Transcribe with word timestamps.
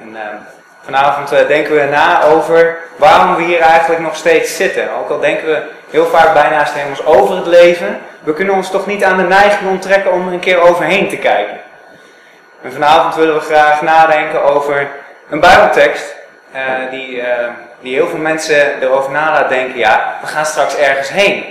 En 0.00 0.16
eh, 0.16 0.22
vanavond 0.84 1.32
eh, 1.32 1.46
denken 1.46 1.74
we 1.74 1.82
na 1.82 2.22
over 2.22 2.78
waarom 2.96 3.36
we 3.36 3.42
hier 3.42 3.60
eigenlijk 3.60 4.02
nog 4.02 4.16
steeds 4.16 4.56
zitten. 4.56 4.94
Ook 4.94 5.10
al 5.10 5.20
denken 5.20 5.46
we 5.46 5.62
heel 5.90 6.06
vaak 6.06 6.34
bijna 6.34 6.66
helemaal 6.68 7.20
over 7.20 7.36
het 7.36 7.46
leven, 7.46 8.00
we 8.22 8.34
kunnen 8.34 8.54
ons 8.54 8.70
toch 8.70 8.86
niet 8.86 9.04
aan 9.04 9.16
de 9.16 9.22
neiging 9.22 9.70
onttrekken 9.70 10.12
om 10.12 10.26
er 10.26 10.32
een 10.32 10.40
keer 10.40 10.60
overheen 10.60 11.08
te 11.08 11.16
kijken. 11.16 11.60
En 12.62 12.72
vanavond 12.72 13.14
willen 13.14 13.34
we 13.34 13.40
graag 13.40 13.82
nadenken 13.82 14.42
over 14.42 14.88
een 15.30 15.40
Bijbeltekst 15.40 16.14
uh, 16.54 16.60
die, 16.90 17.22
die 17.80 17.94
heel 17.94 18.08
veel 18.08 18.18
mensen 18.18 18.80
erover 18.80 19.10
na 19.10 19.32
laat 19.32 19.48
denken, 19.48 19.78
ja, 19.78 20.18
we 20.20 20.26
gaan 20.26 20.46
straks 20.46 20.76
ergens 20.76 21.08
heen. 21.08 21.44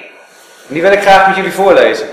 En 0.68 0.74
die 0.74 0.82
wil 0.82 0.92
ik 0.92 1.02
graag 1.02 1.28
met 1.28 1.36
jullie 1.36 1.52
voorlezen. 1.52 2.08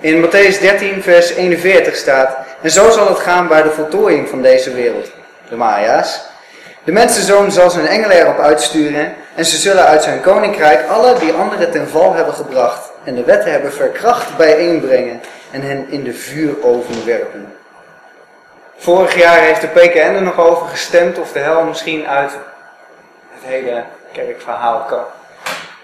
In 0.00 0.24
Matthäus 0.24 0.60
13, 0.60 1.02
vers 1.02 1.30
41 1.30 1.96
staat, 1.96 2.36
en 2.62 2.70
zo 2.70 2.90
zal 2.90 3.08
het 3.08 3.18
gaan 3.18 3.48
bij 3.48 3.62
de 3.62 3.70
voltooiing 3.70 4.28
van 4.28 4.42
deze 4.42 4.74
wereld, 4.74 5.10
de 5.48 5.56
Maya's. 5.56 6.20
De 6.84 6.92
mensenzoon 6.92 7.52
zal 7.52 7.70
zijn 7.70 7.86
engelen 7.86 8.16
erop 8.16 8.38
uitsturen 8.38 9.14
en 9.34 9.44
ze 9.44 9.56
zullen 9.56 9.84
uit 9.84 10.02
zijn 10.02 10.20
koninkrijk 10.20 10.88
alle 10.88 11.18
die 11.18 11.32
anderen 11.32 11.70
ten 11.70 11.88
val 11.88 12.14
hebben 12.14 12.34
gebracht 12.34 12.90
en 13.04 13.14
de 13.14 13.24
wetten 13.24 13.52
hebben 13.52 13.72
verkracht 13.72 14.36
bijeenbrengen 14.36 15.20
en 15.50 15.62
hen 15.62 15.86
in 15.90 16.04
de 16.04 16.14
vuuroven 16.14 17.06
werpen. 17.06 17.52
Vorig 18.76 19.16
jaar 19.16 19.38
heeft 19.38 19.60
de 19.60 19.66
PKN 19.66 20.14
er 20.14 20.22
nog 20.22 20.38
over 20.38 20.66
gestemd 20.66 21.18
of 21.18 21.32
de 21.32 21.38
hel 21.38 21.64
misschien 21.64 22.06
uit 22.06 22.30
het 23.30 23.44
hele 23.44 23.84
kerkverhaal 24.12 24.78
kan. 24.78 25.04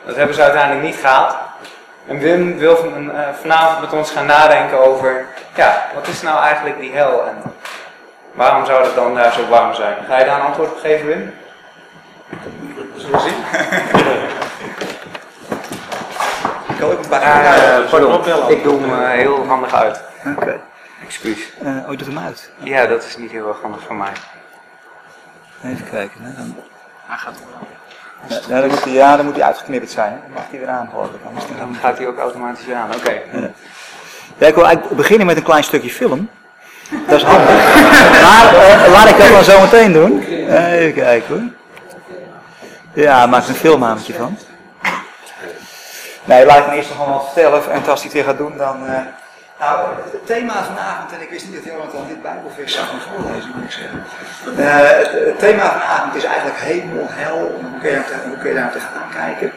Dat 0.07 0.17
hebben 0.17 0.35
ze 0.35 0.43
uiteindelijk 0.43 0.87
niet 0.87 0.97
gehaald. 1.01 1.35
En 2.09 2.19
Wim 2.19 2.59
wil 2.59 2.77
van, 2.77 3.11
uh, 3.11 3.29
vanavond 3.41 3.81
met 3.81 3.93
ons 3.93 4.11
gaan 4.11 4.27
nadenken 4.27 4.87
over, 4.87 5.27
ja, 5.55 5.87
wat 5.95 6.07
is 6.07 6.23
nou 6.23 6.43
eigenlijk 6.43 6.81
die 6.81 6.93
hel 6.93 7.27
en 7.27 7.43
waarom 8.33 8.67
zou 8.67 8.85
het 8.85 8.95
dan 8.95 9.15
daar 9.15 9.33
zo 9.33 9.49
warm 9.49 9.75
zijn? 9.75 9.97
Ga 10.07 10.19
je 10.19 10.25
daar 10.25 10.41
een 10.41 10.47
antwoord 10.47 10.71
op 10.71 10.79
geven, 10.79 11.07
Wim? 11.07 11.35
Zullen 12.97 13.13
we 13.13 13.29
zien? 13.29 13.37
Ik 16.79 16.85
hoop 16.85 17.03
een 17.03 17.09
paar 17.09 17.59
uh, 17.59 17.91
pardon, 17.91 18.49
ik 18.49 18.63
doe 18.63 18.81
hem 18.81 18.91
uh, 18.91 19.09
heel 19.09 19.47
handig 19.47 19.75
uit. 19.75 20.01
Oké. 20.27 20.43
Okay. 20.43 20.61
Excuus. 21.05 21.53
Oh, 21.59 21.91
je 21.91 21.97
doet 21.97 22.07
hem 22.07 22.19
uit? 22.19 22.51
Ja, 22.57 22.87
dat 22.87 23.05
is 23.05 23.17
niet 23.17 23.31
heel 23.31 23.49
erg 23.49 23.61
handig 23.61 23.83
voor 23.83 23.95
mij. 23.95 24.13
Even 25.65 25.91
kijken. 25.91 26.23
Hè. 26.23 26.33
Dan... 26.33 26.57
Hij 27.07 27.17
gaat 27.17 27.35
wel. 27.39 27.69
Ja, 28.27 28.61
dan 28.61 28.69
moet 28.69 28.85
hij, 28.85 28.93
ja, 28.93 29.17
dan 29.17 29.25
moet 29.25 29.35
hij 29.35 29.45
uitgeknipperd 29.45 29.91
zijn. 29.91 30.21
Dan 30.23 30.33
mag 30.35 30.43
hij 30.51 30.59
weer 30.59 30.69
aan, 30.69 30.89
geloof 30.91 31.07
ik. 31.07 31.21
Dan, 31.23 31.59
dan 31.59 31.77
gaat 31.81 31.99
hij 31.99 32.07
ook 32.07 32.19
automatisch 32.19 32.67
weer 32.67 32.77
aan. 32.77 32.89
Oké. 32.89 32.99
Okay. 32.99 33.23
Ja. 33.33 33.51
ja. 34.39 34.47
ik 34.47 34.55
wil 34.55 34.67
eigenlijk 34.67 34.97
beginnen 34.97 35.27
met 35.27 35.37
een 35.37 35.43
klein 35.43 35.65
stukje 35.65 35.91
film. 35.91 36.29
Dat 37.07 37.17
is 37.17 37.23
handig. 37.23 37.49
maar 38.25 38.55
uh, 38.55 38.93
laat 38.93 39.09
ik 39.09 39.19
dat 39.19 39.29
dan 39.29 39.45
zo 39.45 39.61
meteen 39.61 39.93
doen. 39.93 40.23
Even 40.23 40.95
kijken 40.95 41.35
hoor. 41.35 41.43
Ja, 43.05 43.27
maak 43.27 43.43
er 43.43 43.49
een 43.49 43.55
filmhamertje 43.55 44.15
van. 44.15 44.39
Nee, 46.25 46.47
laat 46.47 46.59
ik 46.59 46.67
me 46.67 46.75
eerst 46.75 46.89
nog 46.89 47.09
wat 47.09 47.25
vertellen. 47.25 47.73
En 47.73 47.87
als 47.87 48.03
hij 48.03 48.03
het 48.03 48.13
weer 48.13 48.25
gaat 48.25 48.39
doen, 48.39 48.57
dan... 48.57 48.85
Uh, 48.85 48.99
nou, 49.59 49.89
het 50.13 50.27
thema 50.27 50.65
vanavond, 50.65 51.13
en 51.13 51.21
ik 51.21 51.31
wist 51.31 51.47
niet 51.47 51.55
dat 51.55 51.65
Jonathan 51.65 52.09
dit 52.09 52.23
Bijbelvers 52.23 52.73
zou 52.73 52.87
gaan 52.87 53.01
voorlezen, 53.01 53.51
moet 53.55 53.65
ik 53.65 53.71
zeggen. 53.71 54.05
Uh, 54.59 54.65
het, 54.99 55.13
het, 55.13 55.39
thema 55.39 55.81
vanavond 55.81 56.15
is 56.15 56.25
eigenlijk 56.25 56.59
hemel, 56.59 57.07
hel, 57.09 57.61
je, 57.83 58.03
hoe 58.29 58.37
kun 58.39 58.49
je 58.49 58.55
daar 58.55 58.73
tegenaan 58.73 59.11
kijken. 59.11 59.53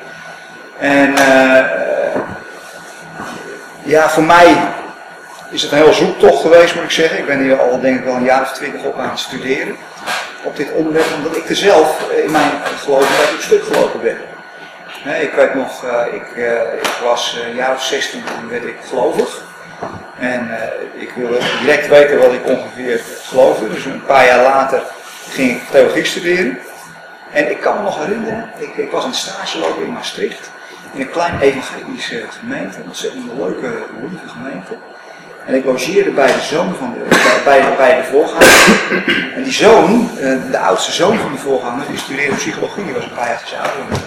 En 0.80 1.12
uh, 1.12 2.22
ja, 3.84 4.10
voor 4.10 4.24
mij 4.24 4.58
is 5.50 5.62
het 5.62 5.72
een 5.72 5.78
heel 5.78 5.94
zoektocht 5.94 6.42
geweest, 6.42 6.76
moet 6.76 6.84
ik 6.84 6.92
zeggen. 6.92 7.18
Ik 7.18 7.26
ben 7.26 7.40
hier 7.40 7.60
al 7.60 7.80
denk 7.80 8.00
ik 8.00 8.06
wel 8.06 8.16
een 8.16 8.24
jaar 8.24 8.42
of 8.42 8.52
twintig 8.52 8.84
op 8.84 8.98
aan 8.98 9.10
het 9.10 9.20
studeren. 9.20 9.76
Op 10.44 10.58
dit 10.58 10.72
onderwerp, 10.72 11.14
omdat 11.16 11.36
ik 11.36 11.50
er 11.50 11.56
zelf 11.56 12.12
in 12.26 12.32
mijn 12.32 12.52
geloof 12.78 13.34
een 13.34 13.44
stuk 13.44 13.64
gelopen 13.64 14.02
ben. 14.02 14.18
Ik 15.22 15.32
weet 15.32 15.54
nog, 15.54 15.86
ik, 16.12 16.28
ik 16.82 16.98
was 17.04 17.40
een 17.46 17.56
jaar 17.56 17.74
of 17.74 17.84
16 17.84 18.24
toen 18.24 18.50
werd 18.50 18.64
ik 18.64 18.78
gelovig. 18.90 19.50
En 20.22 20.48
uh, 20.48 21.02
ik 21.02 21.12
wilde 21.16 21.40
direct 21.60 21.88
weten 21.88 22.18
wat 22.18 22.34
ik 22.34 22.46
ongeveer 22.46 23.02
geloofde. 23.24 23.70
Dus 23.70 23.86
een 23.86 24.06
paar 24.06 24.26
jaar 24.26 24.44
later 24.44 24.82
ging 25.30 25.52
ik 25.52 25.62
theologie 25.72 26.06
studeren. 26.06 26.60
En 27.32 27.50
ik 27.50 27.60
kan 27.60 27.76
me 27.76 27.82
nog 27.82 28.06
herinneren, 28.06 28.50
ik, 28.58 28.76
ik 28.76 28.92
was 28.92 29.06
een 29.06 29.14
stage 29.14 29.60
lopen 29.60 29.86
in 29.86 29.94
Maastricht. 29.94 30.52
In 30.94 31.02
een 31.02 31.10
klein 31.10 31.40
evangelische 31.40 32.24
gemeente, 32.30 32.78
een 32.78 32.84
ontzettend 32.84 33.32
leuke, 33.38 33.84
lieve 34.02 34.28
gemeente. 34.28 34.78
En 35.46 35.56
ik 35.56 35.66
logeerde 35.66 36.12
bij 36.12 36.34
de 36.34 36.42
zoon 36.42 36.76
van 36.76 36.94
de, 36.94 37.06
bij, 37.46 37.76
bij 37.78 37.96
de 37.96 38.04
voorganger. 38.04 39.34
En 39.36 39.44
die 39.44 39.54
zoon, 39.54 40.10
de 40.52 40.60
oudste 40.60 40.92
zoon 40.92 41.18
van 41.18 41.32
de 41.32 41.38
voorganger, 41.38 41.88
die 41.88 41.98
studeerde 41.98 42.36
psychologie, 42.36 42.84
die 42.84 42.94
was 42.94 43.04
een 43.04 43.14
paar 43.14 43.28
jaar 43.28 43.60
ouder 43.62 44.02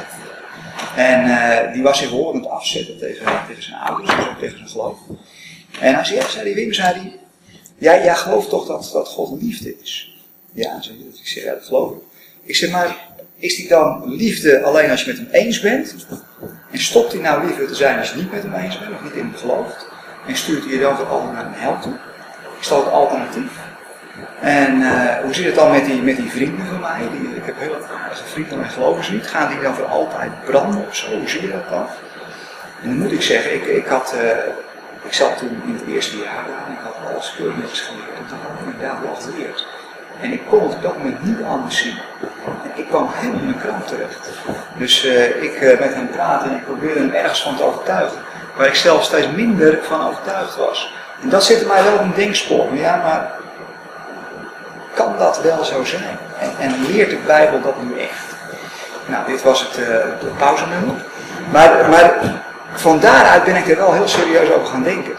En 0.95 1.27
uh, 1.27 1.73
die 1.73 1.83
was 1.83 1.99
zich 1.99 2.09
horend 2.09 2.49
afzetten 2.49 2.99
tegen, 2.99 3.27
tegen 3.47 3.63
zijn 3.63 3.81
ouders, 3.81 4.11
ook 4.11 4.39
tegen 4.39 4.57
zijn 4.57 4.69
geloof. 4.69 4.99
En 5.81 5.95
hij 5.95 6.05
zei, 6.05 6.19
ja, 6.19 6.29
zei 6.29 6.45
die 6.45 6.55
Wim, 6.55 6.73
zei 6.73 6.95
hij, 6.95 7.19
jij, 7.79 8.05
jij 8.05 8.15
gelooft 8.15 8.49
toch 8.49 8.67
dat, 8.67 8.91
dat 8.93 9.09
God 9.09 9.43
liefde 9.43 9.75
is? 9.83 10.19
Ja, 10.53 10.81
zei 10.81 10.99
hij, 10.99 11.07
ik 11.07 11.29
zeg, 11.29 11.45
ja, 11.45 11.53
dat 11.53 11.65
geloof 11.65 11.91
ik. 11.91 12.03
Ik 12.43 12.57
zeg, 12.57 12.71
maar 12.71 12.97
is 13.37 13.57
die 13.57 13.69
dan 13.69 14.15
liefde 14.15 14.63
alleen 14.63 14.91
als 14.91 15.05
je 15.05 15.07
met 15.07 15.17
hem 15.17 15.29
eens 15.31 15.61
bent? 15.61 16.07
En 16.71 16.79
stopt 16.79 17.13
hij 17.13 17.21
nou 17.21 17.47
liefde 17.47 17.67
te 17.67 17.75
zijn 17.75 17.99
als 17.99 18.11
je 18.11 18.17
niet 18.17 18.33
met 18.33 18.43
hem 18.43 18.55
eens 18.55 18.79
bent 18.79 18.93
of 18.95 19.03
niet 19.03 19.13
in 19.13 19.19
hem 19.19 19.35
gelooft? 19.35 19.87
En 20.27 20.37
stuurt 20.37 20.65
hij 20.65 20.73
je 20.73 20.81
dan 20.81 20.97
voor 20.97 21.07
altijd 21.07 21.33
naar 21.33 21.47
een 21.47 21.53
hel 21.53 21.79
toe? 21.81 21.93
Is 22.61 22.69
dat 22.69 22.85
het 22.85 22.93
alternatief? 22.93 23.53
En 24.41 24.81
uh, 24.81 25.19
hoe 25.23 25.35
zit 25.35 25.45
het 25.45 25.55
dan 25.55 25.71
met 25.71 25.85
die, 25.85 26.03
met 26.03 26.17
die 26.17 26.31
vrienden 26.31 26.67
van 26.67 26.81
mij? 26.81 27.01
Die, 27.13 27.37
ik 27.37 27.45
heb 27.45 27.59
heel 27.59 27.77
aardige 28.03 28.25
vrienden, 28.25 28.59
maar 28.59 28.69
geloven 28.69 29.05
ze 29.05 29.13
niet. 29.13 29.27
Gaan 29.27 29.53
die 29.53 29.61
dan 29.61 29.75
voor 29.75 29.87
altijd 29.87 30.45
branden 30.45 30.87
of 30.89 30.97
zo? 30.97 31.19
Hoe 31.19 31.29
zie 31.29 31.43
je 31.43 31.51
dat 31.51 31.69
dan? 31.69 31.87
En 32.83 32.89
dan 32.89 32.99
moet 32.99 33.13
ik 33.13 33.23
zeggen, 33.23 33.55
ik, 33.55 33.67
ik 33.67 33.87
had... 33.87 34.15
Uh, 34.17 34.31
ik 35.05 35.13
zat 35.13 35.39
toen 35.39 35.63
in 35.67 35.75
het 35.75 35.95
eerste 35.95 36.17
jaar 36.17 36.45
en 36.67 36.73
ik 36.73 36.79
had 36.83 37.11
alles 37.11 37.35
keurnetjes 37.37 37.81
geleerd. 37.81 38.19
En 38.19 38.27
toen 38.29 38.39
had 38.43 38.51
ik 38.61 38.73
inderdaad 38.73 39.03
wel 39.03 39.15
geleerd. 39.15 39.67
En 40.21 40.33
ik 40.33 40.43
kon 40.49 40.63
het 40.63 40.75
op 40.75 40.83
dat 40.83 40.97
moment 40.97 41.25
niet 41.25 41.43
anders 41.43 41.79
zien. 41.79 41.99
En 42.63 42.71
ik 42.75 42.89
kwam 42.89 43.09
helemaal 43.13 43.41
in 43.41 43.47
mijn 43.47 43.59
krant 43.59 43.89
terecht. 43.89 44.29
Dus 44.77 45.05
uh, 45.05 45.43
ik 45.43 45.79
met 45.79 45.95
hem 45.95 46.11
praten 46.11 46.51
en 46.51 46.57
ik 46.57 46.65
probeerde 46.65 47.01
hem 47.01 47.13
ergens 47.13 47.43
van 47.43 47.57
te 47.57 47.63
overtuigen. 47.63 48.19
Waar 48.57 48.67
ik 48.67 48.75
zelf 48.75 49.05
steeds 49.05 49.31
minder 49.31 49.79
van 49.83 50.07
overtuigd 50.07 50.57
was. 50.57 50.95
En 51.23 51.29
dat 51.29 51.45
zit 51.45 51.67
mij 51.67 51.85
wel 51.85 51.95
in 51.95 52.05
een 52.05 52.15
denkspoor. 52.15 52.75
Ja, 52.75 52.97
maar 52.97 53.33
kan 54.95 55.15
dat 55.19 55.43
wel 55.43 55.65
zo 55.65 55.85
zijn? 55.85 56.19
En, 56.39 56.51
en, 56.59 56.87
leert 56.87 57.11
de 57.11 57.19
Bijbel 57.27 57.61
dat 57.61 57.83
nu 57.83 57.99
echt? 57.99 58.35
Nou, 59.07 59.27
dit 59.27 59.43
was 59.43 59.61
het, 59.61 59.79
uh, 59.79 59.97
pauzenummer. 60.39 60.95
Maar, 61.51 61.89
maar 61.91 62.13
van 62.75 63.01
daaruit 63.01 63.45
ben 63.45 63.57
ik 63.57 63.69
er 63.69 63.77
wel 63.77 63.93
heel 63.93 64.09
serieus 64.09 64.51
over 64.51 64.67
gaan 64.67 64.83
denken. 64.83 65.13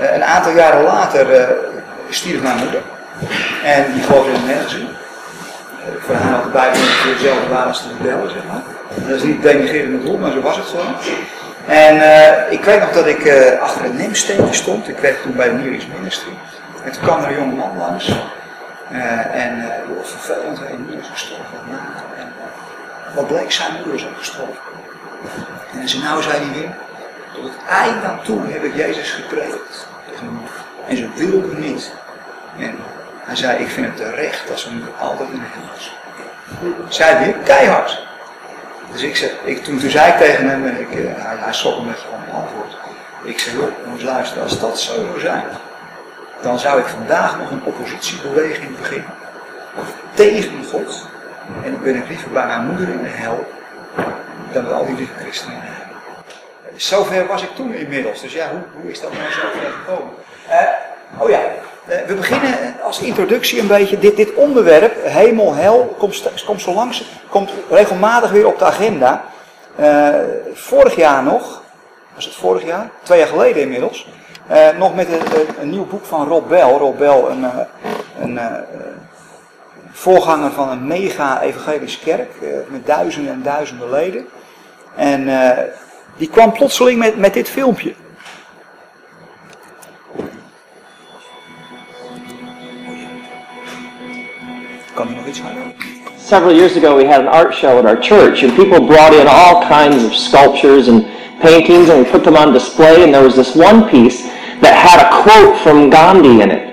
Uh, 0.00 0.14
een 0.14 0.24
aantal 0.24 0.52
jaren 0.52 0.82
later 0.82 1.40
uh, 1.40 1.48
stierf 2.08 2.42
mijn 2.42 2.56
moeder. 2.56 2.80
En 3.64 3.92
die 3.92 4.02
geloofde 4.02 4.30
in. 4.30 4.38
Uh, 4.38 4.86
voor 5.98 6.14
haar 6.14 6.32
had 6.32 6.42
de 6.42 6.48
Bijbel 6.48 6.80
ongeveer 6.80 7.14
dezelfde 7.14 7.48
waarde 7.48 7.68
als 7.68 7.82
de 7.82 7.88
rebellen, 7.98 8.30
zeg 8.30 8.42
maar. 8.46 8.62
Dat 9.08 9.16
is 9.16 9.22
niet 9.22 9.42
denigrerend 9.42 10.00
bedoeld, 10.02 10.20
maar 10.20 10.32
zo 10.32 10.40
was 10.40 10.56
het 10.56 10.66
gewoon. 10.66 10.94
En 11.66 11.94
ik 12.50 12.64
weet 12.64 12.80
nog 12.80 12.92
dat 12.92 13.06
ik 13.06 13.32
achter 13.60 13.84
een 13.84 13.96
nemsteentje 13.96 14.54
stond. 14.54 14.88
Ik 14.88 14.98
werkte 14.98 15.22
toen 15.22 15.36
bij 15.36 15.48
de 15.48 15.54
Nearest 15.54 15.86
Ministry. 15.98 16.32
En 16.84 16.92
toen 16.92 17.02
kwam 17.02 17.22
er 17.22 17.28
een 17.28 17.34
jonge 17.34 17.54
man 17.54 17.76
langs. 17.78 18.12
en 19.32 19.58
uh, 19.58 20.04
vervelend, 20.04 20.58
hij 20.58 20.76
moeder 20.78 20.98
is 21.00 21.08
gestorven. 21.12 21.58
En, 22.18 22.32
wat 23.14 23.26
bleek, 23.26 23.52
zijn 23.52 23.72
moeder 23.74 23.94
is 23.94 24.06
ook 24.06 24.18
gestorven. 24.18 24.62
En 25.80 25.88
zei, 25.88 26.02
nou, 26.02 26.22
zei 26.22 26.34
hij 26.34 26.60
weer, 26.60 26.70
tot 27.40 27.50
het 27.50 27.68
eind 27.68 28.04
aan 28.04 28.20
toe 28.22 28.40
heb 28.46 28.64
ik 28.64 28.74
Jezus 28.74 29.10
gepreekt. 29.10 29.86
En 30.88 30.96
ze 30.96 31.08
wilden 31.14 31.60
niet. 31.60 31.92
En 32.58 32.78
hij 33.24 33.36
zei, 33.36 33.58
ik 33.58 33.68
vind 33.68 33.86
het 33.86 33.96
terecht 33.96 34.48
dat 34.48 34.58
ze 34.58 34.72
nu 34.72 34.82
altijd 34.98 35.28
in 35.28 35.38
de 35.38 35.76
is. 35.76 35.96
Zei 36.88 37.24
weer, 37.24 37.34
keihard. 37.34 38.06
Dus 38.92 39.02
ik 39.02 39.16
zei, 39.16 39.30
ik, 39.44 39.64
toen, 39.64 39.78
toen 39.78 39.90
zei 39.90 40.12
ik 40.12 40.18
tegen 40.18 40.48
hem, 40.48 40.66
en 40.66 40.80
ik, 40.80 40.94
uh, 40.94 41.10
hij, 41.16 41.36
hij 41.38 41.52
schrok 41.52 41.74
van 41.74 41.84
mijn 41.84 42.34
antwoord. 42.34 42.76
Ik 43.22 43.52
moet 43.86 44.02
luisteren, 44.02 44.42
als 44.42 44.60
dat 44.60 44.80
zo 44.80 44.92
zou 44.92 45.20
zijn, 45.20 45.44
dan 46.40 46.58
zou 46.58 46.80
ik 46.80 46.86
vandaag 46.86 47.38
nog 47.38 47.50
een 47.50 47.64
oppositiebeweging 47.64 48.76
beginnen. 48.78 49.14
Tegen 50.14 50.64
God. 50.70 51.06
En 51.64 51.72
dan 51.72 51.82
ben 51.82 51.96
ik 51.96 52.08
liever 52.08 52.30
bij 52.30 52.46
mijn 52.46 52.66
moeder 52.66 52.88
in 52.88 53.02
de 53.02 53.08
hel, 53.08 53.50
dan 54.52 54.64
bij 54.64 54.72
al 54.72 54.86
die 54.86 54.96
lieve 54.96 55.14
christenen. 55.18 55.79
Zover 56.80 57.26
was 57.26 57.42
ik 57.42 57.54
toen 57.54 57.74
inmiddels. 57.74 58.20
Dus 58.20 58.32
ja, 58.32 58.50
hoe, 58.50 58.82
hoe 58.82 58.90
is 58.90 59.00
dat 59.00 59.12
nou 59.12 59.30
zo 59.30 59.40
ver 59.40 59.70
gekomen? 59.70 60.14
Uh, 60.48 61.22
oh 61.22 61.30
ja, 61.30 61.40
uh, 61.88 62.06
we 62.06 62.14
beginnen 62.14 62.76
als 62.82 63.00
introductie 63.00 63.60
een 63.60 63.66
beetje. 63.66 63.98
Dit, 63.98 64.16
dit 64.16 64.34
onderwerp, 64.34 65.04
hemel, 65.04 65.54
hel, 65.54 65.94
komt, 65.98 66.22
komt, 66.46 66.60
zo 66.60 66.74
langs, 66.74 67.04
komt 67.28 67.50
regelmatig 67.70 68.30
weer 68.30 68.46
op 68.46 68.58
de 68.58 68.64
agenda. 68.64 69.24
Uh, 69.80 70.08
vorig 70.52 70.96
jaar 70.96 71.22
nog, 71.22 71.62
was 72.14 72.24
het 72.24 72.34
vorig 72.34 72.64
jaar? 72.64 72.90
Twee 73.02 73.18
jaar 73.18 73.28
geleden 73.28 73.62
inmiddels. 73.62 74.08
nog 74.78 74.94
met 74.94 75.08
een, 75.08 75.20
een, 75.60 75.70
nieuw 75.70 75.86
boek 75.86 76.04
van 76.04 76.28
Rob 76.28 76.48
Bell. 76.48 76.70
Rob 76.70 76.98
Bell, 76.98 77.24
een, 77.28 77.46
een 78.20 78.38
voorganger 79.92 80.50
van 80.50 80.68
een 80.68 80.86
mega 80.86 81.42
evangelische 81.42 82.00
kerk 82.00 82.30
eh, 82.42 82.48
met 82.68 82.86
duizenden 82.86 83.32
en 83.32 83.42
duizenden 83.42 83.90
leden. 83.90 84.26
En 84.96 85.28
eh, 85.28 85.64
die 86.20 86.28
kwam 86.28 86.52
plotseling 86.52 86.98
met, 86.98 87.16
met 87.16 87.34
dit 87.34 87.48
filmpje. 87.48 87.94
Kan 94.94 95.06
hij 95.06 95.16
nog 95.16 95.26
iets 95.26 95.40
harder? 95.40 95.62
Several 96.16 96.54
years 96.54 96.76
ago, 96.76 96.96
we 96.96 97.06
had 97.06 97.20
an 97.20 97.28
art 97.28 97.54
show 97.54 97.78
at 97.78 97.84
our 97.84 98.02
church, 98.02 98.42
and 98.42 98.54
people 98.54 98.80
brought 98.86 99.14
in 99.14 99.26
all 99.26 99.62
kinds 99.68 100.04
of 100.04 100.14
sculptures 100.14 100.88
and 100.88 101.04
paintings, 101.40 101.88
and 101.88 102.04
we 102.04 102.10
put 102.10 102.22
them 102.22 102.36
on 102.36 102.52
display. 102.52 103.02
And 103.02 103.12
there 103.12 103.24
was 103.24 103.34
this 103.34 103.56
one 103.56 103.88
piece 103.88 104.22
that 104.60 104.74
had 104.74 105.00
a 105.00 105.22
quote 105.22 105.58
from 105.62 105.90
Gandhi 105.90 106.42
in 106.42 106.50
it. 106.50 106.69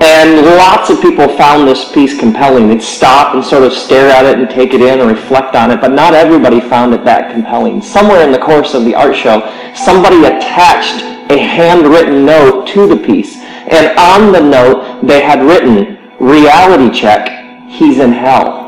And 0.00 0.44
lots 0.44 0.90
of 0.90 1.00
people 1.00 1.26
found 1.36 1.66
this 1.66 1.90
piece 1.90 2.18
compelling. 2.18 2.68
They'd 2.68 2.82
stop 2.82 3.34
and 3.34 3.42
sort 3.42 3.62
of 3.62 3.72
stare 3.72 4.10
at 4.10 4.26
it 4.26 4.38
and 4.38 4.48
take 4.48 4.74
it 4.74 4.82
in 4.82 5.00
and 5.00 5.10
reflect 5.10 5.56
on 5.56 5.70
it, 5.70 5.80
but 5.80 5.92
not 5.92 6.12
everybody 6.12 6.60
found 6.60 6.92
it 6.92 7.04
that 7.04 7.32
compelling. 7.32 7.80
Somewhere 7.80 8.22
in 8.22 8.30
the 8.30 8.38
course 8.38 8.74
of 8.74 8.84
the 8.84 8.94
art 8.94 9.16
show, 9.16 9.40
somebody 9.74 10.24
attached 10.24 11.02
a 11.30 11.38
handwritten 11.38 12.26
note 12.26 12.68
to 12.68 12.86
the 12.86 12.96
piece. 12.96 13.36
And 13.36 13.98
on 13.98 14.32
the 14.32 14.40
note, 14.40 15.00
they 15.02 15.22
had 15.22 15.42
written, 15.42 15.98
reality 16.20 16.94
check, 16.94 17.28
he's 17.70 17.98
in 17.98 18.12
hell. 18.12 18.66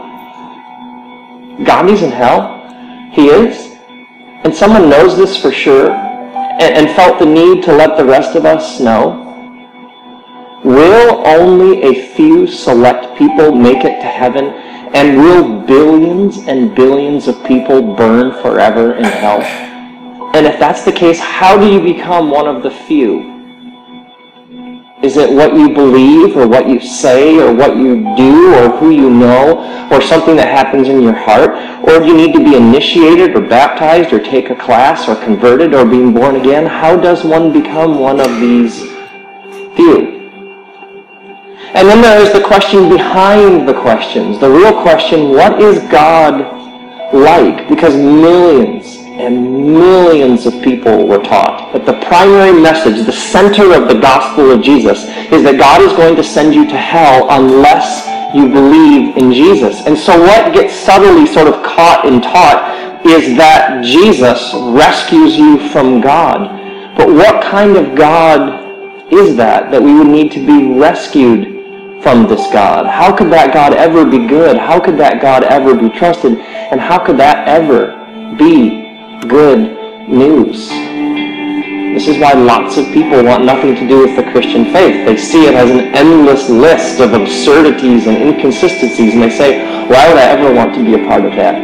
Gandhi's 1.63 2.03
in 2.03 2.11
hell? 2.11 2.57
He 3.13 3.27
is? 3.27 3.77
And 4.45 4.55
someone 4.55 4.89
knows 4.89 5.17
this 5.17 5.37
for 5.37 5.53
sure 5.53 5.91
and, 5.91 6.87
and 6.87 6.97
felt 6.97 7.19
the 7.19 7.27
need 7.27 7.63
to 7.65 7.73
let 7.73 7.97
the 7.97 8.05
rest 8.05 8.35
of 8.35 8.47
us 8.47 8.81
know? 8.81 9.28
Will 10.65 11.25
only 11.25 11.83
a 11.83 12.15
few 12.15 12.49
select 12.49 13.17
people 13.17 13.53
make 13.53 13.85
it 13.85 14.01
to 14.01 14.07
heaven? 14.07 14.47
And 14.93 15.19
will 15.19 15.61
billions 15.67 16.39
and 16.39 16.75
billions 16.75 17.29
of 17.29 17.45
people 17.45 17.95
burn 17.95 18.33
forever 18.43 18.95
in 18.95 19.05
hell? 19.05 19.41
And 20.35 20.47
if 20.47 20.59
that's 20.59 20.85
the 20.85 20.91
case, 20.91 21.21
how 21.21 21.57
do 21.57 21.73
you 21.73 21.81
become 21.81 22.31
one 22.31 22.49
of 22.49 22.65
the 22.65 22.73
few? 22.73 23.37
Is 25.01 25.17
it 25.17 25.33
what 25.33 25.55
you 25.55 25.73
believe 25.73 26.37
or 26.37 26.49
what 26.49 26.69
you 26.69 26.81
say 26.81 27.39
or 27.39 27.55
what 27.55 27.77
you 27.77 28.03
do 28.17 28.53
or 28.55 28.69
who 28.79 28.91
you 28.91 29.09
know 29.11 29.89
or 29.93 30.03
something 30.03 30.35
that 30.35 30.49
happens 30.49 30.89
in 30.89 31.01
your 31.01 31.13
heart? 31.13 31.51
Or 31.87 32.01
do 32.01 32.07
you 32.07 32.17
need 32.17 32.33
to 32.33 32.43
be 32.43 32.57
initiated 32.57 33.37
or 33.37 33.43
baptized 33.43 34.13
or 34.13 34.19
take 34.19 34.51
a 34.51 34.57
class 34.57 35.09
or 35.09 35.15
converted 35.25 35.73
or 35.73 35.85
being 35.85 36.13
born 36.13 36.35
again? 36.35 36.67
How 36.67 36.97
does 36.97 37.23
one 37.23 37.53
become 37.53 38.01
one 38.01 38.19
of 38.19 38.41
these 38.41 38.83
few? 39.77 40.18
And 41.75 41.87
then 41.87 42.01
there 42.01 42.21
is 42.21 42.33
the 42.33 42.41
question 42.41 42.89
behind 42.89 43.69
the 43.69 43.75
questions. 43.75 44.39
The 44.39 44.51
real 44.51 44.83
question, 44.83 45.31
what 45.31 45.61
is 45.61 45.79
God 45.91 47.13
like? 47.13 47.69
Because 47.69 47.95
millions 47.95 48.97
and 49.19 49.75
millions 49.75 50.47
of 50.47 50.63
people 50.63 51.07
were 51.07 51.23
taught 51.23 51.73
that 51.73 51.85
the 51.85 52.01
primary 52.07 52.59
message, 52.59 53.05
the 53.05 53.13
center 53.13 53.75
of 53.75 53.89
the 53.89 54.01
gospel 54.01 54.51
of 54.51 54.63
Jesus, 54.63 55.05
is 55.31 55.43
that 55.43 55.59
God 55.59 55.83
is 55.83 55.93
going 55.93 56.17
to 56.17 56.25
send 56.25 56.55
you 56.55 56.65
to 56.67 56.77
hell 56.77 57.27
unless 57.31 58.07
you 58.35 58.49
believe 58.49 59.17
in 59.17 59.33
Jesus. 59.33 59.87
And 59.87 59.97
so 59.97 60.19
what 60.19 60.55
gets 60.55 60.73
subtly 60.73 61.27
sort 61.27 61.49
of 61.49 61.63
caught 61.65 62.07
and 62.07 62.23
taught 62.23 63.05
is 63.05 63.37
that 63.37 63.85
Jesus 63.85 64.55
rescues 64.55 65.37
you 65.37 65.69
from 65.69 66.01
God. 66.01 66.97
But 66.97 67.09
what 67.09 67.43
kind 67.45 67.77
of 67.77 67.95
God 67.95 69.13
is 69.13 69.37
that, 69.37 69.71
that 69.71 69.83
we 69.83 69.95
would 69.95 70.09
need 70.09 70.33
to 70.33 70.47
be 70.47 70.79
rescued 70.79 71.58
from 72.03 72.29
this 72.29 72.51
God? 72.53 72.87
How 72.87 73.15
could 73.15 73.31
that 73.33 73.53
God 73.53 73.75
ever 73.75 74.05
be 74.05 74.27
good? 74.27 74.57
How 74.57 74.79
could 74.81 74.99
that 74.99 75.21
God 75.21 75.45
ever 75.45 75.75
be 75.75 75.89
trusted? 75.91 76.39
And 76.39 76.81
how 76.81 76.99
could 77.05 77.17
that 77.19 77.49
ever 77.49 77.97
be 78.37 78.87
good 79.27 80.09
news? 80.09 80.69
This 81.95 82.07
is 82.07 82.19
why 82.19 82.33
lots 82.35 82.77
of 82.77 82.87
people 82.93 83.25
want 83.25 83.45
nothing 83.45 83.75
to 83.75 83.89
do 83.89 84.07
with 84.07 84.15
the 84.15 84.23
Christian 84.31 84.73
faith. 84.73 85.07
They 85.07 85.17
see 85.17 85.47
it 85.47 85.55
as 85.55 85.71
an 85.71 85.93
endless 85.97 86.49
list 86.49 87.01
of 87.01 87.13
absurdities 87.13 88.07
and 88.07 88.17
inconsistencies, 88.17 89.15
and 89.15 89.23
they 89.23 89.31
say, 89.31 89.59
why 89.89 90.07
would 90.09 90.19
I 90.19 90.31
ever 90.31 90.55
want 90.55 90.75
to 90.75 90.85
be 90.85 90.95
a 90.95 91.09
part 91.09 91.25
of 91.25 91.33
that? 91.33 91.59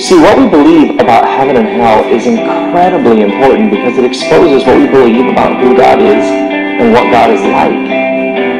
See, 0.00 0.16
what 0.16 0.38
we 0.38 0.48
believe 0.48 0.94
about 0.94 1.26
heaven 1.26 1.56
and 1.56 1.68
hell 1.68 2.04
is 2.06 2.24
incredibly 2.24 3.20
important 3.20 3.70
because 3.70 3.98
it 3.98 4.04
exposes 4.04 4.64
what 4.64 4.78
we 4.78 4.86
believe 4.86 5.26
about 5.26 5.60
who 5.60 5.76
God 5.76 6.00
is 6.00 6.24
and 6.24 6.92
what 6.92 7.10
God 7.10 7.30
is 7.30 7.42
like 7.42 8.07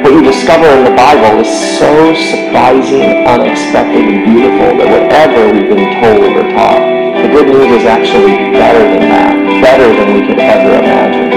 what 0.08 0.24
you 0.24 0.30
discover 0.32 0.64
in 0.64 0.84
the 0.84 0.96
Bible 0.96 1.40
is 1.40 1.78
so 1.78 2.14
surprising, 2.14 3.28
unexpected, 3.28 4.08
and 4.08 4.24
beautiful 4.24 4.78
that 4.80 4.88
whatever 4.88 5.52
we've 5.52 5.68
been 5.68 6.00
told 6.00 6.32
or 6.32 6.48
taught, 6.48 6.80
the 7.20 7.28
good 7.28 7.48
news 7.48 7.82
is 7.82 7.84
actually 7.84 8.32
better 8.56 8.88
than 8.88 9.04
that, 9.12 9.36
better 9.60 9.88
than 9.92 10.14
we 10.14 10.26
could 10.26 10.40
ever 10.40 10.80
imagine. 10.80 11.28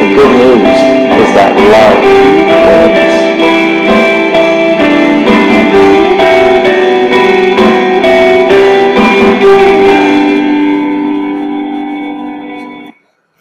The 0.00 0.08
good 0.16 0.32
news 0.40 0.80
is 1.20 1.34
that 1.36 1.52
love 1.68 2.00
wins. 2.00 3.12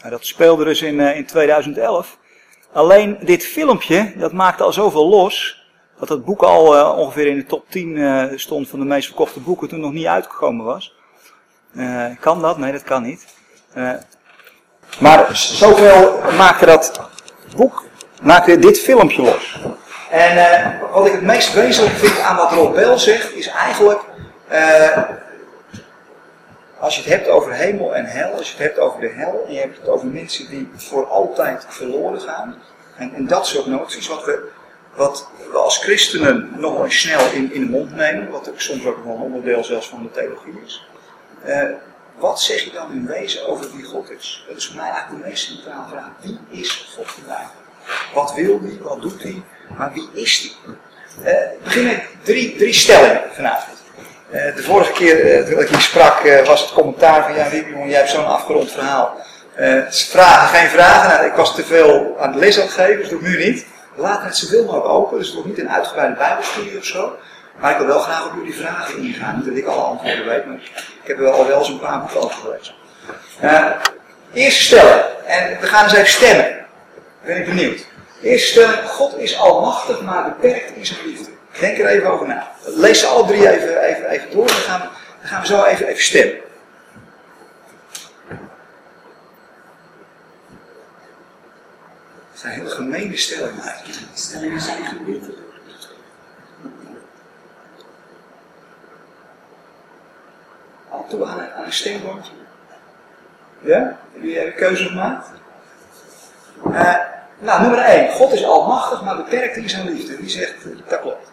Dat 0.10 0.26
speelde 0.26 0.64
dus 0.64 0.82
in, 0.82 1.00
eh, 1.00 1.18
in 1.18 1.26
2011. 1.26 2.23
Alleen 2.74 3.18
dit 3.22 3.46
filmpje, 3.46 4.14
dat 4.16 4.32
maakte 4.32 4.64
al 4.64 4.74
zoveel 4.74 5.08
los, 5.08 5.66
dat 6.00 6.10
het 6.10 6.26
boek 6.26 6.42
al 6.42 6.78
uh, 6.78 6.98
ongeveer 6.98 7.28
in 7.28 7.36
de 7.36 7.46
top 7.46 7.66
10 7.70 7.90
uh, 7.90 8.24
eh, 8.24 8.38
stond 8.38 8.70
van 8.70 8.80
de 8.80 8.86
meest 8.86 9.08
verkochte 9.08 9.40
boeken 9.40 9.68
toen 9.68 9.80
nog 9.80 9.92
niet 9.92 10.06
uitgekomen 10.06 10.66
was. 10.66 10.96
Uh, 11.74 12.06
kan 12.20 12.42
dat? 12.42 12.58
Nee, 12.58 12.72
dat 12.72 12.84
kan 12.84 13.04
niet. 13.04 13.26
maar 15.00 15.30
zoveel 15.36 16.20
maakte 16.38 16.66
dat 16.66 17.10
boek, 17.56 17.84
maakte 18.22 18.60
dit 18.60 18.80
filmpje 18.80 19.22
los. 19.22 19.60
En 20.10 20.80
wat 20.94 21.06
ik 21.06 21.12
het 21.12 21.22
meest 21.22 21.54
wezenlijk 21.54 21.96
vind 21.96 22.20
aan 22.20 22.36
wat 22.36 22.52
Rob 22.52 22.74
Bell 22.74 22.98
zegt, 22.98 23.36
is 23.36 23.48
eigenlijk 23.48 24.02
als 26.84 26.96
je 26.96 27.02
het 27.02 27.10
hebt 27.10 27.28
over 27.28 27.54
hemel 27.54 27.96
en 27.96 28.06
hel, 28.06 28.32
als 28.32 28.48
je 28.48 28.54
het 28.54 28.64
hebt 28.64 28.80
over 28.80 29.02
de 29.02 29.10
hel, 29.10 29.44
en 29.48 29.54
je 29.54 29.60
hebt 29.60 29.78
het 29.78 29.88
over 29.88 30.08
mensen 30.08 30.50
die 30.50 30.70
voor 30.76 31.08
altijd 31.08 31.66
verloren 31.70 32.22
gaan, 32.22 32.56
en, 32.98 33.14
en 33.14 33.28
dat 33.28 33.48
soort 33.48 33.66
noties, 33.66 34.08
wat 34.08 34.26
we, 34.26 34.50
wat 34.96 35.30
we 35.52 35.58
als 35.58 35.78
christenen 35.78 36.52
nog 36.58 36.84
eens 36.84 37.00
snel 37.00 37.32
in, 37.32 37.54
in 37.54 37.62
de 37.62 37.72
mond 37.72 37.96
nemen, 37.96 38.30
wat 38.30 38.50
ook 38.50 38.60
soms 38.60 38.86
ook 38.86 39.04
wel 39.04 39.16
een 39.16 39.22
onderdeel 39.22 39.64
zelfs 39.64 39.88
van 39.88 40.04
de 40.04 40.12
theologie 40.12 40.54
is. 40.66 40.88
Uh, 41.46 41.64
wat 42.18 42.42
zeg 42.42 42.62
je 42.62 42.72
dan 42.72 42.92
in 42.92 43.06
wezen 43.06 43.48
over 43.48 43.76
wie 43.76 43.84
God 43.84 44.12
is? 44.12 44.46
Dat 44.48 44.58
is 44.58 44.66
voor 44.66 44.76
mij 44.76 44.90
eigenlijk 44.90 45.24
de 45.24 45.30
meest 45.30 45.46
centrale 45.46 45.88
vraag. 45.90 46.10
Wie 46.22 46.40
is 46.50 46.94
God 46.96 47.12
vandaag? 47.12 47.52
Wat 48.14 48.34
wil 48.34 48.60
hij? 48.62 48.78
Wat 48.82 49.02
doet 49.02 49.24
hij? 49.24 49.44
Maar 49.78 49.94
wie 49.94 50.10
is 50.14 50.56
hij? 51.24 51.34
Uh, 51.34 51.54
ik 51.54 51.64
begin 51.64 51.86
met 51.86 52.04
drie, 52.24 52.56
drie 52.56 52.74
stellingen 52.74 53.22
vanavond. 53.32 53.83
Eh, 54.34 54.56
de 54.56 54.64
vorige 54.64 54.92
keer 54.92 55.40
uh, 55.40 55.48
toen 55.48 55.60
ik 55.60 55.68
hier 55.68 55.82
sprak 55.82 56.24
uh, 56.24 56.46
was 56.46 56.62
het 56.62 56.72
commentaar 56.72 57.24
van 57.24 57.36
ja 57.36 57.50
Wim, 57.50 57.88
jij 57.88 57.98
hebt 57.98 58.10
zo'n 58.10 58.26
afgerond 58.26 58.72
verhaal. 58.72 59.18
vragen, 59.90 60.58
geen 60.58 60.70
vragen. 60.70 61.10
Nou, 61.10 61.26
ik 61.26 61.34
was 61.34 61.56
te 61.56 61.64
veel 61.64 62.16
aan 62.20 62.32
het 62.32 62.40
les 62.40 62.58
aan 62.58 62.66
het 62.66 62.74
geven, 62.74 62.98
dus 62.98 63.10
dat 63.10 63.20
doe 63.20 63.30
ik 63.30 63.38
nu 63.38 63.46
niet. 63.46 63.66
Laat 63.96 64.24
het 64.24 64.38
zoveel 64.38 64.64
mogelijk 64.64 64.88
open, 64.88 65.18
dus 65.18 65.26
het 65.26 65.36
wordt 65.36 65.50
niet 65.50 65.60
een 65.60 65.70
uitgebreide 65.70 66.16
bijbelstudie 66.16 66.78
of 66.78 66.86
zo. 66.86 67.16
Maar 67.60 67.72
ik 67.72 67.78
wil 67.78 67.88
wel 67.88 68.00
graag 68.00 68.26
op 68.26 68.32
jullie 68.36 68.56
vragen 68.56 68.98
ingaan. 68.98 69.36
Niet 69.36 69.46
dat 69.46 69.56
ik 69.56 69.66
alle 69.66 69.82
antwoorden 69.82 70.26
weet, 70.26 70.46
maar 70.46 70.56
ik 71.04 71.08
heb 71.08 71.20
er 71.20 71.30
al 71.30 71.48
wel 71.48 71.64
zo'n 71.64 71.80
paar 71.80 72.00
boeken 72.00 72.22
over 72.22 72.38
gelezen. 72.38 72.74
eerste 74.34 74.64
stelling, 74.64 75.02
en 75.26 75.58
we 75.62 75.68
gaan 75.68 75.84
eens 75.84 75.94
even 75.94 76.08
stemmen. 76.08 76.66
Ben 77.26 77.38
ik 77.38 77.46
benieuwd. 77.46 77.86
Eerste 78.22 78.48
stelling, 78.48 78.90
God 78.90 79.18
is 79.18 79.38
almachtig, 79.38 80.02
maar 80.02 80.24
beperkt 80.24 80.72
in 80.76 80.86
zijn 80.86 81.00
liefde. 81.06 81.33
Denk 81.60 81.78
er 81.78 81.88
even 81.88 82.12
over 82.12 82.28
na. 82.28 82.52
Lees 82.66 83.00
ze 83.00 83.06
alle 83.06 83.28
drie 83.28 83.50
even, 83.50 83.82
even, 83.82 84.10
even 84.10 84.32
door. 84.32 84.48
Dan 84.48 84.56
gaan, 84.56 84.80
we, 84.80 84.88
dan 85.20 85.30
gaan 85.30 85.42
we 85.42 85.48
zo 85.48 85.64
even, 85.64 85.88
even 85.88 86.04
stemmen. 86.04 86.42
Het 92.32 92.42
zijn 92.42 92.54
hele 92.54 92.70
gemene 92.70 93.18
stellingen 93.18 93.64
eigenlijk. 93.64 93.98
Stellingen 94.14 94.62
zijn 94.62 94.86
gebieden. 94.86 95.36
Al 100.90 101.06
toe 101.10 101.26
aan, 101.26 101.40
aan 101.40 101.66
een 101.66 101.74
stembordje. 101.74 102.32
Ja? 103.60 104.00
Heb 104.14 104.24
je 104.24 104.46
een 104.46 104.56
keuze 104.56 104.86
gemaakt? 104.86 105.28
Uh, 106.68 106.96
nou, 107.40 107.62
nummer 107.62 107.80
1. 107.80 108.12
God 108.12 108.34
is 108.34 108.46
almachtig, 108.46 109.04
maar 109.04 109.16
beperkt 109.16 109.56
in 109.56 109.70
zijn 109.70 109.90
liefde. 109.90 110.18
Wie 110.18 110.30
zegt 110.30 110.56
dat 110.88 111.02
klopt? 111.02 111.32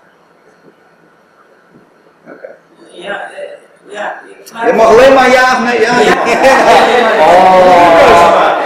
Ja, 2.90 3.30
eh, 3.32 3.50
ja. 3.90 4.22
Je 4.66 4.72
mag 4.72 4.86
alleen 4.86 5.14
maar 5.14 5.30
ja 5.30 5.42
of 5.42 5.58
nee. 5.64 5.80
Ja, 5.80 6.00
ja. 6.00 6.14
Oh. 7.20 8.60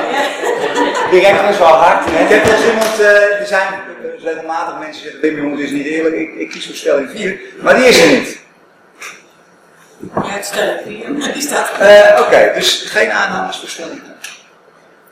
Direct 1.11 1.51
is 1.51 1.59
wel 1.59 1.67
hard. 1.67 2.07
Ik 2.07 2.29
heb 2.29 2.47
eens 2.47 2.67
iemand, 2.67 3.01
uh, 3.01 3.41
er 3.41 3.47
zijn 3.47 3.69
regelmatig 4.19 4.79
mensen 4.79 5.03
zeggen, 5.03 5.21
Wim 5.21 5.37
jongens, 5.37 5.61
het 5.61 5.71
is 5.71 5.77
niet 5.77 5.87
eerlijk, 5.87 6.15
ik, 6.15 6.35
ik 6.35 6.51
kies 6.51 6.67
voor 6.67 6.75
stelling 6.75 7.11
4, 7.11 7.41
maar 7.61 7.75
die 7.77 7.85
is 7.85 8.03
er 8.03 8.11
niet. 8.11 8.39
Ja, 10.15 10.23
het 10.29 10.45
stelling 10.45 10.81
4, 10.87 11.13
maar 11.13 11.33
die 11.33 11.43
staat 11.43 11.71
Eh, 11.79 12.21
Oké, 12.21 12.53
dus 12.55 12.83
geen 12.87 13.13
aannames 13.13 13.59
voor 13.59 13.69
stelling 13.69 14.03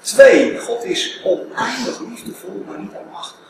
2. 0.01 0.59
God 0.59 0.85
is 0.85 1.21
oneindig 1.25 2.01
liefdevol, 2.01 2.65
maar 2.69 2.79
niet 2.79 2.93
almachtig. 3.05 3.41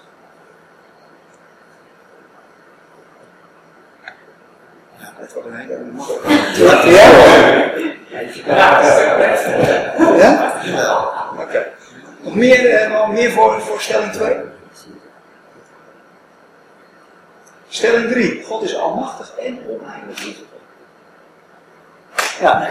Ja, 5.02 5.12
dat 5.20 5.32
wordt 5.32 5.48
een 5.48 5.54
hele 5.54 5.78
makkelijke. 5.92 6.90
Ja? 6.90 8.80
Ja? 10.16 10.52
Oké. 11.38 11.66
Nog 12.20 12.34
meer, 12.34 12.70
eh, 12.70 12.90
nog 12.92 13.12
meer 13.12 13.30
voor, 13.30 13.60
voor 13.60 13.80
stelling 13.80 14.12
2? 14.12 14.36
Stelling 17.68 18.10
3. 18.10 18.44
God 18.44 18.62
is 18.62 18.76
almachtig 18.76 19.32
en 19.38 19.60
oneindig. 19.68 20.36
Ja. 22.40 22.68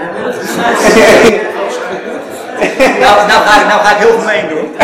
Nou, 3.00 3.28
nou, 3.28 3.46
ga 3.48 3.62
ik, 3.62 3.68
nou 3.68 3.82
ga 3.82 3.92
ik 3.92 3.98
heel 3.98 4.20
gemeen 4.20 4.48
doen. 4.48 4.76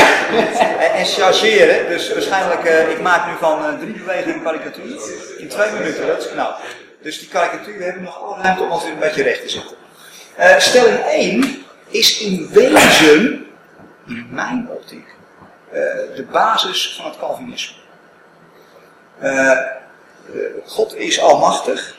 En, 0.80 0.92
en 0.94 1.06
chargeren. 1.06 1.88
Dus 1.90 2.14
waarschijnlijk, 2.14 2.64
eh, 2.66 2.90
ik 2.90 3.02
maak 3.02 3.28
nu 3.28 3.34
van 3.40 3.66
eh, 3.66 3.80
drie 3.80 3.94
bewegingen 3.94 4.44
karikatuur. 4.44 5.00
In 5.38 5.48
twee 5.48 5.72
minuten, 5.72 6.08
dat 6.08 6.18
is 6.18 6.30
knap. 6.30 6.60
Dus 7.08 7.20
die 7.20 7.28
karikatuur 7.28 7.84
hebben 7.84 8.04
nog 8.04 8.24
alle 8.24 8.42
ruimte 8.42 8.64
om 8.64 8.72
ons 8.72 8.84
weer 8.84 8.94
een 8.94 9.00
beetje 9.00 9.24
recht 9.24 9.42
te 9.42 9.50
zetten. 9.50 9.78
Eh, 10.36 10.58
stelling 10.58 11.00
1 11.06 11.66
is 11.88 12.20
in 12.20 12.50
wezen, 12.50 13.46
in 14.08 14.28
mijn 14.30 14.70
optiek, 14.70 15.08
eh, 15.70 15.82
de 16.16 16.26
basis 16.32 16.96
van 16.96 17.06
het 17.06 17.18
Calvinisme. 17.20 17.76
Eh, 19.20 19.58
God 20.66 20.96
is 20.96 21.22
almachtig. 21.22 21.98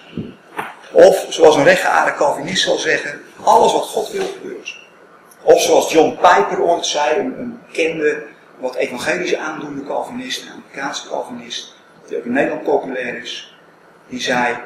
Of, 0.93 1.27
zoals 1.29 1.57
een 1.57 1.65
rechtgeaarde 1.65 2.15
Calvinist 2.15 2.63
zal 2.63 2.79
zeggen, 2.79 3.21
alles 3.43 3.73
wat 3.73 3.87
God 3.87 4.11
wil 4.11 4.27
gebeurt. 4.27 4.79
Of 5.43 5.63
zoals 5.63 5.93
John 5.93 6.19
Piper 6.21 6.63
ooit 6.63 6.87
zei, 6.87 7.19
een, 7.19 7.39
een 7.39 7.61
bekende, 7.67 8.23
wat 8.59 8.75
evangelisch 8.75 9.37
aandoende 9.37 9.85
Calvinist, 9.85 10.43
een 10.43 10.53
Amerikaanse 10.53 11.09
Calvinist, 11.09 11.75
die 12.07 12.17
ook 12.17 12.25
in 12.25 12.33
Nederland 12.33 12.63
populair 12.63 13.23
is, 13.23 13.57
die 14.09 14.21
zei, 14.21 14.57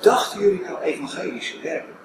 dachten 0.00 0.40
jullie 0.40 0.62
nou 0.62 0.80
evangelisch 0.80 1.56
werkelijk? 1.62 1.98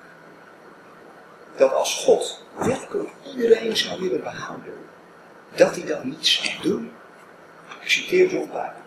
Dat 1.56 1.74
als 1.74 2.04
God 2.06 2.44
werkelijk 2.58 3.10
iedereen 3.36 3.78
zou 3.78 4.02
willen 4.02 4.24
behouden, 4.24 4.74
dat 5.56 5.76
hij 5.76 5.86
dan 5.86 6.10
niet 6.10 6.28
zou 6.28 6.62
doen? 6.62 6.92
Ik 7.82 7.90
citeer 7.90 8.30
John 8.30 8.46
Piper. 8.46 8.82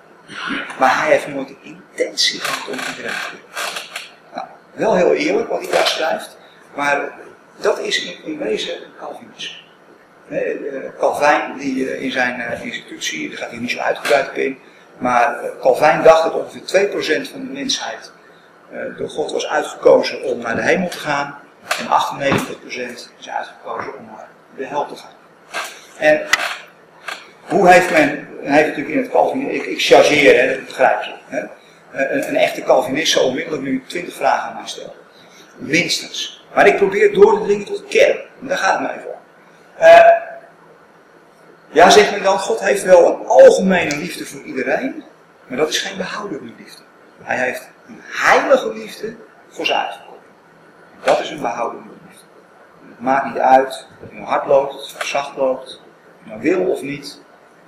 Maar 0.78 1.00
hij 1.02 1.10
heeft 1.10 1.26
nooit 1.26 1.48
de 1.48 1.56
intentie 1.62 2.40
gehad 2.40 2.68
om 2.68 2.78
iedereen 2.88 3.18
te 3.20 3.30
doen. 3.30 3.40
Nou, 4.34 4.46
wel 4.72 4.94
heel 4.94 5.12
eerlijk 5.12 5.48
wat 5.48 5.60
hij 5.60 5.70
daar 5.70 5.86
schrijft, 5.86 6.36
maar 6.74 7.12
dat 7.56 7.78
is 7.78 8.20
in, 8.24 8.38
wezen 8.38 8.78
Calvinisme. 8.98 9.64
Eh, 10.28 10.98
Calvijn, 10.98 11.58
die 11.58 11.90
eh, 11.90 12.02
in 12.02 12.12
zijn 12.12 12.40
eh, 12.40 12.64
institutie, 12.64 13.28
daar 13.28 13.38
gaat 13.38 13.50
hij 13.50 13.58
niet 13.58 13.70
zo 13.70 13.78
uitgebreid 13.78 14.28
op 14.28 14.34
in, 14.34 14.58
maar 14.98 15.40
Calvijn 15.60 16.02
dacht 16.02 16.22
dat 16.22 16.34
ongeveer 16.34 16.88
2% 17.26 17.30
van 17.30 17.40
de 17.40 17.52
mensheid 17.52 18.12
door 18.98 19.08
God 19.08 19.32
was 19.32 19.46
uitgekozen 19.46 20.22
om 20.22 20.38
naar 20.38 20.56
de 20.56 20.62
hemel 20.62 20.88
te 20.88 20.98
gaan, 20.98 21.38
en 21.78 21.86
98% 21.86 21.88
is 23.18 23.30
uitgekozen 23.30 23.98
om 23.98 24.04
naar 24.04 24.28
de 24.56 24.66
hel 24.66 24.86
te 24.86 24.96
gaan. 24.96 25.14
En 25.98 26.26
hoe 27.48 27.68
heeft 27.68 27.90
men, 27.90 28.28
hij 28.42 28.56
heeft 28.56 28.68
natuurlijk 28.68 28.94
in 28.94 29.02
het 29.02 29.10
Calvinisme, 29.10 29.54
ik, 29.54 29.64
ik 29.64 29.80
chargeer, 29.80 30.56
dat 30.56 30.66
begrijp 30.66 31.02
je. 31.02 31.14
Hè? 31.26 31.40
Een, 31.92 32.28
een 32.28 32.36
echte 32.36 32.62
Calvinist 32.62 33.12
zou 33.12 33.26
onmiddellijk 33.26 33.62
nu 33.62 33.84
20 33.86 34.14
vragen 34.14 34.48
aan 34.48 34.54
mij 34.54 34.66
stellen. 34.66 34.92
Minstens. 35.56 36.44
Maar 36.54 36.66
ik 36.66 36.76
probeer 36.76 37.14
door 37.14 37.38
te 37.38 37.44
dringen 37.44 37.66
tot 37.66 37.78
de 37.78 37.84
kern. 37.84 38.18
En 38.40 38.46
daar 38.46 38.58
gaat 38.58 38.78
het 38.78 38.88
mij 38.88 39.00
voor. 39.02 39.16
Eh, 39.76 40.24
ja, 41.70 41.90
zegt 41.90 42.10
men 42.10 42.22
dan, 42.22 42.38
God 42.38 42.60
heeft 42.60 42.82
wel 42.82 43.06
een 43.06 43.26
algemene 43.26 43.96
liefde 43.96 44.26
voor 44.26 44.42
iedereen, 44.42 45.04
maar 45.46 45.58
dat 45.58 45.68
is 45.68 45.78
geen 45.78 45.96
behoudende 45.96 46.52
liefde. 46.58 46.82
Hij 47.22 47.36
heeft 47.36 47.68
een 47.88 48.00
heilige 48.02 48.72
liefde 48.72 49.16
voor 49.48 49.66
zijn 49.66 49.78
uitverkoren. 49.78 50.20
Dat 51.02 51.20
is 51.20 51.30
een 51.30 51.40
behoudende 51.40 51.88
liefde. 52.08 52.24
Het 52.88 53.00
maakt 53.00 53.26
niet 53.26 53.38
uit 53.38 53.86
of 54.02 54.08
je 54.10 54.14
nou 54.14 54.26
hard 54.26 54.46
loopt, 54.46 54.74
of 54.74 55.02
je 55.02 55.06
zacht 55.06 55.36
loopt, 55.36 55.66
of 55.66 56.22
je 56.22 56.28
nou 56.28 56.40
wil 56.40 56.60
of 56.60 56.82
niet. 56.82 57.20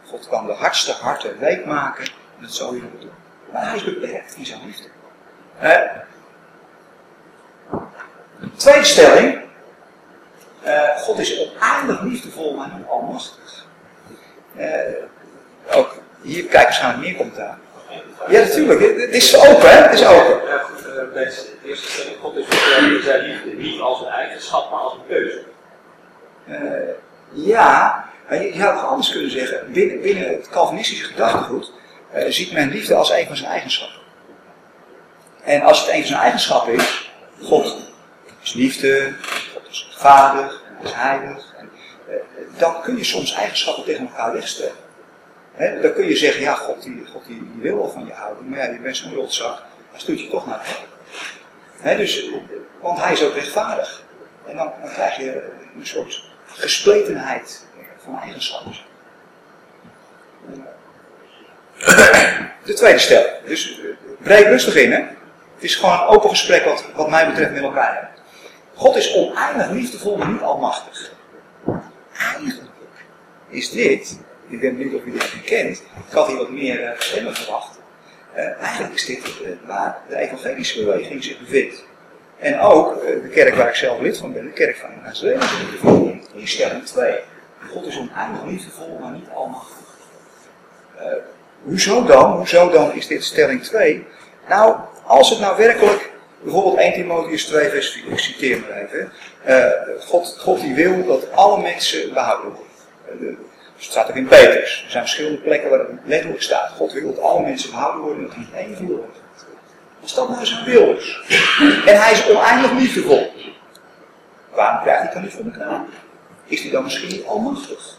God 0.06 0.28
kan 0.28 0.46
de 0.46 0.52
hardste 0.52 0.92
harten 0.92 1.38
week 1.38 1.66
maken, 1.66 2.04
en 2.04 2.42
dat 2.42 2.52
zal 2.52 2.75
je 2.75 2.82
ook 2.82 3.00
doen. 3.00 3.10
Maar 3.52 3.66
hij 3.66 3.76
is 3.76 3.84
beperkt 3.84 4.37
in 4.37 4.46
zijn 4.46 4.60
liefde. 4.64 4.88
Eh, 5.58 5.80
tweede 8.56 8.84
stelling. 8.84 9.40
Eh, 10.62 10.96
God 10.96 11.18
is 11.18 11.38
oneindig 11.38 12.00
liefdevol, 12.02 12.54
maar 12.54 12.70
niet 12.76 12.87
almachtig. 12.87 13.66
Eh, 14.56 15.76
ook 15.76 15.94
hier 16.22 16.44
kijk 16.44 16.64
waarschijnlijk 16.64 17.04
meer 17.04 17.16
commentaar. 17.16 17.58
Ja, 18.28 18.40
natuurlijk. 18.40 19.00
Het 19.00 19.14
is 19.14 19.37
open, 19.37 19.71
hè? 19.71 19.76
Het 19.76 19.92
is 19.92 20.07
open. 20.07 20.49
Ja, 20.49 20.59
goed, 20.59 20.78
eh, 20.78 20.92
de 21.12 21.68
eerste 21.68 21.90
stelling, 21.90 22.16
God 22.21 22.37
is 22.37 22.45
in 22.45 23.02
zijn 23.02 23.23
liefde, 23.23 23.52
niet 23.52 23.80
als 23.80 24.00
een 24.00 24.07
eigenschap, 24.07 24.71
maar 24.71 24.80
als 24.80 24.92
een 24.92 25.07
keuze. 25.09 25.42
Eh, 26.47 26.57
ja, 27.33 28.04
maar 28.28 28.42
je, 28.42 28.62
had 28.62 28.75
nog 28.75 28.87
anders 28.87 29.11
kunnen 29.11 29.30
zeggen. 29.30 29.73
Binnen, 29.73 30.00
binnen 30.00 30.28
het 30.28 30.49
Calvinistische 30.49 31.04
gedachtegoed 31.04 31.73
eh, 32.12 32.30
ziet 32.30 32.52
men 32.52 32.71
liefde 32.71 32.95
als 32.95 33.11
een 33.11 33.26
van 33.26 33.37
zijn 33.37 33.50
eigenschappen. 33.50 34.00
En 35.42 35.62
als 35.62 35.80
het 35.80 35.88
een 35.88 35.99
van 35.99 36.07
zijn 36.07 36.21
eigenschappen 36.21 36.75
is, 36.75 37.12
God 37.42 37.76
is 38.42 38.52
liefde, 38.52 39.12
God 39.54 39.62
is 39.71 39.85
rechtvaardig, 39.88 40.62
hij 40.66 40.85
is 40.85 40.92
heilig. 40.92 41.54
En, 41.59 41.71
dan 42.59 42.83
kun 42.83 42.97
je 42.97 43.04
soms 43.04 43.33
eigenschappen 43.33 43.85
tegen 43.85 44.09
elkaar 44.09 44.33
wegstellen. 44.33 44.87
Dan 45.58 45.92
kun 45.92 46.06
je 46.06 46.16
zeggen, 46.16 46.42
ja, 46.42 46.54
God, 46.54 46.82
die, 46.82 47.06
God 47.12 47.26
die, 47.26 47.50
wil 47.58 47.76
wel 47.76 47.90
van 47.90 48.06
je 48.06 48.12
houden, 48.12 48.48
maar 48.48 48.58
ja, 48.58 48.64
je 48.64 48.78
bent 48.78 48.96
zo'n 48.96 49.14
rotzak, 49.14 49.62
hij 49.90 50.00
stuurt 50.00 50.20
je 50.20 50.28
toch 50.28 50.46
naar. 50.46 50.66
Hè, 51.80 51.96
dus, 51.96 52.30
want 52.80 53.00
hij 53.00 53.12
is 53.12 53.22
ook 53.22 53.34
rechtvaardig. 53.34 54.02
En 54.46 54.56
dan, 54.56 54.72
dan 54.82 54.90
krijg 54.90 55.16
je 55.16 55.50
een 55.78 55.86
soort 55.86 56.24
gespletenheid 56.46 57.66
van 58.04 58.18
eigenschappen. 58.18 58.76
De 62.64 62.74
tweede 62.74 62.98
stelling. 62.98 63.34
Dus 63.46 63.80
breed 64.18 64.46
rustig 64.46 64.74
in, 64.74 64.92
hè. 64.92 64.98
Het 65.54 65.66
is 65.66 65.74
gewoon 65.74 65.92
een 65.92 66.06
open 66.06 66.30
gesprek 66.30 66.64
wat, 66.64 66.84
wat 66.94 67.10
mij 67.10 67.26
betreft 67.26 67.52
met 67.52 67.62
elkaar. 67.62 68.10
God 68.74 68.96
is 68.96 69.14
oneindig 69.14 69.70
liefdevol, 69.70 70.16
maar 70.16 70.28
niet 70.28 70.40
almachtig. 70.40 71.12
Eigenlijk 72.18 72.60
is 73.48 73.70
dit, 73.70 74.18
ik 74.49 74.61
ben 74.61 74.76
benieuwd 74.76 74.95
of 74.95 75.05
u 75.05 75.12
dit 75.12 75.33
herkent, 75.33 75.83
ik 76.09 76.12
had 76.12 76.26
hier 76.26 76.37
wat 76.37 76.50
meer 76.50 76.85
eh, 76.85 77.00
stemmen 77.00 77.35
verwacht. 77.35 77.78
Eh, 78.33 78.62
eigenlijk 78.62 78.95
is 78.95 79.07
dit 79.07 79.25
eh, 79.25 79.50
waar 79.67 79.99
de 80.09 80.17
evangelische 80.17 80.85
beweging 80.85 81.25
zich 81.25 81.40
bevindt. 81.40 81.85
En 82.38 82.61
ook 82.61 83.00
de 83.00 83.28
kerk 83.33 83.55
waar 83.55 83.69
ik 83.69 83.75
zelf 83.75 84.00
lid 84.00 84.19
van 84.19 84.33
ben, 84.33 84.45
de 84.45 84.50
kerk 84.50 84.76
van 84.76 84.90
Nazareth, 85.05 85.45
in 86.35 86.49
stelling 86.49 86.85
2. 86.85 87.14
God 87.71 87.87
is 87.87 87.99
oneindig 87.99 88.45
liefdevol, 88.45 88.99
maar 89.00 89.12
niet 89.12 89.28
almachtig. 89.35 89.76
Eh, 90.97 91.05
hoezo 91.62 92.05
dan? 92.05 92.33
Hoezo 92.33 92.71
dan 92.71 92.93
is 92.93 93.07
dit 93.07 93.25
stelling 93.25 93.62
2? 93.62 94.07
Nou, 94.49 94.76
als 95.05 95.31
het 95.31 95.40
nou 95.40 95.57
werkelijk, 95.57 96.11
bijvoorbeeld 96.43 96.76
1 96.76 96.93
Timotheus 96.93 97.45
2 97.45 97.69
vers 97.69 97.90
4, 97.90 98.12
ik 98.12 98.19
citeer 98.19 98.61
maar 98.61 98.76
even. 98.76 99.12
God, 100.00 100.37
God 100.38 100.61
die 100.61 100.75
wil 100.75 101.07
dat 101.07 101.33
alle 101.33 101.62
mensen 101.62 102.12
behouden 102.12 102.52
worden. 102.52 103.38
Het 103.85 103.90
staat 103.90 104.08
ook 104.08 104.16
in 104.16 104.26
Petrus. 104.26 104.82
Er 104.85 104.90
zijn 104.90 105.02
verschillende 105.02 105.38
plekken 105.38 105.70
waar 105.70 105.78
het 105.78 105.88
letterlijk 106.04 106.42
staat. 106.42 106.70
God 106.70 106.92
wil 106.92 107.14
dat 107.14 107.23
alle 107.25 107.40
mensen 107.42 107.70
behouden 107.70 108.00
worden 108.02 108.23
en 108.23 108.26
dat 108.28 108.32
er 108.35 108.38
niet 108.38 108.52
één 108.54 108.76
viel 108.76 108.97
wordt. 108.97 109.18
Als 110.02 110.14
dat 110.14 110.28
nou 110.28 110.47
zijn 110.47 110.64
wil. 110.64 110.88
En 111.87 112.00
hij 112.02 112.12
is 112.12 112.28
oneindig 112.30 112.73
liefdevol. 112.73 113.32
Waarom 114.54 114.82
krijgt 114.82 115.02
hij 115.02 115.12
dan 115.12 115.23
niet 115.23 115.32
voor 115.32 115.44
elkaar? 115.44 115.80
Is 116.44 116.62
hij 116.62 116.70
dan 116.70 116.82
misschien 116.82 117.08
niet 117.08 117.26
almachtig? 117.26 117.97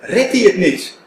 Redt 0.00 0.32
hij 0.32 0.40
het 0.40 0.56
niet? 0.56 0.98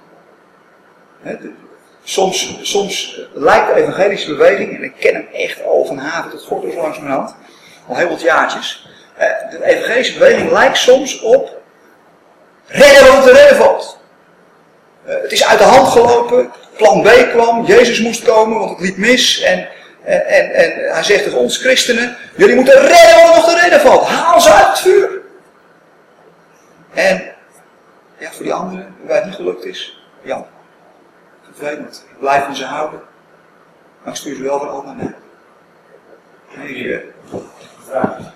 Soms, 2.04 2.60
soms 2.62 3.18
eh, 3.20 3.42
lijkt 3.42 3.68
de 3.68 3.82
evangelische 3.82 4.28
beweging, 4.28 4.76
en 4.76 4.84
ik 4.84 4.94
ken 5.00 5.14
hem 5.14 5.28
echt 5.34 5.64
al 5.66 5.86
van 5.86 5.98
haven 5.98 6.32
tot 6.32 6.42
gordel 6.44 6.72
zo 6.72 6.82
langs 6.82 7.00
mijn 7.00 7.12
hand, 7.12 7.36
al 7.88 7.96
heel 7.96 8.10
wat 8.10 8.22
jaartjes. 8.22 8.88
eh, 9.16 9.28
De 9.52 9.64
evangelische 9.66 10.14
beweging 10.14 10.52
lijkt 10.52 10.78
soms 10.78 11.22
op 11.22 11.57
redden 12.68 13.14
wat 13.14 13.24
te 13.24 13.32
redden 13.32 13.58
valt. 13.58 14.00
Eh, 15.06 15.16
Het 15.22 15.32
is 15.32 15.46
uit 15.46 15.60
de 15.60 15.66
hand 15.66 15.88
gelopen, 15.88 16.52
plan 16.78 17.02
B 17.02 17.08
kwam, 17.32 17.66
Jezus 17.66 18.00
moest 18.02 18.24
komen, 18.24 18.60
want 18.60 18.70
het 18.70 18.80
liep 18.80 18.98
mis. 18.98 19.42
En, 19.42 19.68
en, 20.04 20.26
en, 20.26 20.54
en 20.54 20.94
hij 20.94 21.04
zegt 21.04 21.24
tegen 21.24 21.38
ons 21.38 21.58
christenen, 21.58 22.18
jullie 22.36 22.56
moeten 22.56 22.74
redden 22.82 23.16
wat 23.16 23.30
er 23.30 23.36
nog 23.36 23.46
te 23.50 23.60
redden 23.62 23.80
valt. 23.80 24.08
Haal 24.08 24.42
ze 24.42 24.52
uit 24.54 24.68
het 24.68 24.80
vuur. 24.80 25.10
En 26.94 27.32
ja, 28.18 28.32
voor 28.32 28.44
die 28.44 28.54
anderen, 28.54 28.96
waar 29.06 29.16
het 29.16 29.26
niet 29.26 29.36
gelukt 29.36 29.66
is, 29.66 30.02
jammer. 30.22 30.48
want 31.60 32.06
ik 32.12 32.20
blijf 32.20 32.44
van 32.44 32.56
ze 32.56 32.66
houden. 32.66 33.02
Maar 34.04 34.14
ik 34.14 34.20
stuur 34.20 34.36
ze 34.36 34.42
wel 34.44 34.60
van 34.60 34.72
op 34.72 34.86
naar 34.86 34.96
mij. 34.96 35.14
Nee, 36.56 36.94
eh, 36.94 37.00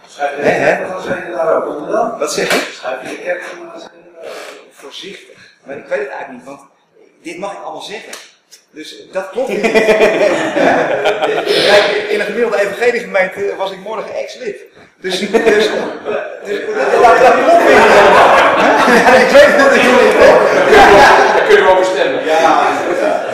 Schrijf 0.08 0.38
je 0.38 1.32
de 1.32 1.52
ook 1.56 1.68
onder 1.76 1.92
dan? 1.92 2.18
Wat 2.20 2.34
zeg 2.34 2.50
je? 2.54 2.72
Schrijf 2.74 3.02
je 3.02 3.08
de 3.08 3.22
kerk 3.24 3.44
dan 3.58 3.80
zijn 3.80 3.92
je 3.94 4.12
daar 4.14 4.30
ook? 4.30 4.36
Voorzichtig. 4.82 5.38
Maar 5.64 5.78
ik 5.78 5.86
weet 5.86 6.00
het 6.00 6.10
eigenlijk 6.10 6.32
niet, 6.32 6.44
want 6.46 6.62
dit 7.22 7.38
mag 7.38 7.52
ik 7.52 7.64
allemaal 7.64 7.82
zeggen. 7.82 8.14
Dus 8.72 8.96
dat 9.12 9.30
klopt 9.30 9.50
niet. 9.50 9.62
Kijk, 11.72 12.06
in 12.10 12.20
een 12.20 12.26
gemiddelde 12.26 12.60
evangeliegemeente 12.62 13.56
was 13.58 13.72
ik 13.72 13.80
morgen 13.80 14.16
ex-lid. 14.16 14.56
Dus, 15.02 15.20
dus, 15.20 15.30
dus, 15.30 15.70
dus 16.46 16.60
dat, 17.02 17.20
dat 17.20 17.34
klopt 17.34 17.64
niet. 17.68 17.78
Ja, 18.88 19.14
ik 19.14 19.30
weet 19.30 19.46
het 19.46 19.58
natuurlijk 19.58 20.04
niet. 20.04 20.14
Daar 21.36 21.46
kunnen 21.48 21.66
we 21.66 21.72
over 21.72 21.86
stemmen. 21.86 22.26
Ja, 22.26 22.40
ja. 23.02 23.26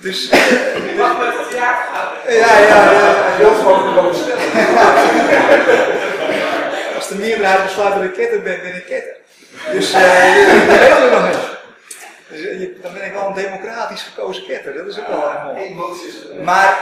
Dus, 0.00 0.28
eh, 0.30 0.46
Je 0.74 0.94
mag 0.98 1.18
met 1.18 1.26
het 1.38 1.58
jaar 1.58 1.88
gaan. 1.92 2.34
ja, 2.34 2.58
ja, 2.58 2.92
ja. 2.92 3.14
Heel 3.36 3.54
gewoon 3.54 3.98
over 3.98 4.14
stemmen. 4.14 4.46
Als 6.96 7.08
de 7.08 7.14
meerderheid 7.14 7.64
besluit 7.64 7.94
dat 7.94 8.02
ik 8.04 8.12
ketter 8.12 8.42
ben, 8.42 8.60
ben 8.62 8.74
ik 8.74 8.84
ketter. 8.84 9.16
Dus 9.72 9.92
eh 9.92 10.00
dat 10.68 10.78
weten 10.78 11.02
we 11.02 11.08
nog 11.12 11.26
niet. 11.26 11.52
Dus, 12.28 12.46
eh, 12.46 12.60
je- 12.60 12.78
dan 12.82 12.92
ben 12.92 13.04
ik 13.04 13.12
wel 13.12 13.26
een 13.26 13.34
democratisch 13.34 14.02
gekozen 14.02 14.46
ketter. 14.46 14.74
Dat 14.74 14.86
is 14.86 14.98
ook 15.00 15.06
wel 15.08 15.30
erg 15.30 15.42
mooi. 15.42 15.74
Maar, 16.42 16.78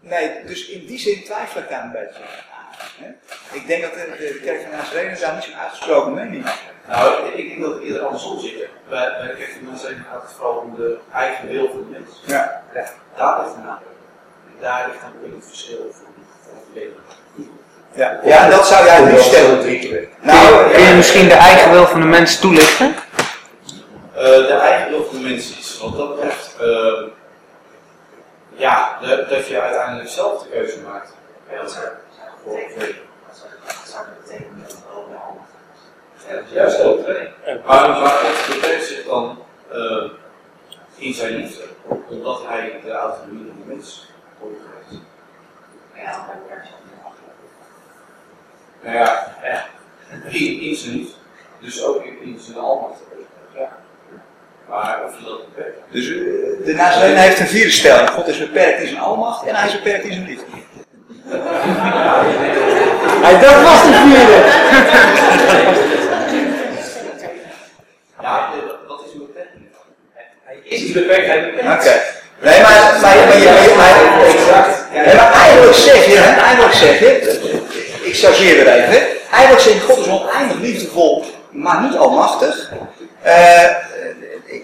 nee, 0.00 0.44
dus 0.44 0.68
in 0.68 0.86
die 0.86 0.98
zin 0.98 1.24
twijfel 1.24 1.60
ik 1.60 1.68
daar 1.68 1.82
een 1.84 1.92
beetje. 1.92 2.22
Ik 3.52 3.66
denk 3.66 3.82
dat 3.82 3.94
de, 3.94 4.14
de 4.18 4.40
kerk 4.44 4.60
van 4.62 4.70
Nazarene 4.70 5.18
daar 5.18 5.34
niet 5.34 5.44
zo'n 5.44 5.54
uitgesproken 5.56 6.14
mening 6.14 6.44
heeft. 6.44 6.62
Nou, 6.88 7.26
ik 7.32 7.48
denk 7.48 7.60
dat 7.62 7.72
het 7.74 7.82
eerder 7.82 8.02
andersom 8.04 8.38
zit. 8.40 8.68
Bij, 8.88 9.16
bij 9.18 9.26
de 9.28 9.34
kerk 9.36 9.50
van 9.52 9.64
mensen 9.64 10.06
gaat 10.10 10.22
het 10.22 10.32
vooral 10.32 10.56
om 10.56 10.74
de 10.76 10.98
eigen 11.12 11.48
wil 11.48 11.68
van 11.68 11.78
de 11.78 11.90
mens. 11.90 12.20
Ja. 12.26 12.62
Daar 13.16 13.38
ligt 13.40 13.56
het 13.56 13.64
aan. 13.66 13.78
En 14.46 14.56
daar 14.60 14.88
ligt 14.88 15.00
dan 15.00 15.12
ook 15.24 15.34
het 15.36 15.46
verschil 15.48 15.78
van 15.92 16.06
van 16.46 16.54
het 16.56 16.74
leven. 16.74 16.96
Ja, 17.94 18.20
ja 18.24 18.48
dat 18.48 18.66
zou 18.66 18.84
jij 18.84 19.00
nu 19.04 19.18
stellen. 19.18 19.64
Nou, 20.20 20.72
Kun 20.72 20.82
je 20.82 20.94
misschien 20.94 21.28
de 21.28 21.34
eigen 21.34 21.70
wil 21.70 21.86
van 21.86 22.00
de 22.00 22.06
mens 22.06 22.38
toelichten? 22.38 22.94
Eh, 24.14 24.22
de 24.22 24.58
eigen 24.62 24.90
wil 24.90 25.04
van 25.04 25.16
de 25.16 25.28
mens 25.28 25.58
is. 25.58 25.78
Wat 25.82 25.96
dat 25.96 26.14
betreft, 26.14 26.56
eh, 26.60 27.02
ja, 28.54 28.98
dat, 29.00 29.28
dat 29.28 29.46
je 29.46 29.60
uiteindelijk 29.60 30.08
zelf 30.08 30.42
de 30.42 30.48
keuze 30.48 30.78
maakt. 30.80 31.12
Ja, 31.50 31.56
dat 31.56 31.70
is 31.70 31.76
voor 32.44 32.56
het 32.56 32.76
leven. 32.78 33.00
Ja, 36.28 36.34
dat 36.34 36.44
is 36.46 36.52
juist 36.52 36.80
ook. 36.80 37.06
Maar, 37.66 37.88
maar 37.88 38.20
het 38.22 38.54
beperkt 38.54 38.84
zich 38.84 39.04
dan 39.06 39.38
eh, 39.72 40.04
in 40.96 41.14
zijn 41.14 41.36
liefde, 41.36 41.62
omdat 42.08 42.42
hij 42.48 42.80
de 42.84 42.90
autonomie 42.92 43.46
van 43.46 43.56
de 43.66 43.74
mens 43.74 44.06
overgeeft. 44.42 45.00
Nou 48.82 48.96
ja, 48.96 49.32
ja. 49.42 49.64
In, 50.28 50.60
in 50.60 50.74
zijn 50.76 50.94
liefde. 50.94 51.12
Dus 51.60 51.82
ook 51.84 52.04
in, 52.04 52.18
in 52.22 52.40
zijn 52.40 52.58
almacht. 52.58 52.98
Ja. 53.54 53.68
Maar 54.68 54.98
of 55.06 55.18
je 55.18 55.24
dat 55.24 55.54
beperkt. 55.54 55.78
Dus 55.90 56.06
eh, 56.06 56.12
de 56.66 56.72
Nazarene 56.76 57.18
heeft 57.20 57.40
een 57.40 57.46
vierde 57.46 57.70
stelling. 57.70 58.10
God 58.10 58.28
is 58.28 58.38
beperkt 58.38 58.80
in 58.80 58.86
zijn 58.88 59.00
almacht 59.00 59.46
en 59.46 59.54
hij 59.54 59.66
is 59.68 59.72
beperkt 59.74 60.04
in 60.04 60.12
zijn 60.12 60.26
liefde. 60.26 60.44
Hij 63.22 63.38
dat 63.40 63.62
was 63.62 63.82
de 63.82 63.92
vierde. 64.06 64.40
Ja, 68.22 68.50
dat- 68.66 68.88
dat 68.88 69.02
is 69.06 69.12
een 69.14 69.18
beperking. 69.26 69.64
Hij 70.44 70.56
is 70.64 70.80
niet 70.80 70.92
beperkt, 70.92 71.26
hij 71.26 71.38
is 71.38 71.44
beperkt. 71.44 71.86
Oké. 71.86 72.00
Nee, 72.40 72.60
maar, 72.62 72.70
maar, 72.72 73.00
maar, 73.00 73.16
je- 73.18 73.26
maar, 73.26 73.62
je- 73.62 73.74
maar, 73.76 74.24
exact. 74.26 74.86
Nee, 74.92 75.14
maar 75.14 75.32
eigenlijk 75.32 75.74
zeg 75.74 76.06
je, 76.06 76.18
eigenlijk 76.18 76.74
zeg 76.74 76.98
je, 76.98 77.61
ik 78.12 78.18
chargeer 78.18 78.66
er 78.66 78.82
even, 78.82 79.30
eigenlijk 79.30 79.62
zeg 79.62 79.74
je, 79.74 79.80
God 79.80 79.98
is 79.98 80.08
oneindig 80.08 80.58
liefdevol, 80.58 81.24
maar 81.50 81.82
niet 81.82 81.96
almachtig. 81.96 82.72
Eh, 83.22 83.76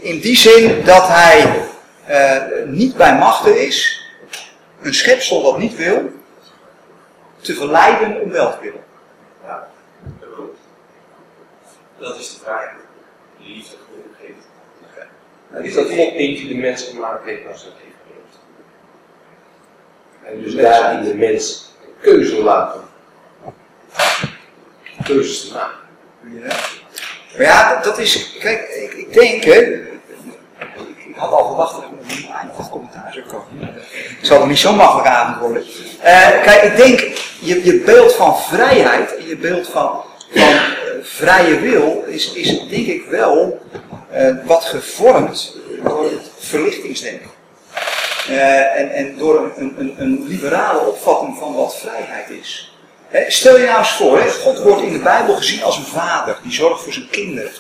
in 0.01 0.21
die 0.21 0.37
zin 0.37 0.85
dat 0.85 1.09
hij 1.09 1.69
eh, 2.07 2.43
niet 2.67 2.97
bij 2.97 3.15
machten 3.15 3.67
is, 3.67 4.07
een 4.83 4.95
schepsel 4.95 5.43
dat 5.43 5.59
niet 5.59 5.77
wil, 5.77 6.13
te 7.41 7.55
verleiden 7.55 8.21
om 8.21 8.31
wel 8.31 8.51
te 8.51 8.61
willen. 8.61 8.85
Ja, 9.45 9.69
dat. 10.21 10.29
Dat 11.99 12.19
is 12.19 12.35
de 12.35 12.41
vraag. 12.45 12.71
Die 13.39 13.55
liefde 13.55 13.77
God 13.77 14.05
geeft. 14.21 15.67
is 15.67 15.75
dat 15.75 15.87
God 15.87 16.15
niet 16.15 16.39
die 16.39 16.49
de 16.49 16.55
mens 16.55 16.83
gemaakt 16.83 17.25
heeft 17.25 17.45
naar 17.45 17.59
zijn 17.59 17.73
evenbeeld. 17.73 18.35
En 20.25 20.43
dus 20.43 20.55
daarin 20.55 21.05
de 21.05 21.15
mens 21.15 21.73
een 21.85 21.95
keuze 22.01 22.43
laten. 22.43 22.87
Keuzes 25.05 25.49
te 25.49 25.53
maken. 25.55 25.77
Maar 27.37 27.47
ja, 27.47 27.81
dat- 27.83 27.99
is, 27.99 28.37
kijk, 28.41 28.69
ik, 28.69 28.93
ik 28.93 29.13
denk, 29.13 29.45
ik 29.45 31.15
had 31.17 31.31
al 31.33 31.47
verwacht 31.47 31.73
dat 31.75 31.83
er 31.83 31.89
een 32.43 32.71
commentaar 32.71 33.13
zou 33.13 33.25
komen. 33.27 33.75
Het 34.19 34.27
zal 34.27 34.39
nog 34.39 34.49
niet 34.49 34.59
zo'n 34.59 34.77
makkelijke 34.77 35.09
avond 35.11 35.39
worden. 35.41 35.63
Eh, 36.01 36.43
kijk, 36.43 36.63
ik 36.63 36.77
denk, 36.77 36.99
je, 37.41 37.65
je 37.65 37.81
beeld 37.81 38.13
van 38.15 38.39
vrijheid 38.39 39.17
en 39.17 39.27
je 39.27 39.37
beeld 39.37 39.69
van, 39.69 40.03
van 40.33 40.43
eh, 40.43 40.61
vrije 41.03 41.59
wil 41.61 42.05
is, 42.07 42.33
is 42.33 42.49
denk 42.69 42.87
ik 42.87 43.05
wel 43.11 43.63
eh, 44.11 44.35
wat 44.45 44.65
gevormd 44.65 45.57
door 45.85 46.05
het 46.05 46.31
verlichtingsdenken. 46.39 47.31
En, 48.77 48.91
en 48.91 49.17
door 49.19 49.53
een, 49.57 49.75
een, 49.79 49.95
een 49.99 50.25
liberale 50.27 50.79
opvatting 50.81 51.39
van 51.39 51.55
wat 51.55 51.77
vrijheid 51.77 52.31
is. 52.31 52.78
Stel 53.29 53.59
je 53.59 53.65
nou 53.67 53.79
eens 53.79 53.93
voor, 53.93 54.19
God 54.19 54.59
wordt 54.59 54.83
in 54.83 54.93
de 54.93 54.99
Bijbel 54.99 55.37
gezien 55.37 55.63
als 55.63 55.77
een 55.77 55.85
vader 55.85 56.39
die 56.43 56.53
zorgt 56.53 56.83
voor 56.83 56.93
zijn 56.93 57.11
kinderen. 57.11 57.51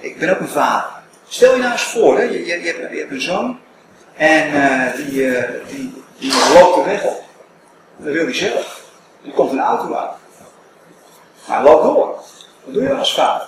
Ik 0.00 0.18
ben 0.18 0.30
ook 0.30 0.40
een 0.40 0.48
vader. 0.48 0.90
Stel 1.28 1.52
je 1.54 1.60
nou 1.60 1.72
eens 1.72 1.82
voor, 1.82 2.20
je, 2.20 2.46
je, 2.46 2.62
je, 2.62 2.66
hebt, 2.66 2.92
je 2.92 2.98
hebt 2.98 3.10
een 3.10 3.20
zoon 3.20 3.58
en 4.16 4.52
eh, 4.52 4.96
die, 4.96 5.36
eh, 5.36 5.50
die, 5.68 6.02
die 6.18 6.32
loopt 6.54 6.74
de 6.74 6.82
weg 6.90 7.02
op. 7.02 7.24
Dat 7.96 8.12
wil 8.12 8.24
hij 8.24 8.34
zelf. 8.34 8.80
Er 9.24 9.30
komt 9.30 9.52
een 9.52 9.60
auto 9.60 9.94
aan. 9.94 10.10
Maar 11.46 11.56
hij 11.56 11.62
loopt 11.62 11.82
door. 11.82 12.06
Wat 12.64 12.74
doe 12.74 12.82
je 12.82 12.94
als 12.94 13.14
vader? 13.14 13.46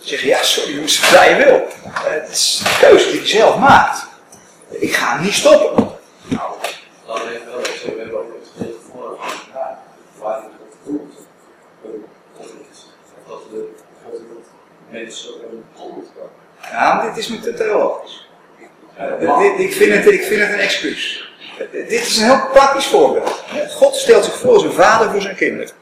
Zeg 0.00 0.20
je, 0.20 0.26
ja 0.26 0.42
sorry, 0.42 0.74
je 0.74 0.80
moet 0.80 0.92
vrije 0.92 1.36
wil. 1.36 1.66
Eh, 1.84 2.02
Het 2.02 2.28
is 2.30 2.62
een 2.64 2.78
keuze 2.88 3.10
die 3.10 3.18
hij 3.20 3.28
zelf 3.28 3.56
maakt. 3.56 4.06
Ik 4.68 4.94
ga 4.94 5.12
hem 5.14 5.22
niet 5.24 5.34
stoppen. 5.34 5.88
Nou, 6.28 6.50
dan 7.06 7.28
heeft 7.28 7.44
wel 7.44 7.58
eens, 7.58 7.82
we 7.82 7.94
hebben 7.98 8.18
ook 8.18 8.34
het 8.40 8.48
gedeelte 8.56 8.78
voor 8.92 9.18
gedaan. 9.20 9.78
Waar 10.18 10.36
het 10.36 10.44
God 10.84 10.84
doet. 10.84 11.12
Of 12.36 12.46
dat 13.28 13.38
de 13.50 13.68
God 14.04 14.20
wil 14.30 14.42
mensen. 15.02 15.30
Ja, 16.70 17.02
dit 17.06 17.16
is 17.16 17.28
me 17.28 17.40
te 17.40 17.54
theologisch. 17.54 18.28
Eh, 18.96 19.38
dit, 19.38 19.58
ik, 19.58 19.72
vind 19.72 19.94
het, 19.94 20.06
ik 20.06 20.22
vind 20.22 20.40
het 20.40 20.52
een 20.52 20.58
excuus. 20.58 21.32
Eh, 21.58 21.66
dit 21.70 21.90
is 21.90 22.16
een 22.16 22.24
heel 22.24 22.48
praktisch 22.52 22.86
voorbeeld. 22.86 23.44
God 23.70 23.94
stelt 23.94 24.24
zich 24.24 24.38
voor 24.38 24.52
als 24.52 24.62
een 24.62 24.72
vader 24.72 25.10
voor 25.10 25.20
zijn 25.20 25.36
kinderen. 25.36 25.74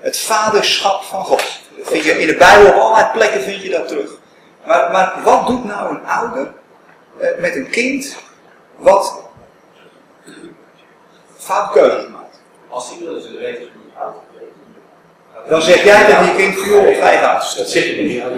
Het 0.00 0.18
vaderschap 0.18 1.02
van 1.02 1.24
God. 1.24 1.60
Dat 1.76 1.88
vind 1.88 2.04
je 2.04 2.20
in 2.20 2.26
de 2.26 2.36
Bijbel 2.36 2.66
op 2.66 2.74
allerlei 2.74 3.10
plekken 3.12 3.40
vind 3.40 3.62
je 3.62 3.70
dat 3.70 3.88
terug. 3.88 4.10
Maar, 4.66 4.90
maar 4.92 5.20
wat 5.24 5.46
doet 5.46 5.64
nou 5.64 5.94
een 5.94 6.06
ouder 6.06 6.52
eh, 7.18 7.28
met 7.38 7.56
een 7.56 7.70
kind 7.70 8.16
wat 8.76 9.22
fout 11.36 11.72
keuzes 11.72 12.08
maakt? 12.08 12.40
Als 12.68 12.88
ze 12.88 12.98
weten 13.38 13.62
hoe 13.62 13.82
het 13.92 14.02
uit 14.02 14.14
Dan 15.48 15.62
zeg 15.62 15.84
jij 15.84 16.04
tegen 16.04 16.24
je 16.24 16.34
kind, 16.36 16.54
joh, 16.66 16.98
ga 16.98 17.10
je 17.10 17.18
gaan. 17.18 17.34
Dat 17.56 17.68
zeg 17.68 17.84
je 17.84 18.02
niet, 18.02 18.22
dat 18.22 18.32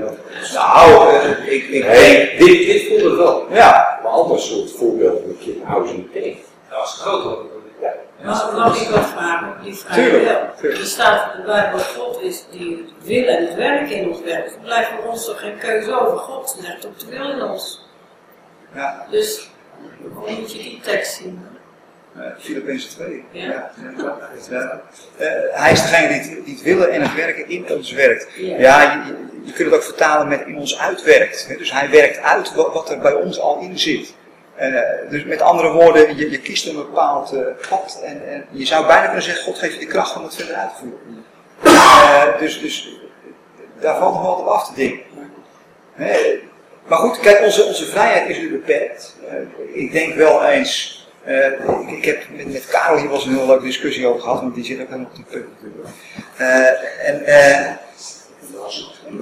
dat. 0.00 0.16
Nou, 0.52 1.14
eh, 1.14 1.52
ik, 1.52 1.64
ik 1.68 1.84
Nee, 1.86 2.36
dit, 2.38 2.66
dit 2.66 2.86
voelde 2.88 3.08
het 3.08 3.16
wel. 3.16 3.46
Ja, 3.50 3.98
Maar 4.02 4.12
ander 4.12 4.40
soort 4.40 4.70
voorbeelden 4.70 5.26
met 5.26 5.44
je 5.44 5.60
hou 5.64 5.86
ze 5.86 5.94
meteen. 5.96 6.38
Dat 6.70 6.78
was 6.78 6.98
groter 7.00 7.30
dan 7.30 7.46
Ja. 7.80 7.92
Mag, 8.24 8.52
mag 8.52 8.82
ik 8.82 8.88
wat 8.88 9.06
vragen 9.06 9.48
op 9.48 9.64
die 9.64 9.74
vraag? 9.74 9.94
Tuurlijk, 9.94 10.24
wel? 10.24 10.70
Er 10.70 10.76
staat 10.86 11.34
in 11.34 11.40
de 11.40 11.46
Bijbel, 11.46 11.78
God 11.78 12.20
is 12.20 12.44
die 12.50 12.76
het 12.76 13.06
wil 13.06 13.26
en 13.26 13.46
het 13.46 13.54
werk 13.54 13.90
in 13.90 14.08
ons 14.08 14.20
werkt. 14.20 14.52
Er 14.54 14.60
blijft 14.62 14.90
voor 14.90 15.10
ons 15.10 15.24
toch 15.24 15.40
geen 15.40 15.58
keuze 15.58 16.00
over. 16.00 16.18
God 16.18 16.56
legt 16.60 16.86
ook 16.86 16.98
de 16.98 17.06
wil 17.06 17.30
in 17.30 17.42
ons. 17.42 17.86
ja. 18.74 19.06
Dus 19.10 19.48
hoe 20.14 20.30
moet 20.30 20.52
je 20.52 20.58
die 20.58 20.80
tekst 20.82 21.14
zien? 21.14 21.46
Filippenzen 22.38 22.90
2. 22.90 23.24
Ja. 23.30 23.42
Ja. 23.42 23.70
ja. 23.96 24.18
Ja. 24.50 24.82
Eh, 25.16 25.28
hij 25.52 25.72
is 25.72 25.82
degene 25.82 26.08
die 26.08 26.18
het, 26.18 26.44
die 26.44 26.54
het 26.54 26.62
willen 26.62 26.90
en 26.90 27.02
het 27.02 27.14
werken 27.14 27.48
in 27.48 27.66
ons 27.70 27.92
werkt. 27.92 28.26
Ja. 28.36 29.04
Je, 29.44 29.52
kunt 29.52 29.70
het 29.70 29.74
ook 29.74 29.84
vertalen 29.84 30.28
met 30.28 30.46
in 30.46 30.56
ons 30.56 30.78
uitwerkt. 30.78 31.46
hè. 31.48 31.56
Dus 31.56 31.72
hij 31.72 31.90
werkt 31.90 32.22
uit 32.22 32.54
wat, 32.54 32.90
er 32.90 32.98
bij 32.98 33.12
ons 33.12 33.40
al 33.40 33.60
in 33.60 33.78
zit. 33.78 34.14
Eh, 34.54 34.72
dus 35.10 35.24
met 35.24 35.40
andere 35.40 35.72
woorden, 35.72 36.16
je, 36.16 36.30
je 36.30 36.40
kiest 36.40 36.66
een 36.66 36.76
bepaald 36.76 37.32
eh, 37.32 37.40
pad 37.68 38.00
en, 38.04 38.28
en 38.28 38.46
je 38.50 38.66
zou 38.66 38.86
bijna 38.86 39.04
kunnen 39.04 39.22
zeggen, 39.22 39.44
God 39.44 39.58
geeft 39.58 39.74
je 39.74 39.80
de 39.80 39.86
kracht 39.86 40.16
om 40.16 40.22
het 40.22 40.34
verder 40.34 40.54
uit 40.54 40.70
te 40.70 40.76
voeren. 40.80 41.24
Eh, 41.62 42.38
dus, 42.38 42.60
dus 42.60 42.98
daar 43.80 43.98
valt 43.98 44.14
nog 44.14 44.22
wel 44.22 44.30
wat 44.30 44.40
op 44.40 44.46
af 44.46 44.66
te 44.66 44.74
dingen. 44.74 45.00
Hè, 45.92 46.40
maar 46.86 46.98
goed, 46.98 47.20
kijk, 47.20 47.40
onze, 47.40 47.64
onze 47.64 47.86
vrijheid 47.86 48.28
is 48.28 48.38
nu 48.38 48.50
beperkt. 48.50 49.16
Eh, 49.28 49.82
ik 49.82 49.92
denk 49.92 50.14
wel 50.14 50.44
eens. 50.44 51.02
Eh, 51.24 51.96
ik, 51.96 52.04
heb 52.04 52.22
met, 52.30 52.52
met 52.52 52.66
Karel 52.66 52.98
hier 52.98 53.08
was 53.08 53.24
een 53.24 53.36
heel 53.36 53.46
leuke 53.46 53.64
discussie 53.64 54.06
over 54.06 54.20
gehad, 54.20 54.40
want 54.40 54.54
die 54.54 54.64
zit 54.64 54.80
ook 54.80 54.86
helemaal 54.86 55.06
op 55.10 55.14
die 55.14 55.24
punt. 55.24 55.46
Eh, 56.36 57.08
en, 57.08 57.24
eh, 57.24 57.72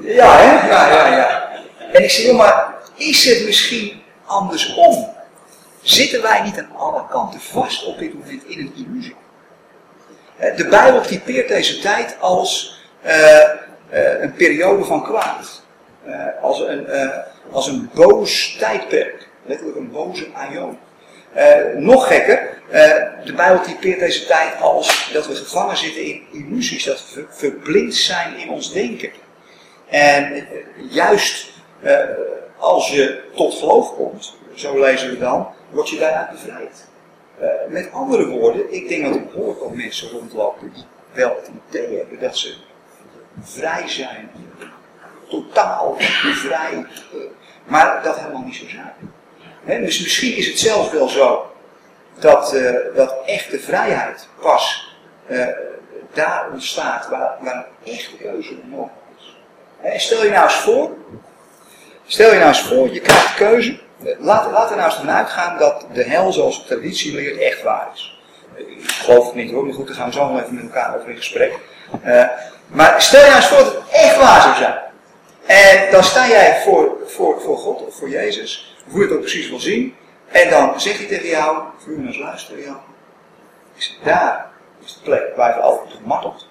ja, 0.02 0.36
hè? 0.36 0.68
Ja, 0.68 0.88
ja, 0.88 1.16
ja. 1.16 1.50
En 1.92 2.02
ik 2.02 2.10
zeg, 2.10 2.26
joh, 2.26 2.36
maar 2.36 2.74
is 2.94 3.24
het 3.24 3.44
misschien 3.44 4.02
andersom? 4.24 5.14
Zitten 5.82 6.22
wij 6.22 6.42
niet 6.42 6.58
aan 6.58 6.76
alle 6.76 7.06
kanten 7.10 7.40
vast 7.40 7.84
op 7.86 7.98
dit 7.98 8.14
moment 8.14 8.44
in 8.44 8.58
een 8.58 8.72
illusie? 8.76 9.16
De 10.56 10.66
Bijbel 10.70 11.00
typeert 11.00 11.48
deze 11.48 11.78
tijd 11.78 12.16
als 12.20 12.80
een 13.90 14.32
periode 14.32 14.84
van 14.84 15.02
kwaad. 15.02 15.62
Als, 16.42 16.60
een, 16.60 16.86
als 17.50 17.66
een 17.66 17.90
boos 17.94 18.56
tijdperk. 18.58 19.28
Letterlijk 19.44 19.78
een 19.78 19.90
boze 19.90 20.26
aion. 20.34 20.78
Eh, 21.34 21.74
nog 21.74 22.06
gekker, 22.06 22.58
eh, 22.70 23.24
de 23.24 23.32
Bijbel 23.36 23.62
typeert 23.62 23.98
deze 24.00 24.26
tijd 24.26 24.60
als 24.60 25.10
dat 25.12 25.26
we 25.26 25.34
gevangen 25.34 25.76
zitten 25.76 26.04
in 26.04 26.22
illusies. 26.32 26.84
Dat 26.84 27.04
we 27.04 27.12
ver- 27.12 27.26
verblind 27.30 27.94
zijn 27.94 28.36
in 28.36 28.48
ons 28.50 28.72
denken. 28.72 29.10
En 29.88 30.34
eh, 30.34 30.42
juist 30.90 31.50
als 32.58 32.90
je 32.90 33.22
tot 33.34 33.54
geloof 33.54 33.94
komt, 33.94 34.36
zo 34.54 34.80
lezen 34.80 35.10
we 35.10 35.18
dan, 35.18 35.48
word 35.70 35.88
je 35.88 35.98
daaruit 35.98 36.30
bevrijd. 36.30 36.90
Met 37.68 37.92
andere 37.92 38.26
woorden, 38.28 38.72
ik 38.74 38.88
denk 38.88 39.04
dat 39.04 39.14
er 39.14 39.24
behoorlijk 39.24 39.60
al 39.60 39.70
mensen 39.70 40.10
rondlopen 40.10 40.72
die 40.74 40.84
wel 41.12 41.28
het 41.40 41.50
idee 41.68 41.96
hebben 41.96 42.20
dat 42.20 42.36
ze 42.36 42.54
vrij 43.42 43.88
zijn, 43.88 44.30
totaal 45.28 45.96
vrij, 46.44 46.86
maar 47.64 48.02
dat 48.02 48.18
helemaal 48.18 48.42
niet 48.42 48.54
zo 48.56 48.68
zijn. 48.68 48.92
Dus 49.64 50.00
misschien 50.00 50.36
is 50.36 50.46
het 50.46 50.58
zelfs 50.58 50.90
wel 50.90 51.08
zo 51.08 51.52
dat, 52.18 52.52
eh, 52.54 52.74
dat 52.94 53.14
echte 53.26 53.58
vrijheid 53.60 54.28
pas 54.40 54.94
eh, 55.26 55.46
daar 56.12 56.46
ontstaat 56.52 57.08
waar, 57.08 57.36
waar 57.40 57.66
een 57.84 57.92
echte 57.92 58.16
keuze 58.16 58.54
mogelijk 58.64 58.92
is. 59.82 60.04
Stel 60.04 60.24
je 60.24 60.30
nou 60.30 60.44
eens 60.44 60.54
voor, 60.54 60.90
stel 62.06 62.32
je 62.32 62.36
nou 62.38 62.48
eens 62.48 62.62
voor, 62.62 62.92
je 62.92 63.00
krijgt 63.00 63.34
keuze. 63.34 63.80
Eh, 64.04 64.12
Laat, 64.18 64.50
laat 64.50 64.70
er 64.70 64.76
nou 64.76 64.88
eens 64.88 64.98
van 64.98 65.10
uitgaan 65.10 65.58
dat 65.58 65.86
de 65.92 66.02
hel 66.02 66.32
zoals 66.32 66.58
de 66.58 66.74
traditie 66.74 67.14
leert 67.14 67.38
echt 67.38 67.62
waar 67.62 67.88
is. 67.94 68.20
Ik 68.56 68.90
geloof 68.90 69.26
het 69.26 69.34
niet 69.34 69.52
hoor, 69.52 69.64
maar 69.64 69.74
goed, 69.74 69.86
daar 69.86 69.96
gaan 69.96 70.06
we 70.06 70.12
zo 70.12 70.28
nog 70.28 70.40
even 70.40 70.54
met 70.54 70.64
elkaar 70.64 70.96
over 70.96 71.08
in 71.08 71.16
gesprek. 71.16 71.52
Maar 72.66 73.02
stel 73.02 73.20
je 73.20 73.26
nou 73.26 73.36
eens 73.36 73.48
voor 73.48 73.58
dat 73.58 73.74
het 73.74 73.82
echt 73.90 74.16
waar 74.16 74.42
zou 74.42 74.54
zijn. 74.56 74.78
En 75.46 75.90
dan 75.90 76.04
sta 76.04 76.28
jij 76.28 76.60
voor, 76.64 76.96
voor, 77.06 77.40
voor 77.40 77.58
God 77.58 77.86
of 77.86 77.94
voor 77.94 78.08
Jezus, 78.08 78.71
hoe 78.92 79.00
je 79.00 79.06
het 79.06 79.16
ook 79.16 79.20
precies 79.20 79.48
wil 79.48 79.60
zien. 79.60 79.94
En 80.26 80.50
dan 80.50 80.80
zegt 80.80 80.98
hij 80.98 81.06
tegen 81.06 81.28
jou, 81.28 81.62
voor 81.78 81.92
je 81.92 82.06
eens 82.06 82.18
luisteren, 82.18 82.62
Jan. 82.62 82.80
Is 83.74 83.98
daar 84.04 84.50
is 84.84 84.94
de 84.94 85.00
plek 85.02 85.36
waar 85.36 85.56
je 85.56 85.60
altijd 85.60 85.92
gemarteld. 85.92 86.48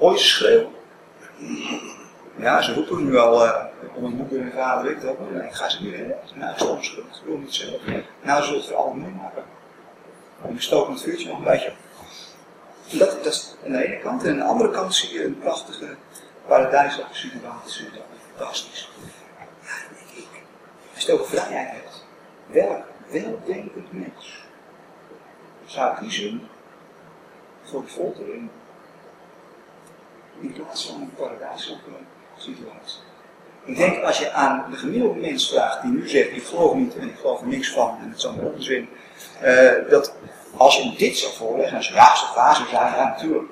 Je 0.00 0.18
ze 0.18 0.24
schreeuwen? 0.24 0.72
Ja, 2.36 2.62
ze 2.62 2.74
roepen 2.74 3.04
nu 3.04 3.16
al 3.16 3.46
eh, 3.46 3.64
om 3.94 4.04
een 4.04 4.16
moeder 4.16 4.40
en 4.40 4.52
vader, 4.52 4.92
weet 4.92 5.02
dat. 5.02 5.30
Nee, 5.30 5.46
ik 5.46 5.54
ga 5.54 5.68
ze 5.68 5.82
niet 5.82 5.94
redden. 5.94 6.16
Nou, 6.34 6.52
ik 6.52 6.58
zal 6.58 6.78
schuld. 6.80 7.06
Ik 7.06 7.26
wil 7.26 7.36
niet 7.36 7.54
zelf. 7.54 7.80
Nou, 8.22 8.42
ze 8.42 8.46
zullen 8.46 8.60
het 8.62 8.74
allemaal 8.74 8.94
meemaken. 8.94 9.42
En 10.42 10.54
we 10.54 10.60
stoken 10.60 10.92
het 10.92 11.02
vuurtje 11.02 11.28
nog 11.28 11.38
een 11.38 11.44
beetje. 11.44 11.72
Dat, 12.90 13.24
dat 13.24 13.32
is 13.32 13.54
aan 13.64 13.72
de 13.72 13.86
ene 13.86 13.98
kant. 13.98 14.24
En 14.24 14.30
aan 14.30 14.36
de 14.36 14.44
andere 14.44 14.70
kant 14.70 14.94
zie 14.94 15.12
je 15.12 15.24
een 15.24 15.38
prachtige 15.38 15.96
situatie. 17.10 17.84
Dat 17.84 18.02
is 18.06 18.22
fantastisch. 18.36 18.90
Ja, 19.36 19.74
dan 19.84 19.94
denk 19.94 20.26
ik. 20.26 20.42
Over 21.06 21.26
vrijheid. 21.26 22.04
Welk 22.46 22.84
weldenkend 23.10 23.92
mens 23.92 24.44
zou 25.66 25.96
kiezen 25.96 26.48
voor 27.62 27.82
de 27.82 27.88
foltering 27.88 28.48
in 30.40 30.52
plaats 30.52 30.86
van 30.86 31.00
een 31.00 31.14
paradijselijke 31.16 31.90
situatie? 32.36 33.00
Ik 33.64 33.76
denk 33.76 34.02
als 34.02 34.18
je 34.18 34.32
aan 34.32 34.70
de 34.70 34.76
gemiddelde 34.76 35.20
mens 35.20 35.48
vraagt 35.48 35.82
die 35.82 35.90
nu 35.90 36.08
zegt 36.08 36.30
ik 36.30 36.44
geloof 36.44 36.74
niet 36.74 36.96
en 36.96 37.08
ik 37.08 37.16
geloof 37.20 37.40
er 37.40 37.46
niks 37.46 37.70
van 37.72 37.98
en 38.02 38.08
het 38.08 38.18
is 38.18 38.26
allemaal 38.26 38.50
onzin. 38.50 38.88
eh, 39.40 39.72
dat 39.90 40.14
als 40.56 40.76
je 40.76 40.94
dit 40.96 41.16
zou 41.16 41.32
voorleggen 41.32 41.76
en 41.76 41.84
ze 41.84 42.00
als 42.00 42.20
het 42.26 42.34
waar 42.34 42.54
zou 42.56 42.68
zijn, 42.68 42.94
ja 42.94 43.04
natuurlijk. 43.08 43.50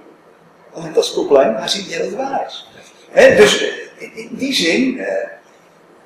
Alleen 0.73 0.93
dat 0.93 1.05
is 1.05 1.11
het 1.11 1.27
probleem, 1.27 1.55
hij 1.55 1.69
ziet 1.69 1.87
niet 1.87 1.97
dat 1.97 2.07
het 2.07 2.17
waar 2.17 2.47
is. 2.47 2.69
Dus 3.13 3.63
eh, 3.63 4.17
in, 4.17 4.29
die 4.37 4.53
zin, 4.53 4.99
eh, 4.99 5.29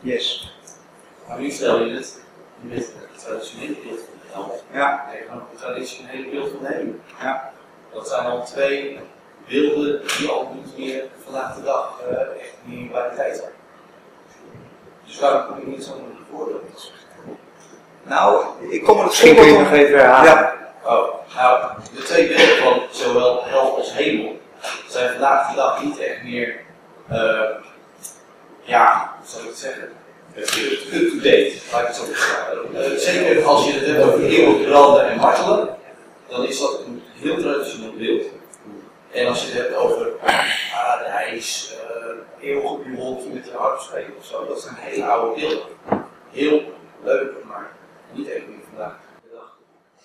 yes. 0.00 0.54
Maar 1.30 1.38
nu 1.38 1.50
stel 1.50 1.84
je 1.84 1.94
het 1.94 2.20
met 2.60 2.78
het 2.78 3.24
traditionele 3.24 3.74
beeld 3.84 4.00
van 4.00 4.18
de 4.20 4.32
hel. 4.32 4.62
Ja. 4.72 5.06
En 5.12 5.18
gewoon 5.28 5.46
het 5.50 5.60
traditionele 5.60 6.30
beeld 6.30 6.50
van 6.50 6.62
de 6.62 6.74
hemel. 6.74 6.94
Ja. 7.20 7.52
Dat 7.92 8.08
zijn 8.08 8.26
al 8.26 8.44
twee 8.44 8.98
beelden 9.48 10.02
die 10.18 10.28
al 10.28 10.52
niet 10.54 10.78
meer 10.78 11.04
vandaag 11.24 11.54
de 11.54 11.62
dag 11.62 12.00
eh, 12.08 12.40
echt 12.40 12.54
niet 12.62 12.92
bij 12.92 13.08
de 13.08 13.16
tijd 13.16 13.36
zijn. 13.36 13.50
Dus 15.06 15.18
waarom 15.20 15.46
kom 15.46 15.58
ik 15.58 15.66
niet 15.66 15.84
zo'n 15.84 16.26
voorbeeld? 16.32 16.92
Nou, 18.02 18.44
ik 18.70 18.84
kom 18.84 18.96
er 18.96 19.02
het 19.02 19.10
Misschien 19.10 19.34
kun 19.34 19.44
je 19.44 19.58
nog 19.58 19.72
even 19.72 19.98
herhalen. 19.98 20.32
Ja. 20.32 20.54
Oh, 20.84 21.34
nou, 21.36 21.72
de 21.94 22.02
twee 22.02 22.28
beelden 22.28 22.56
van 22.56 22.82
zowel 22.90 23.44
hel 23.44 23.76
als 23.76 23.92
hemel 23.92 24.40
zijn 24.88 25.10
vandaag 25.10 25.50
de 25.50 25.56
dag 25.56 25.82
niet 25.82 25.98
echt 25.98 26.22
meer, 26.22 26.60
eh, 27.08 27.50
ja, 28.62 29.14
hoe 29.18 29.28
zal 29.28 29.40
ik 29.40 29.46
het 29.46 29.58
zeggen, 29.58 29.92
up-to-date, 30.36 31.52
laat 31.72 31.80
ik 31.80 31.86
het 31.86 31.96
zo 31.96 32.04
zeggen. 32.04 32.74
Eh, 32.74 32.96
zeker 32.96 33.44
als 33.44 33.66
je 33.66 33.72
het 33.72 33.86
hebt 33.86 34.02
over 34.02 34.24
eeuwig 34.24 34.68
branden 34.68 35.10
en 35.10 35.16
martelen, 35.16 35.76
dan 36.28 36.44
is 36.46 36.60
dat 36.60 36.80
een 36.86 37.02
heel 37.20 37.36
traditioneel 37.36 37.92
beeld. 37.98 38.22
En 39.12 39.26
als 39.26 39.40
je 39.40 39.52
het 39.52 39.56
hebt 39.56 39.76
over 39.76 40.08
paradijs, 40.72 41.74
uh, 42.40 42.48
eeuwig 42.48 42.70
op 42.70 42.84
je 42.84 42.96
wolkje 42.96 43.28
met 43.28 43.44
je 43.44 43.56
harp 43.56 43.80
spelen 43.80 44.12
of 44.18 44.24
zo, 44.24 44.46
dat 44.46 44.60
zijn 44.60 44.74
hele 44.78 45.04
oude 45.04 45.40
beelden. 45.40 45.66
Heel 46.30 46.62
leuk, 47.04 47.32
maar 47.48 47.70
niet 48.12 48.28
echt 48.28 48.46
meer 48.46 48.58
vandaag 48.68 48.96
de 49.22 49.28
dag. 49.34 49.56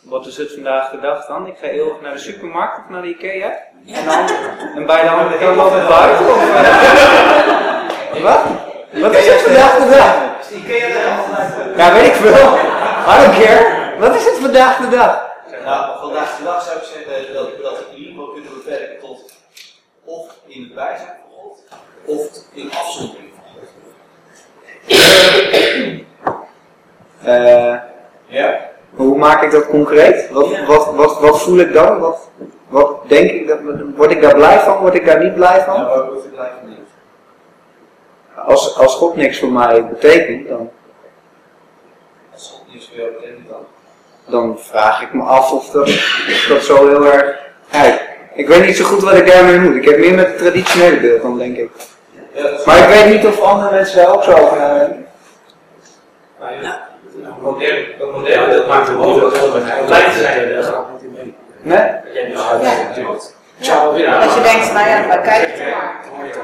Wat 0.02 0.26
is 0.28 0.38
het 0.38 0.54
vandaag 0.54 0.92
de 0.92 1.00
dag 1.00 1.26
dan? 1.26 1.48
Ik 1.48 1.58
ga 1.58 1.68
eeuwig 1.68 2.02
naar 2.02 2.14
de 2.14 2.20
supermarkt 2.20 2.78
of 2.78 2.90
naar 2.90 3.02
de 3.02 3.08
Ikea. 3.08 3.58
En, 3.88 4.06
dan, 4.06 4.30
en 4.76 4.86
bij 4.86 5.02
de 5.02 5.10
andere 5.10 5.38
kant 5.38 5.60
altijd 5.60 5.88
buiten? 5.88 6.26
Of, 6.26 6.56
eh? 6.56 8.24
Wat? 8.28 8.74
Wat 9.02 9.16
is 9.16 9.28
het 9.28 9.42
vandaag 9.42 9.78
de 9.78 9.90
dag? 9.90 10.16
Ja, 11.78 11.94
weet 11.94 12.06
ik 12.06 12.14
veel. 12.14 12.58
I 13.08 13.24
don't 13.24 13.44
care. 13.44 13.84
Wat 14.00 14.16
is 14.16 14.26
het 14.26 14.38
vandaag 14.42 14.78
de 14.78 14.96
dag? 14.96 15.34
Nou, 15.66 16.00
vandaag 16.00 16.38
de 16.38 16.44
dag 16.44 16.64
zou 16.64 16.78
ik 16.78 16.84
zeggen 16.84 17.34
dat, 17.34 17.48
dat 17.64 17.78
we 17.78 17.86
in 17.92 17.98
ieder 17.98 18.14
geval 18.14 18.28
kunnen 18.34 18.52
beperken 18.54 19.00
tot 19.00 19.34
of 20.06 20.28
in 20.48 20.62
het 20.62 20.76
bijzijn 20.76 21.08
van 21.30 21.38
God, 21.40 21.64
of 22.06 22.28
in 22.54 22.72
afzondering 22.72 23.30
van 23.36 23.44
God. 23.54 23.70
Eh, 27.24 27.76
Ja. 28.28 28.60
hoe 28.96 29.18
maak 29.18 29.44
ik 29.44 29.52
dat 29.52 29.68
concreet? 29.68 30.30
Wat, 30.32 30.48
wat, 30.68 30.94
wat, 30.96 31.20
wat 31.20 31.42
voel 31.42 31.58
ik 31.60 31.74
dan? 31.74 32.00
Wat, 32.00 32.30
wat 32.68 33.10
denk 33.10 33.32
ik? 33.32 33.48
Dat, 33.48 33.58
word 33.96 34.12
ik 34.12 34.22
daar 34.22 34.36
blij 34.36 34.60
van? 34.60 34.78
Word 34.78 34.94
ik 34.96 35.06
daar 35.06 35.24
niet 35.24 35.36
blij 35.36 35.64
van? 35.64 35.86
Waar 35.86 36.06
word 36.12 36.26
ik 36.26 36.32
blij 36.34 36.50
van? 36.62 36.75
Als, 38.46 38.78
als 38.78 38.96
God 38.96 39.16
niks 39.16 39.40
voor 39.40 39.52
mij 39.52 39.88
betekent, 39.88 40.48
dan, 40.48 40.70
Als 42.34 42.50
God 42.58 42.74
niets 42.74 42.88
voor 42.88 42.98
jou 42.98 43.12
betekent 43.12 43.50
dan. 43.50 43.66
dan 44.26 44.60
vraag 44.60 45.02
ik 45.02 45.14
me 45.14 45.24
af 45.24 45.52
of 45.52 45.70
dat, 45.70 45.88
of 45.88 46.46
dat 46.50 46.64
zo 46.64 46.88
heel 46.88 47.06
erg. 47.06 47.44
Ik 48.34 48.48
weet 48.48 48.66
niet 48.66 48.78
zo 48.78 48.86
goed 48.86 49.04
wat 49.04 49.14
ik 49.14 49.28
daarmee 49.28 49.60
moet. 49.60 49.76
Ik 49.76 49.86
heb 49.86 50.00
meer 50.00 50.14
met 50.14 50.28
het 50.28 50.38
traditionele 50.38 51.00
beeld 51.00 51.22
dan, 51.22 51.38
denk 51.38 51.58
ik. 51.58 51.70
Ja, 52.32 52.42
dat 52.42 52.66
Maar 52.66 52.78
ik 52.78 52.88
weet 52.88 53.16
niet 53.16 53.26
of 53.26 53.42
andere 53.42 53.72
mensen 53.72 53.98
daar 53.98 54.14
ook 54.14 54.24
zo 54.24 54.32
over 54.32 54.58
nadenken. 54.58 55.06
Modern, 57.42 57.86
dat 58.00 58.12
moderne 58.12 58.48
beeld 58.48 58.68
maakt 58.68 58.88
het 58.88 58.98
mogelijk 58.98 59.44
om 59.44 59.52
blij 59.86 60.10
te 60.10 60.20
zijn. 60.20 60.56
Dat 60.56 60.66
gaat 60.66 60.86
niet 60.92 61.02
in 61.02 61.12
mee. 61.14 61.36
Nee? 61.62 61.92
Dat 64.20 64.34
je 64.34 64.42
denkt, 64.42 64.74
nou 64.74 64.88
ja, 64.88 65.06
maar 65.08 65.22
kijk. 65.22 65.45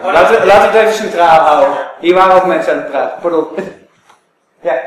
Laten 0.04 0.40
we, 0.40 0.46
laten 0.46 0.72
we 0.72 0.78
het 0.78 0.88
even 0.88 0.94
centraal 0.94 1.40
houden. 1.40 1.78
Hier 2.00 2.14
waren 2.14 2.36
ook 2.36 2.46
mensen 2.46 2.74
aan 2.74 2.80
het 2.80 2.90
praten. 2.92 3.22
Pardon. 3.22 3.48
Ja. 4.62 4.74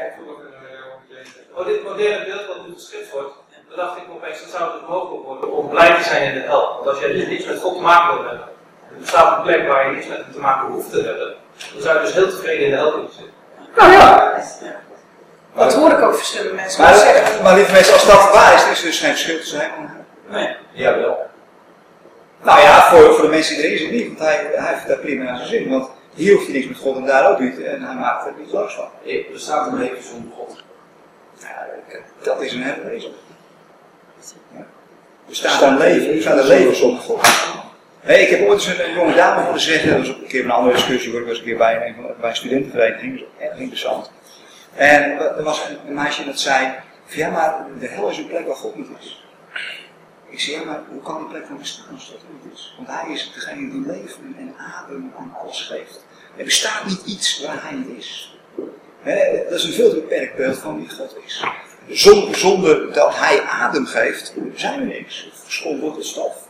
Oh, 1.56 1.66
dit 1.66 1.84
moderne 1.84 2.24
beeld 2.24 2.46
wat 2.46 2.66
nu 2.66 2.72
geschetst 2.74 3.12
wordt, 3.12 3.34
dan 3.68 3.76
dacht 3.76 3.96
ik 3.96 4.02
opeens, 4.14 4.40
dan 4.40 4.48
zou 4.50 4.72
het 4.72 4.88
mogelijk 4.88 5.24
worden 5.24 5.52
om 5.52 5.68
blij 5.68 5.94
te 5.94 6.02
zijn 6.02 6.22
in 6.22 6.34
de 6.34 6.46
hel. 6.46 6.72
Want 6.74 6.87
als 6.88 6.98
jij 6.98 7.12
dus 7.12 7.26
niets 7.26 7.46
met 7.46 7.60
God 7.60 7.74
te 7.74 7.80
maken 7.80 8.14
wil 8.14 8.28
hebben, 8.28 8.48
er 8.90 8.96
bestaat 9.00 9.37
een 9.37 9.42
plek 9.42 9.68
waar 9.68 9.87
je 9.87 9.92
niets 9.96 10.06
met 10.06 10.16
hem 10.16 10.32
te 10.32 10.38
maken 10.38 10.68
hoeft 10.68 10.90
te 10.90 10.96
hebben, 11.02 11.34
dan 11.72 11.82
zou 11.82 11.96
je 11.98 12.04
dus 12.04 12.14
heel 12.14 12.28
tevreden 12.28 12.64
in 12.64 12.70
de 12.70 12.76
hel 12.76 12.90
kunnen 12.92 13.10
zitten. 13.12 13.32
Nou 13.76 13.92
ja. 13.92 14.42
Dat 15.54 15.74
hoor 15.74 15.90
ik 15.90 16.02
ook 16.02 16.14
verschillende 16.14 16.54
mensen 16.54 16.82
Maar, 16.82 16.94
zeggen. 16.94 17.42
maar 17.42 17.54
lieve 17.54 17.72
mensen, 17.72 17.92
als 17.92 18.06
dat 18.06 18.32
waar 18.32 18.54
is, 18.54 18.66
is 18.68 18.78
er 18.78 18.87
dus 18.87 19.00
geen 19.00 19.10
verschil 19.10 19.38
tussen 19.38 19.60
hem 19.60 19.70
en 19.76 19.87
hem. 19.87 20.04
Nee, 20.28 20.56
jawel. 20.72 21.26
Nou 22.44 22.61
ja, 22.61 22.90
voor, 22.90 23.14
voor 23.14 23.22
de 23.24 23.30
mensen 23.30 23.57
die 23.57 23.64
erin 23.64 23.78
zitten 23.78 23.96
niet, 23.96 24.07
want 24.07 24.18
hij, 24.18 24.50
hij 24.54 24.72
heeft 24.74 24.88
daar 24.88 24.98
prima 24.98 25.24
naar 25.24 25.37
zijn 25.37 25.48
zin. 25.48 25.68
Want 25.70 25.90
Hier 26.14 26.33
hoeft 26.35 26.46
hij 26.46 26.54
niks 26.54 26.66
met 26.68 26.76
God 26.78 26.96
en 26.96 27.04
daar 27.04 27.30
ook 27.30 27.38
niet. 27.38 27.62
En 27.62 27.83
hij 27.83 27.94
maakt 27.94 28.26
er 28.26 28.33
niet 28.38 28.52
los 28.52 28.74
van. 28.74 28.88
Er 29.33 29.40
staat 29.40 29.66
een 29.72 29.78
leven 29.78 30.02
zonder 30.02 30.33
God. 30.37 30.62
Ja, 31.40 31.66
dat 32.22 32.42
is 32.42 32.52
een 32.52 32.62
hele 32.62 32.88
wezen. 32.88 33.11
Ja. 34.54 34.66
Er 35.28 35.35
staat 35.37 35.62
een 35.62 35.78
leven, 35.78 36.14
er 36.14 36.20
staat 36.20 36.38
een 36.38 36.46
leven 36.46 36.76
zonder 36.76 37.00
God. 37.02 37.20
Hey, 38.00 38.22
ik 38.22 38.28
heb 38.28 38.40
ooit 38.40 38.52
eens 38.52 38.66
een, 38.66 38.85
een 38.88 38.94
jonge 38.94 39.14
dame 39.14 39.42
horen 39.44 39.61
zeggen, 39.61 39.90
dat 39.90 39.98
was 39.98 40.11
ook 40.16 40.22
een 40.22 40.26
keer 40.28 40.44
een 40.44 40.50
andere 40.50 40.74
discussie 40.74 41.12
hoor, 41.12 41.20
ik 41.20 41.26
was 41.26 41.38
een 41.38 41.44
keer 41.44 41.57
bij 41.57 41.87
een, 41.87 41.94
van- 41.94 42.14
bij 42.20 42.30
een 42.30 42.37
studentenvereniging, 42.37 43.18
dat 43.18 43.28
was 43.38 43.48
erg 43.48 43.59
interessant. 43.59 44.11
En 44.74 45.18
er 45.37 45.42
was 45.42 45.68
een, 45.68 45.78
een 45.88 45.94
meisje 45.94 46.24
dat 46.24 46.38
zei, 46.38 46.74
ja 47.07 47.30
maar 47.30 47.66
de 47.80 47.87
hel 47.88 48.09
is 48.09 48.18
een 48.18 48.26
plek 48.26 48.46
waar 48.46 48.57
God 48.57 48.76
niet 48.76 48.88
is. 49.00 49.23
Ik 50.35 50.40
zei, 50.40 50.57
ja 50.57 50.64
maar 50.64 50.83
hoe 50.88 51.03
kan 51.03 51.18
die 51.18 51.29
plek 51.29 51.47
van 51.47 51.59
bestaan 51.59 51.94
als 51.94 52.11
dat 52.11 52.20
niet 52.33 52.53
is? 52.53 52.75
Want 52.77 52.88
hij 52.88 53.12
is 53.12 53.33
degene 53.35 53.70
die 53.70 53.87
leven 53.87 54.35
en 54.38 54.55
adem 54.59 55.12
aan 55.18 55.37
alles 55.42 55.61
geeft. 55.61 56.05
Er 56.37 56.44
bestaat 56.44 56.85
niet 56.87 57.03
iets 57.07 57.44
waar 57.47 57.62
hij 57.62 57.73
niet 57.73 57.99
is. 57.99 58.38
Dat 59.49 59.59
is 59.59 59.64
een 59.64 59.73
veel 59.73 59.88
te 59.88 59.94
beperkt 59.94 60.37
beeld 60.37 60.59
van 60.59 60.77
wie 60.77 60.90
God 60.90 61.16
is. 61.27 61.44
Zonder, 62.33 62.92
dat 62.92 63.16
hij 63.16 63.40
adem 63.42 63.87
geeft, 63.87 64.35
zijn 64.55 64.79
we 64.79 64.85
niks. 64.85 65.31
Verschrompeld 65.42 65.97
het 65.97 66.07
stof. 66.07 66.49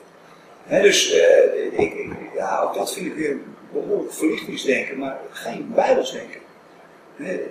Dus 0.69 1.13
eh, 1.13 1.79
ik, 1.79 1.95
ja, 2.37 2.61
ook 2.61 2.75
dat 2.75 2.93
vind 2.93 3.07
ik 3.07 3.15
weer 3.15 3.37
behoorlijk 3.73 4.13
verlichtingsdenken, 4.13 4.99
maar 4.99 5.19
geen 5.31 5.73
bijbelsdenken. 5.75 6.41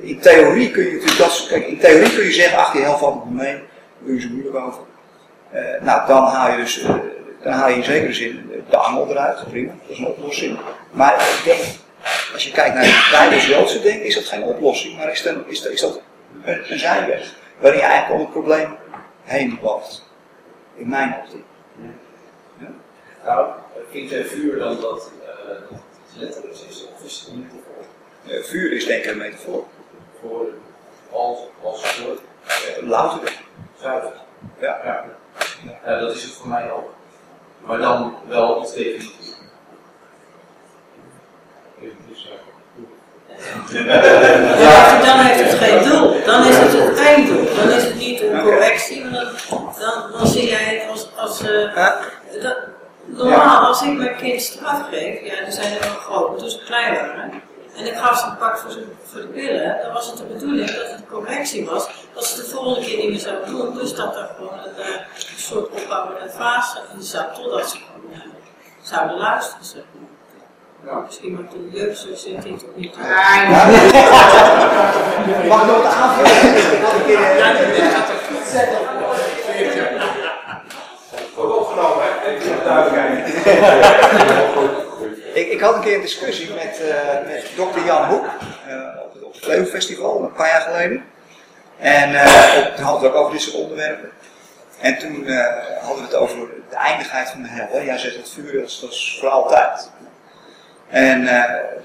In 0.01 0.19
theorie 0.19 0.71
kun 0.71 0.83
je 0.83 0.91
natuurlijk 0.91 1.17
dat, 1.17 1.45
kijk, 1.49 1.67
in 1.67 1.79
theorie 1.79 2.15
kun 2.15 2.23
je 2.23 2.31
zeggen, 2.31 2.57
ach 2.57 2.71
die 2.71 2.81
hel 2.81 2.97
valt 2.97 3.25
niet 3.25 3.33
mee, 3.33 3.53
daar 3.53 3.63
doe 3.99 4.15
je 4.15 4.21
zo 4.21 4.27
moeilijk 4.29 4.55
over. 4.55 4.91
Eh, 5.53 5.81
nou, 5.81 6.07
dan 6.07 6.23
haal 6.23 6.51
je 6.51 6.57
dus, 6.57 6.81
eh, 6.81 6.95
dan 7.43 7.53
haal 7.53 7.69
je 7.69 7.75
in 7.75 7.83
zekere 7.83 8.13
zin 8.13 8.63
de 8.69 8.77
angel 8.77 9.09
eruit, 9.09 9.49
prima, 9.49 9.71
dat 9.81 9.89
is 9.89 9.97
een 9.97 10.07
oplossing. 10.07 10.59
Maar 10.91 11.13
ik 11.13 11.41
denk, 11.43 11.59
als 12.33 12.43
je 12.43 12.51
kijkt 12.51 12.75
naar 12.75 12.83
het 12.85 13.11
bijbels-Joodse 13.11 13.81
denken, 13.81 14.05
is 14.05 14.15
dat 14.15 14.23
geen 14.23 14.43
oplossing, 14.43 14.97
maar 14.97 15.11
is, 15.11 15.21
dan, 15.21 15.43
is, 15.47 15.61
dat, 15.61 15.71
is 15.71 15.81
dat 15.81 16.01
een, 16.43 16.71
een 16.71 16.79
zijweg, 16.79 17.33
waarin 17.59 17.79
je 17.79 17.85
eigenlijk 17.85 18.13
om 18.13 18.19
het 18.19 18.31
probleem 18.31 18.77
heen 19.23 19.59
loopt. 19.61 20.11
In 20.75 20.89
mijn 20.89 21.15
optiek. 21.23 21.45
Nou, 23.25 23.47
vindt 23.89 24.13
vuur 24.29 24.59
dan 24.59 24.81
dat 24.81 25.11
het 26.11 26.21
letterlijk 26.21 26.53
is, 26.69 26.87
of 26.95 27.05
is 27.05 27.19
het 27.19 27.33
een 27.33 27.39
metafoor? 27.39 28.43
Vuur 28.45 28.71
is 28.71 28.85
denk 28.85 29.03
ik 29.03 29.11
een 29.11 29.17
metafoor. 29.17 29.63
Voor 30.21 30.45
als, 31.11 31.39
als 31.63 31.99
woord? 31.99 32.19
Eh, 32.47 32.87
louter. 32.87 33.41
Zuiver. 33.81 34.13
Ja. 34.59 34.79
Ja. 34.83 35.05
Ja, 35.85 35.99
dat 35.99 36.15
is 36.15 36.23
het 36.23 36.31
voor 36.33 36.47
mij 36.47 36.71
ook. 36.71 36.93
Maar 37.65 37.77
dan 37.77 38.15
wel 38.27 38.61
iets 38.61 38.73
definitiefs. 38.73 39.31
Dus, 42.07 42.27
Ja, 44.59 45.01
dan 45.01 45.19
heeft 45.19 45.51
het 45.51 45.59
geen 45.59 45.83
doel. 45.89 46.23
Dan 46.25 46.47
is 46.47 46.57
het 46.57 46.71
het 46.73 46.99
einddoel. 46.99 47.55
Dan 47.55 47.69
is 47.69 47.83
het 47.83 47.95
niet 47.95 48.21
een 48.21 48.41
correctie, 48.41 49.03
maar 49.03 49.11
dan, 49.11 49.73
dan, 49.79 50.11
dan 50.11 50.27
zie 50.27 50.47
jij 50.47 50.63
het 50.63 50.89
als. 50.89 51.07
als 51.17 51.41
eh, 51.41 51.75
dat, 52.41 52.57
normaal, 53.05 53.65
als 53.65 53.81
ik 53.81 53.93
mijn 53.93 54.15
kind 54.15 54.41
straf 54.41 54.81
geef, 54.91 55.21
ja, 55.23 55.43
die 55.43 55.53
zijn 55.53 55.73
er 55.73 55.79
wel 55.79 55.95
groot, 55.95 56.29
maar 56.29 56.39
toen 56.39 56.49
ze 56.49 56.63
klein 56.65 56.93
waren. 56.93 57.41
En 57.77 57.85
ik 57.85 57.95
gaf 57.95 58.19
ze 58.19 58.25
een 58.25 58.37
pak 58.37 58.57
voor, 58.57 58.71
ze, 58.71 58.85
voor 59.03 59.21
de 59.21 59.27
pillen, 59.27 59.77
dan 59.83 59.93
was 59.93 60.07
het 60.07 60.17
de 60.17 60.23
bedoeling 60.23 60.71
dat 60.71 60.81
het 60.87 60.91
een 60.91 61.07
correctie 61.07 61.65
was, 61.65 61.89
dat 62.13 62.25
ze 62.25 62.35
de 62.35 62.43
volgende 62.47 62.85
keer 62.85 62.97
niet 62.97 63.09
meer 63.09 63.19
zouden 63.19 63.49
doen. 63.49 63.73
Dus 63.75 63.95
dat 63.95 64.15
er 64.15 64.29
gewoon 64.35 64.59
een, 64.59 64.75
eh, 64.83 64.87
een 65.15 65.37
soort 65.37 65.69
opbouwende 65.69 66.29
fase 66.29 66.77
in 66.95 67.01
zat, 67.01 67.35
totdat 67.35 67.69
ze 67.69 67.77
gewoon 67.77 68.13
eh, 68.13 68.19
zouden 68.81 69.17
luisteren. 69.17 69.65
Zeg 69.65 69.83
maar. 70.81 71.01
Misschien 71.05 71.33
maar 71.33 71.47
toen 71.47 71.69
de 71.71 71.77
jeugd 71.77 72.07
zit 72.13 72.43
hij 72.43 72.51
toch 72.51 72.75
niet. 72.75 72.97
Mag 75.47 75.61
ik 75.61 75.67
nog 75.67 75.83
wat 75.83 75.93
aanvullen? 75.93 76.55
Ik 76.73 76.81
had 76.83 76.93
een 76.93 77.05
keer, 77.05 77.19
Wordt 81.35 81.53
opgenomen, 81.53 82.03
hè? 82.03 82.09
Even 82.29 82.49
de 82.49 82.55
duidelijkheid. 82.63 84.77
ik, 85.33 85.47
ik 85.51 85.59
had 85.59 85.75
een 85.75 85.81
keer 85.81 85.95
een 85.95 86.01
discussie 86.01 86.49
met, 86.53 86.81
eh, 86.81 87.25
met 87.27 87.45
dokter 87.55 87.85
Jan 87.85 88.09
Hoek 88.09 88.25
eh, 88.67 88.75
op, 89.05 89.13
het- 89.13 89.23
op 89.23 89.33
het 89.33 89.43
Flevo-festival 89.43 90.23
een 90.23 90.33
paar 90.33 90.47
jaar 90.47 90.61
geleden. 90.61 91.05
En 91.79 92.09
op, 92.57 92.75
toen 92.75 92.85
hadden 92.85 93.01
we 93.01 93.07
het 93.07 93.15
ook 93.15 93.21
over 93.21 93.31
dit 93.31 93.41
soort 93.41 93.55
onderwerpen. 93.63 94.09
En 94.79 94.97
toen 94.97 95.27
hadden 95.81 95.95
we 95.97 96.01
het 96.03 96.15
over 96.15 96.37
de 96.69 96.75
eindigheid 96.75 97.29
van 97.29 97.41
de 97.41 97.47
hel. 97.49 97.83
Jij 97.83 97.97
zegt 97.97 98.15
het 98.15 98.29
vuur 98.29 98.53
dat 98.61 98.69
is, 98.69 98.79
dat 98.79 99.17
voor 99.19 99.29
altijd. 99.29 99.89
En 100.89 101.27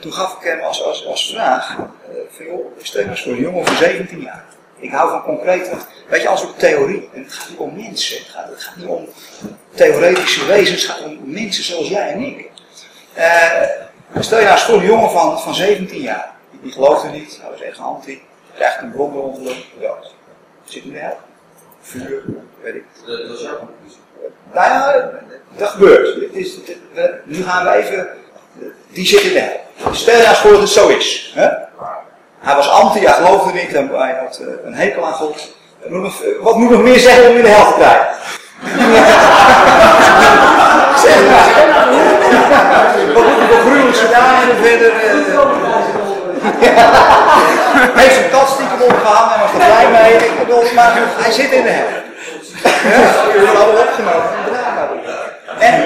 toen 0.01 0.13
gaf 0.13 0.37
ik 0.37 0.43
hem 0.49 0.61
als, 0.61 1.05
als, 1.07 1.31
vraag, 1.35 1.77
van 2.37 2.47
joh, 2.47 2.67
stel 2.83 3.05
voor 3.17 3.33
een 3.33 3.39
jongen 3.41 3.67
van 3.67 3.77
17 3.77 4.21
jaar. 4.21 4.45
Ik 4.79 4.91
hou 4.91 5.11
van 5.11 5.23
concreet, 5.23 5.69
want 5.71 5.87
weet 6.09 6.23
je, 6.23 6.29
als 6.29 6.41
we 6.43 6.49
theorie, 6.57 7.09
en 7.15 7.23
het 7.23 7.33
gaat 7.33 7.49
niet 7.49 7.59
om 7.59 7.77
mensen, 7.77 8.19
het 8.19 8.29
gaat, 8.29 8.49
het 8.51 8.63
gaat 8.63 8.77
niet 8.77 8.87
om 8.87 9.09
theoretische 9.75 10.45
wezens, 10.47 10.83
het 10.83 10.91
gaat 10.91 11.05
om 11.05 11.19
mensen 11.25 11.65
zoals 11.65 11.89
jij 11.89 12.09
en 12.13 12.21
ik. 12.21 12.48
Eh, 13.19 13.63
stel 14.21 14.39
je 14.39 14.45
nou 14.45 14.57
eens 14.57 14.65
voor 14.67 14.75
een 14.75 14.85
jongen 14.87 15.11
van, 15.11 15.41
van 15.41 15.55
17 15.55 16.01
jaar, 16.01 16.31
die, 16.51 16.61
die 16.63 16.73
geloofde 16.73 17.09
niet, 17.09 17.39
hij 17.41 17.51
was 17.51 17.61
echt 17.61 17.79
anti, 17.79 18.23
krijgt 18.55 18.83
een 18.83 18.93
hem, 18.97 19.55
dood. 19.81 20.15
Zit 20.65 20.85
in 20.85 20.93
de 20.93 20.99
hel. 20.99 21.19
Vuur, 21.83 22.23
weet 22.63 22.75
ik. 22.75 22.85
Dat, 23.07 23.19
is 23.19 23.41
jouw 23.41 23.57
conclusie. 23.59 24.01
Nou 24.53 24.71
ja, 24.73 25.11
dat 25.57 25.69
gebeurt. 25.69 26.33
Is, 26.33 26.57
we- 26.95 27.21
nu 27.25 27.43
gaan 27.43 27.65
we 27.65 27.73
even. 27.73 28.09
Die 28.89 29.07
zit 29.07 29.21
in 29.21 29.33
de 29.33 29.39
hel. 29.39 29.95
Stel 29.95 30.15
je 30.15 30.19
nou 30.19 30.31
eens 30.31 30.39
voor 30.41 30.51
dat 30.51 30.61
het 30.61 30.71
zo 30.71 30.89
is. 30.89 31.33
Hè? 31.35 31.49
Hij 32.39 32.55
was 32.55 32.69
anti, 32.69 33.01
hij 33.07 33.13
geloofde 33.15 33.53
niet, 33.53 33.75
en 33.75 33.89
hij 33.89 34.17
had 34.25 34.37
eh, 34.39 34.47
een 34.65 34.75
hekel 34.75 35.05
aan 35.07 35.13
God. 35.15 35.57
Wat 36.41 36.57
moet 36.57 36.71
nog 36.71 36.83
meer 36.83 36.99
zeggen 36.99 37.31
om 37.31 37.37
in 37.37 37.43
de 37.43 37.49
hel 37.49 37.67
te 37.67 37.75
krijgen? 37.79 38.17
zeg 41.05 41.31
maar. 41.31 42.08
Wat 43.14 43.61
gruwelijkse 43.61 44.09
dagen 44.09 44.57
verder. 44.57 44.93
Heeft 47.95 48.14
zijn 48.14 48.31
kat 48.31 48.49
stiekem 48.49 48.81
opgehangen 48.81 49.35
en 49.35 49.41
was 49.41 49.51
er 49.51 49.57
blij 49.57 49.91
mee. 49.91 50.12
Ik 50.12 50.38
bedoel, 50.38 50.73
maar 50.75 50.93
hij 51.17 51.33
zit 51.33 51.53
in 51.53 51.62
de 51.62 51.69
hel. 51.69 51.87
We 52.62 52.88
hebben 52.88 53.61
allemaal 53.62 53.83
opgenomen. 53.83 54.29
En 55.59 55.85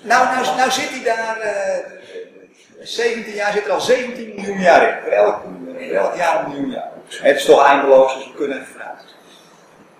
nou, 0.00 0.26
nou, 0.34 0.56
nou 0.56 0.70
zit 0.70 0.90
hij 0.90 1.02
daar, 1.04 1.36
eh 1.40 2.00
17 2.82 3.34
jaar, 3.34 3.52
zit 3.52 3.64
er 3.64 3.72
al 3.72 3.80
17 3.80 4.32
miljoen 4.34 4.60
jaar 4.60 4.88
in. 4.88 5.02
Voor 5.02 5.12
elk, 5.12 6.16
jaar 6.16 6.44
een 6.44 6.50
miljoen 6.50 6.70
jaar. 6.70 6.90
Het 7.08 7.36
is 7.36 7.44
toch 7.44 7.66
eindeloos, 7.66 8.14
dus 8.14 8.26
we 8.26 8.34
kunnen 8.34 8.56
even 8.56 8.72
vooruit. 8.72 9.14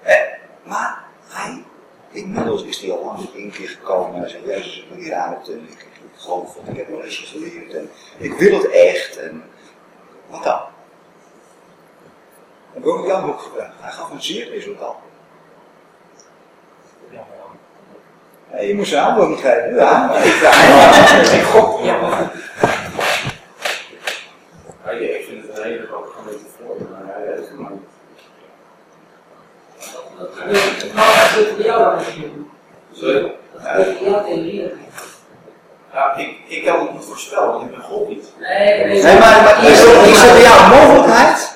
Eh, 0.03 0.17
maar 0.63 0.99
hij, 1.29 1.65
inmiddels 2.13 2.65
is 2.65 2.81
hij 2.81 2.93
al 2.93 3.05
lang 3.05 3.29
één 3.35 3.51
keer 3.51 3.69
gekomen. 3.69 4.25
En 4.25 4.31
zei, 4.31 4.47
Jezus, 4.47 4.87
wil 4.89 5.03
hier 5.03 5.15
uit. 5.15 5.49
En 5.49 5.67
ik, 5.71 5.81
ik 5.81 6.11
geloof 6.17 6.57
het, 6.57 6.69
ik 6.69 6.77
heb 6.77 6.89
wel 6.89 7.03
eens 7.03 7.19
geleerd. 7.19 7.75
En 7.75 7.91
ik 8.19 8.33
wil 8.33 8.59
het 8.59 8.71
echt. 8.71 9.17
En 9.17 9.45
wat 10.31 10.43
dan? 10.43 10.61
Ik 12.73 12.87
ook 12.87 13.07
Jan 13.07 13.23
Hoek 13.23 13.41
gevraagd. 13.41 13.75
Hij 13.81 13.91
gaf 13.91 14.11
een 14.11 14.23
zeer 14.23 14.49
resultaat. 14.49 14.97
Ja, 18.51 18.61
je 18.61 18.75
moest 18.75 18.91
zijn 18.91 19.29
niet 19.29 19.39
geven. 19.39 19.75
Ja. 19.75 20.15
Ik 21.39 21.43
gok. 21.43 21.81
Ja, 21.85 22.31
ik 24.91 25.25
vind 25.29 25.47
het 25.47 25.59
een 25.59 25.65
hele 25.65 25.87
grote 25.87 26.11
metafoor, 26.25 26.77
maar 26.91 27.15
hij 27.15 27.27
weet 27.27 27.49
het 27.49 27.59
maar 27.59 27.71
niet. 27.71 27.81
Maar 30.95 31.31
dat 31.35 31.45
is 31.45 31.49
voor 31.55 31.65
jou 31.65 31.83
dan 31.85 31.95
misschien. 31.97 32.51
Sorry? 32.93 33.33
Dat 33.63 33.87
is 33.87 33.97
voor 33.99 34.07
jouw 34.09 34.25
theorie. 34.25 34.73
Ja, 35.93 36.17
ik, 36.17 36.37
ik 36.47 36.65
kan 36.65 36.81
het 36.81 36.93
niet 36.93 37.05
voorspellen, 37.05 37.49
want 37.53 37.63
ik 37.65 37.71
ben 37.71 37.81
God 37.81 38.09
niet. 38.09 38.33
Nee, 38.41 38.85
nee, 38.85 39.03
Nee, 39.03 39.19
maar, 39.19 39.43
maar 39.43 39.65
is, 39.71 39.85
er, 39.85 40.05
is 40.09 40.23
er 40.23 40.33
bij 40.33 40.43
jou 40.43 40.63
een 40.63 40.79
mogelijkheid 40.79 41.55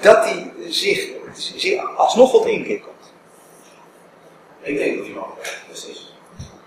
dat 0.00 0.24
hij 0.24 0.52
zich, 0.68 1.08
zich 1.56 1.96
alsnog 1.96 2.30
tot 2.30 2.46
inkeer 2.46 2.80
komt? 2.80 3.12
Ik 4.60 4.76
denk 4.78 4.96
dat 4.96 5.06
hij 5.06 5.14
mag. 5.14 5.28
Precies. 5.68 6.14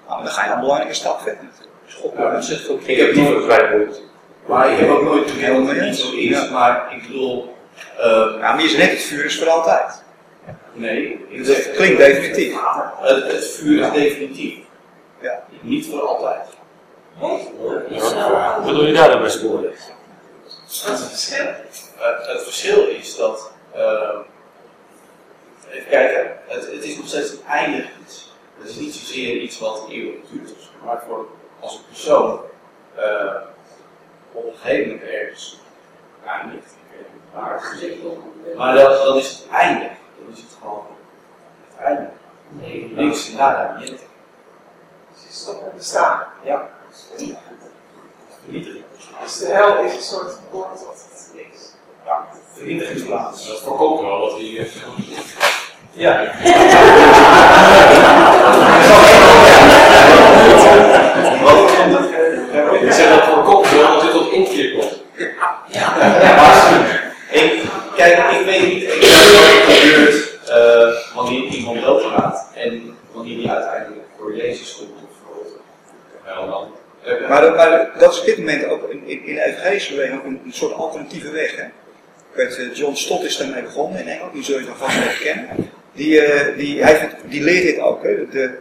Nou, 0.07 0.23
dan 0.23 0.31
ga 0.31 0.45
je 0.45 0.51
een 0.51 0.59
belangrijke 0.59 0.93
stap 0.95 1.21
verder. 1.21 1.43
Dus 1.85 1.93
God 1.95 2.13
Ja, 2.17 2.31
dat 2.31 2.45
zegt 2.45 2.69
ook. 2.69 2.81
Ik 2.81 2.97
heb 2.97 3.13
liever 3.13 3.41
vrijheid. 3.43 4.01
Maar 4.45 4.71
ik 4.71 4.79
heb 4.79 4.89
ook 4.89 5.03
nooit 5.03 5.31
gewild 5.31 5.67
dat 5.67 5.75
het 5.75 5.85
niet 5.85 5.95
zo 5.97 6.11
is, 6.11 6.29
Ja. 6.29 6.49
maar 6.51 6.93
ik 6.95 7.01
bedoel. 7.07 7.55
eh, 7.97 8.05
Ja, 8.39 8.53
maar 8.53 8.61
je 8.61 8.67
zegt 8.69 8.81
net, 8.81 8.91
het 8.91 9.01
vuur 9.01 9.25
is 9.25 9.39
voor 9.39 9.49
altijd. 9.49 10.03
Nee, 10.75 11.25
Dat 11.37 11.45
zeg, 11.45 11.71
klinkt 11.71 11.97
definitief. 11.97 12.55
Het, 12.99 13.31
het 13.31 13.45
vuur 13.47 13.83
is 13.85 13.91
definitief. 13.91 14.57
Ja. 15.21 15.43
Niet 15.61 15.85
voor 15.85 16.01
altijd. 16.01 16.41
Wat 17.19 18.65
bedoel 18.65 18.85
je 18.85 18.93
daar 18.93 19.09
dan 19.09 19.19
bij 19.21 19.29
sporen? 19.29 19.63
Wat 19.63 19.73
is 20.69 20.83
het 20.85 20.99
verschil? 21.09 21.45
Het 22.27 22.43
verschil 22.43 22.87
is 22.87 23.15
dat. 23.15 23.51
eh, 23.73 24.09
even 25.71 25.89
kijken, 25.89 26.37
het, 26.47 26.71
het 26.71 26.83
is 26.83 26.97
nog 26.97 27.07
steeds 27.07 27.31
een 27.31 27.39
eindig 27.49 27.85
iets. 28.05 28.33
Het 28.57 28.69
is 28.69 28.75
niet 28.75 28.93
zozeer 28.93 29.35
iets 29.41 29.59
wat 29.59 29.85
eeuwig 29.89 30.15
duurt, 30.31 30.49
zo, 30.49 30.85
maar 30.85 31.03
voor 31.07 31.27
als 31.59 31.75
een 31.75 31.81
persoon. 31.89 32.39
eh, 32.95 33.35
op 34.31 34.45
een 34.45 34.57
gegeven 34.57 34.89
moment 34.91 35.09
ergens, 35.09 35.59
het 36.23 36.31
maar 38.57 38.75
dan 38.75 39.17
is 39.17 39.27
het 39.29 39.47
einde. 39.51 39.89
Is 40.33 40.39
het 40.39 40.57
gewoon 40.61 40.85
het 41.75 41.85
einde. 41.85 42.09
Nee, 42.49 42.91
niks, 42.95 43.31
nada, 43.31 43.75
niente. 43.79 44.03
Stoppen 45.29 45.71
bestaan. 45.77 46.23
Ja. 46.43 46.69
Vernietiging. 48.43 48.83
Dus 49.23 49.37
de 49.37 49.45
hel 49.45 49.83
is 49.83 49.95
een 49.95 50.01
soort 50.01 50.33
woord 50.51 50.85
wat 50.85 51.05
het 51.09 51.31
niks. 51.33 51.59
Ja, 52.05 52.27
vernietigingsplaats. 52.53 53.47
Dat 53.47 53.59
voorkomt 53.59 54.01
wel 54.01 54.19
wat 54.19 54.31
hij. 54.31 54.69
Ja. 55.91 56.21
Ik 62.81 62.91
zeg 62.91 63.09
dat 63.09 63.23
voorkomt 63.23 63.69
wel 63.69 63.93
dat 63.93 64.01
dit 64.01 64.11
tot 64.11 64.31
inkeer 64.31 64.77
komt. 64.77 65.03
Ja, 65.67 65.93
kijk, 67.95 68.31
ik 68.31 68.45
weet 68.45 68.73
niet 68.73 68.83
exact 68.83 69.31
wat 69.31 69.43
er 69.43 69.73
gebeurt 69.73 70.39
eh, 70.49 71.14
wanneer 71.25 71.51
iemand 71.53 71.81
doodgaat 71.81 72.51
en 72.55 72.97
wanneer 73.11 73.37
die 73.37 73.49
uiteindelijk 73.51 74.05
voor 74.17 74.35
Jezus 74.35 74.75
komt 74.75 74.89
of 75.09 75.13
Maar, 77.29 77.41
dat- 77.41 77.55
maar 77.55 77.91
dat 77.99 78.11
is 78.13 78.19
op 78.19 78.25
dit 78.25 78.37
moment 78.37 78.65
ook 78.65 78.89
in, 78.89 79.07
in, 79.07 79.37
evangelische 79.37 79.93
beweging 79.93 80.19
ook 80.19 80.25
een, 80.25 80.41
soort 80.53 80.73
alternatieve 80.73 81.31
weg. 81.31 81.55
Hè? 81.55 81.63
Eh, 82.43 82.75
John 82.75 82.95
Stott 82.95 83.23
is 83.23 83.37
daarmee 83.37 83.61
begonnen 83.61 83.99
in 84.01 84.07
Engeland, 84.07 84.33
die 84.33 84.43
zul 84.43 84.59
je 84.59 84.65
dan 84.65 84.75
vast 84.75 85.19
kennen. 85.19 85.49
Die, 85.93 86.21
eh, 86.21 86.57
die, 86.57 86.83
hij 86.83 87.09
die 87.25 87.41
leert 87.43 87.63
dit 87.63 87.79
ook, 87.79 88.03
hè? 88.03 88.29
de 88.29 88.57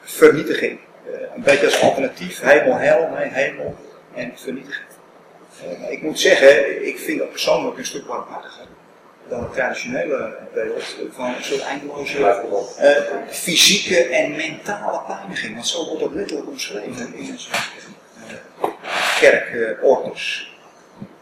vernietiging. 0.00 0.78
Eh, 1.06 1.12
een 1.36 1.42
beetje 1.42 1.66
als 1.66 1.80
alternatief, 1.82 2.40
hemel, 2.40 2.74
hel, 2.76 3.08
nee, 3.08 3.28
hemel 3.28 3.76
en 4.14 4.32
vernietiging. 4.36 4.86
Ik 5.88 6.02
moet 6.02 6.20
zeggen, 6.20 6.86
ik 6.86 6.98
vind 6.98 7.18
dat 7.18 7.30
persoonlijk 7.30 7.78
een 7.78 7.86
stuk 7.86 8.06
warmhartiger 8.06 8.64
dan 9.30 9.42
het 9.42 9.52
traditionele 9.52 10.38
beeld 10.54 10.96
van 11.10 11.26
een 11.26 11.44
soort 11.44 11.60
eindeloze 11.60 12.26
eh, 12.76 13.02
fysieke 13.28 14.04
en 14.04 14.36
mentale 14.36 15.00
pijniging. 15.06 15.54
Want 15.54 15.66
zo 15.66 15.84
wordt 15.84 16.00
dat 16.00 16.12
letterlijk 16.12 16.48
omschreven 16.48 17.14
in 17.14 17.30
onze 17.30 17.48
uh, 17.50 18.68
kerkorders. 19.20 20.54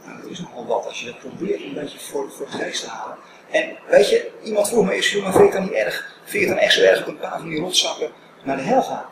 nou, 0.05 0.23
dat 0.23 0.31
is 0.31 0.41
nogal 0.41 0.67
wat 0.67 0.87
als 0.87 1.01
je 1.01 1.07
dat 1.07 1.19
probeert 1.19 1.63
een 1.63 1.75
beetje 1.75 1.99
voor, 1.99 2.31
voor 2.31 2.47
de 2.47 2.53
geest 2.53 2.83
te 2.83 2.91
halen. 2.91 3.17
En 3.51 3.77
weet 3.89 4.09
je, 4.09 4.31
iemand 4.43 4.69
vroeg 4.69 4.85
me 4.85 4.93
eens, 4.93 5.11
jongen, 5.11 5.33
vind 5.33 5.45
je 5.45 5.51
het 5.51 5.53
dan 5.53 5.63
niet 5.63 5.85
erg? 5.85 6.17
Vind 6.25 6.33
je 6.43 6.49
het 6.49 6.49
dan 6.49 6.59
echt 6.59 6.75
zo 6.75 6.83
erg 6.83 6.99
dat 6.99 7.09
een 7.09 7.19
paar 7.19 7.39
van 7.39 7.49
die 7.49 7.61
rotzakken 7.61 8.11
naar 8.43 8.57
de 8.57 8.63
hel 8.63 8.83
gaan? 8.83 9.05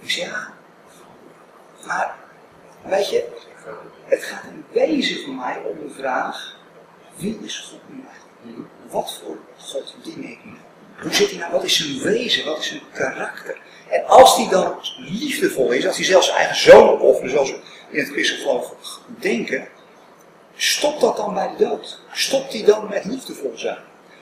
Ik 0.00 0.10
zei 0.10 0.26
ja. 0.26 0.52
Maar, 1.86 2.14
weet 2.82 3.10
je, 3.10 3.24
het 4.04 4.24
gaat 4.24 4.42
in 4.44 4.64
wezen 4.72 5.24
voor 5.24 5.34
mij 5.34 5.56
om 5.64 5.88
de 5.88 5.94
vraag, 5.94 6.56
wie 7.16 7.38
is 7.42 7.58
God 7.58 7.80
nu 7.86 7.94
eigenlijk? 7.94 8.27
Wat 8.90 9.20
voor 9.22 9.36
God 9.58 9.94
dien 10.02 10.24
ik 10.24 10.38
nu? 10.44 10.52
Hoe 11.02 11.14
zit 11.14 11.30
hij 11.30 11.38
nou? 11.38 11.52
Wat 11.52 11.64
is 11.64 11.76
zijn 11.76 12.02
wezen? 12.02 12.44
Wat 12.44 12.58
is 12.58 12.68
zijn 12.68 12.80
karakter? 12.92 13.56
En 13.88 14.06
als 14.06 14.36
die 14.36 14.48
dan 14.48 14.74
liefdevol 14.98 15.70
is, 15.70 15.86
als 15.86 15.96
hij 15.96 16.04
zelfs 16.04 16.26
zijn 16.26 16.38
eigen 16.38 16.56
zoon 16.56 16.88
opoffert, 16.88 17.30
zoals 17.30 17.50
we 17.50 17.58
in 17.90 17.98
het 17.98 18.08
christelijk 18.08 18.46
geloof 18.46 18.74
denken, 19.06 19.68
stopt 20.56 21.00
dat 21.00 21.16
dan 21.16 21.34
bij 21.34 21.50
de 21.56 21.64
dood? 21.64 22.00
Stopt 22.12 22.52
hij 22.52 22.64
dan 22.64 22.88
met 22.88 23.04
liefdevol 23.04 23.52
zijn? 23.54 23.78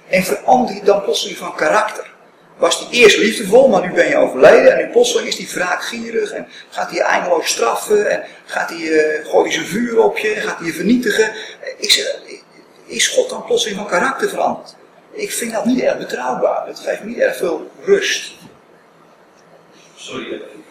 En 0.09 0.22
verandert 0.22 0.76
hij 0.76 0.87
dan 0.87 1.02
plotseling 1.02 1.38
van 1.38 1.55
karakter? 1.55 2.14
Was 2.57 2.79
hij 2.79 2.88
eerst 2.90 3.16
liefdevol, 3.16 3.68
maar 3.68 3.87
nu 3.87 3.94
ben 3.94 4.09
je 4.09 4.16
overleden 4.16 4.72
en 4.72 4.87
nu 4.87 4.92
plotseling 4.92 5.29
is 5.29 5.38
hij 5.38 5.46
wraakgierig 5.46 6.31
en 6.31 6.48
gaat 6.70 6.90
hij 6.90 7.00
eindeloos 7.00 7.48
straffen 7.48 8.11
en 8.11 8.24
gaat 8.44 8.70
hij, 8.70 8.79
eh, 8.79 9.26
gooit 9.31 9.46
hij 9.46 9.55
zijn 9.55 9.66
vuur 9.66 9.98
op 9.98 10.18
je, 10.18 10.35
gaat 10.35 10.59
hij 10.59 10.66
je 10.66 10.72
vernietigen? 10.72 11.33
Is, 11.79 12.18
is 12.87 13.09
God 13.09 13.31
dan 13.31 13.44
plotseling 13.44 13.79
van 13.79 13.88
karakter 13.88 14.29
veranderd? 14.29 14.77
Ik 15.11 15.33
vind 15.33 15.53
dat 15.53 15.64
niet 15.64 15.81
erg 15.81 15.99
betrouwbaar. 15.99 16.66
Het 16.66 16.79
geeft 16.79 17.01
me 17.01 17.07
niet 17.07 17.18
erg 17.18 17.37
veel 17.37 17.70
rust. 17.85 18.33
Sorry 19.94 20.31
dat 20.31 20.40
ik. 20.40 20.64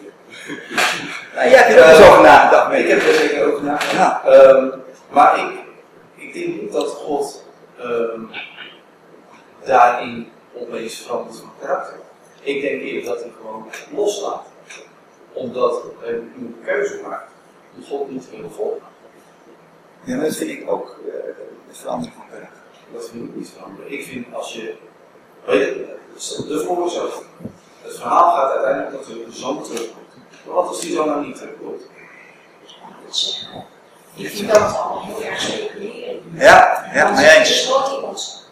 Nou, 1.34 1.50
jij 1.50 1.58
hebt 1.58 1.76
er 1.76 1.84
ook 1.84 1.90
eens 1.90 2.08
over 2.08 2.22
nagedacht, 2.22 2.72
Ik 2.72 2.88
heb 2.88 3.02
er 3.02 3.14
zeker 3.14 3.52
over 3.52 3.64
nagedacht. 3.64 3.92
Ja. 3.92 4.22
Ehm, 4.24 4.68
maar 5.10 5.38
ik, 5.38 5.50
ik 6.14 6.32
denk 6.32 6.60
niet 6.60 6.72
dat 6.72 6.88
God 6.88 7.44
ehm, 7.78 8.20
daarin 9.64 10.28
opeens 10.54 10.94
verandert 10.94 11.38
van 11.38 11.52
karakter. 11.60 11.96
Ik 12.40 12.60
denk 12.60 12.82
eerder 12.82 13.04
dat 13.04 13.20
hij 13.20 13.32
gewoon 13.40 13.70
loslaat. 13.94 14.46
Omdat 15.32 15.82
hij 16.00 16.12
een 16.12 16.56
keuze 16.64 17.00
maakt 17.08 17.30
om 17.76 17.84
God 17.84 18.10
niet 18.10 18.30
willen 18.30 18.52
volgen. 18.52 18.88
Ja, 20.04 20.16
maar 20.16 20.24
dat 20.24 20.36
vind 20.36 20.50
ik 20.50 20.70
ook 20.70 20.98
uh, 21.06 21.12
de. 21.82 22.46
Dat 22.92 23.08
vind 23.08 23.28
ik 23.28 23.34
niet 23.36 23.50
veranderen. 23.56 23.92
Ik 23.92 24.04
vind 24.04 24.34
als 24.34 24.52
je. 24.52 24.76
Weet 25.44 25.60
je, 25.60 25.96
de. 26.48 27.24
Het 27.82 27.96
verhaal 27.96 28.36
gaat 28.36 28.50
uiteindelijk 28.50 28.92
dat 28.92 29.06
de 29.06 29.26
zoon 29.30 29.62
terugkomt. 29.62 30.16
Maar 30.44 30.54
wat 30.54 30.68
als 30.68 30.80
die 30.80 30.94
zoon 30.94 31.06
nou 31.06 31.26
niet 31.26 31.36
terugkomt? 31.36 31.82
Ik 34.14 34.28
vind 34.28 34.52
dat 34.52 34.60
het 34.60 34.76
allemaal 34.76 35.04
heel 35.04 35.22
erg 35.22 35.40
speculeren. 35.40 36.22
Ja, 36.34 36.90
ja, 36.94 37.08
eens. 37.10 37.20
Er 37.20 37.40
is 37.40 37.68
nooit 37.68 37.92
iemand 37.92 38.48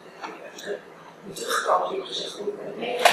die 1.25 1.35
teruggekomen 1.35 1.89
die 1.89 1.99
heeft 1.99 2.09
gezegd 2.09 2.39
hoe 2.39 2.49
ik. 2.79 3.11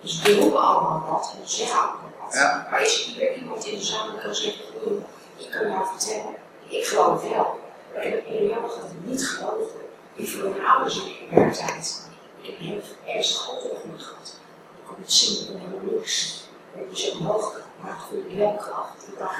Dus 0.00 0.22
we 0.22 0.38
roepen 0.38 0.60
allemaal 0.60 1.06
wat 1.10 1.32
en 1.34 1.42
we 1.42 1.48
zeggen 1.48 1.78
allemaal 1.78 2.10
wat. 2.24 2.34
Ja. 2.34 2.66
Maar 2.70 2.82
is 2.82 3.16
er 3.20 3.34
iemand 3.34 3.66
in 3.66 3.78
de 3.78 3.84
zaal 3.84 4.10
die 4.10 4.20
kan 4.20 4.34
zeggen, 4.34 4.64
"Oeh, 4.86 5.02
ik 5.36 5.50
kan 5.50 5.70
jou 5.70 5.86
vertellen, 5.96 6.34
ik 6.68 6.86
geloof 6.86 7.22
wel. 7.22 7.60
Ik 7.94 8.02
heb 8.02 8.26
een 8.26 8.48
gehad 8.48 8.80
dat 8.80 8.90
ik 8.90 9.10
niet 9.10 9.28
geloofde. 9.28 9.78
Die 10.16 10.28
voor 10.28 10.50
mijn 10.50 10.66
ouders 10.66 10.96
in 10.96 11.04
de 11.04 11.26
puberteit. 11.28 12.08
Ik 12.40 12.46
heb 12.50 12.58
een 12.58 12.64
heel 12.64 12.80
ernstig 13.06 13.48
alcoholongeluk 13.50 14.02
gehad. 14.02 14.36
Ik 14.78 14.86
kon 14.86 14.96
niet 14.98 15.12
zien, 15.12 15.40
ik 15.40 15.52
ben 15.52 15.60
helemaal 15.60 15.94
niks. 15.94 16.44
Ik 16.72 16.80
ben 16.80 16.90
dus 16.90 17.10
omhoog, 17.10 17.60
maar 17.80 17.90
ik 17.90 18.00
voelde 18.08 18.36
wel 18.36 18.54
kracht. 18.54 19.08
Ik 19.08 19.18
dacht, 19.18 19.38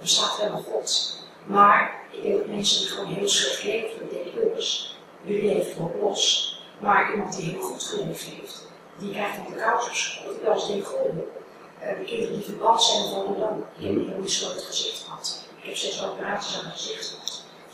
er 0.00 0.08
staat 0.08 0.38
wel 0.38 0.52
een 0.52 0.62
God. 0.62 1.18
Maar 1.44 2.00
ik 2.10 2.22
denk 2.22 2.38
dat 2.38 2.46
mensen 2.46 2.80
die 2.80 2.88
gewoon 2.88 3.14
heel 3.14 3.28
slecht 3.28 3.62
leven, 3.62 3.98
dat 3.98 4.10
denk 4.10 4.26
ik 4.26 4.42
jongens, 4.42 4.98
jullie 5.22 5.54
leven 5.54 5.82
nog 5.82 5.90
los. 6.00 6.54
Maar 6.78 7.12
iemand 7.12 7.36
die 7.36 7.50
heel 7.50 7.60
goed 7.60 7.82
geleefd 7.82 8.24
heeft, 8.24 8.66
die 8.98 9.12
krijgt 9.12 9.36
dan 9.36 9.52
de 9.52 9.72
op 9.74 9.94
school. 9.94 10.32
Ik 10.32 10.40
wel 10.42 10.52
eens 10.52 10.66
denk, 10.66 10.86
goh, 10.86 11.16
de 11.80 12.04
kinderen 12.04 12.34
die 12.34 12.44
verband 12.44 12.82
zijn 12.82 13.08
van 13.08 13.36
dan, 13.38 13.64
die 13.78 13.86
hebben 13.86 14.08
heel 14.08 14.22
iets 14.22 14.40
het 14.40 14.62
gezicht 14.62 15.04
gehad. 15.04 15.44
Ik 15.58 15.64
heb 15.64 15.76
zes 15.76 16.04
operaties 16.04 16.56
aan 16.56 16.62
mijn 16.62 16.76
gezicht 16.76 17.08
gehad. 17.08 17.25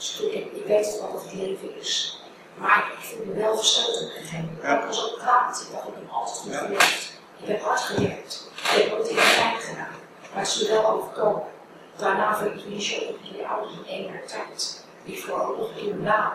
Dus 0.03 0.21
ik, 0.21 0.53
ik, 0.53 0.67
weet 0.67 1.01
wat 1.01 1.23
het 1.23 1.33
leven 1.33 1.79
is. 1.81 2.23
Maar 2.55 2.91
ik 2.93 3.05
voel 3.05 3.25
me 3.25 3.33
wel 3.33 3.57
versteld 3.57 3.97
op 3.97 4.03
een 4.03 4.09
gegeven 4.09 4.59
moment. 4.63 4.83
Ik 4.83 4.87
was 4.87 5.13
ook 5.13 5.19
kwaad. 5.19 5.67
Ik 5.67 5.73
dacht, 5.73 5.89
ik 5.89 5.95
heb 5.95 6.11
altijd 6.11 6.39
goed 6.39 6.57
geleefd. 6.57 7.21
Ik 7.41 7.49
heb 7.49 7.63
hard 7.63 7.81
gewerkt. 7.81 8.51
Ik 8.55 8.83
heb 8.83 8.99
ook 8.99 9.05
dingen 9.05 9.23
pijn 9.23 9.61
gedaan. 9.61 9.95
Maar 10.33 10.43
het 10.43 10.49
is 10.49 10.63
me 10.63 10.69
wel 10.69 10.91
overkomen. 10.91 11.43
Daarna 11.97 12.37
viel 12.37 12.47
ik 12.47 12.67
niet 12.67 12.83
zo 12.83 13.01
op 13.01 13.19
die 13.23 13.47
ouders 13.47 13.73
in 13.79 13.87
één 13.87 14.05
jaar 14.05 14.27
tijd. 14.27 14.85
Die 15.05 15.25
vooral 15.25 15.57
nog 15.57 15.75
keer 15.77 15.91
een 15.91 16.03
baan. 16.03 16.33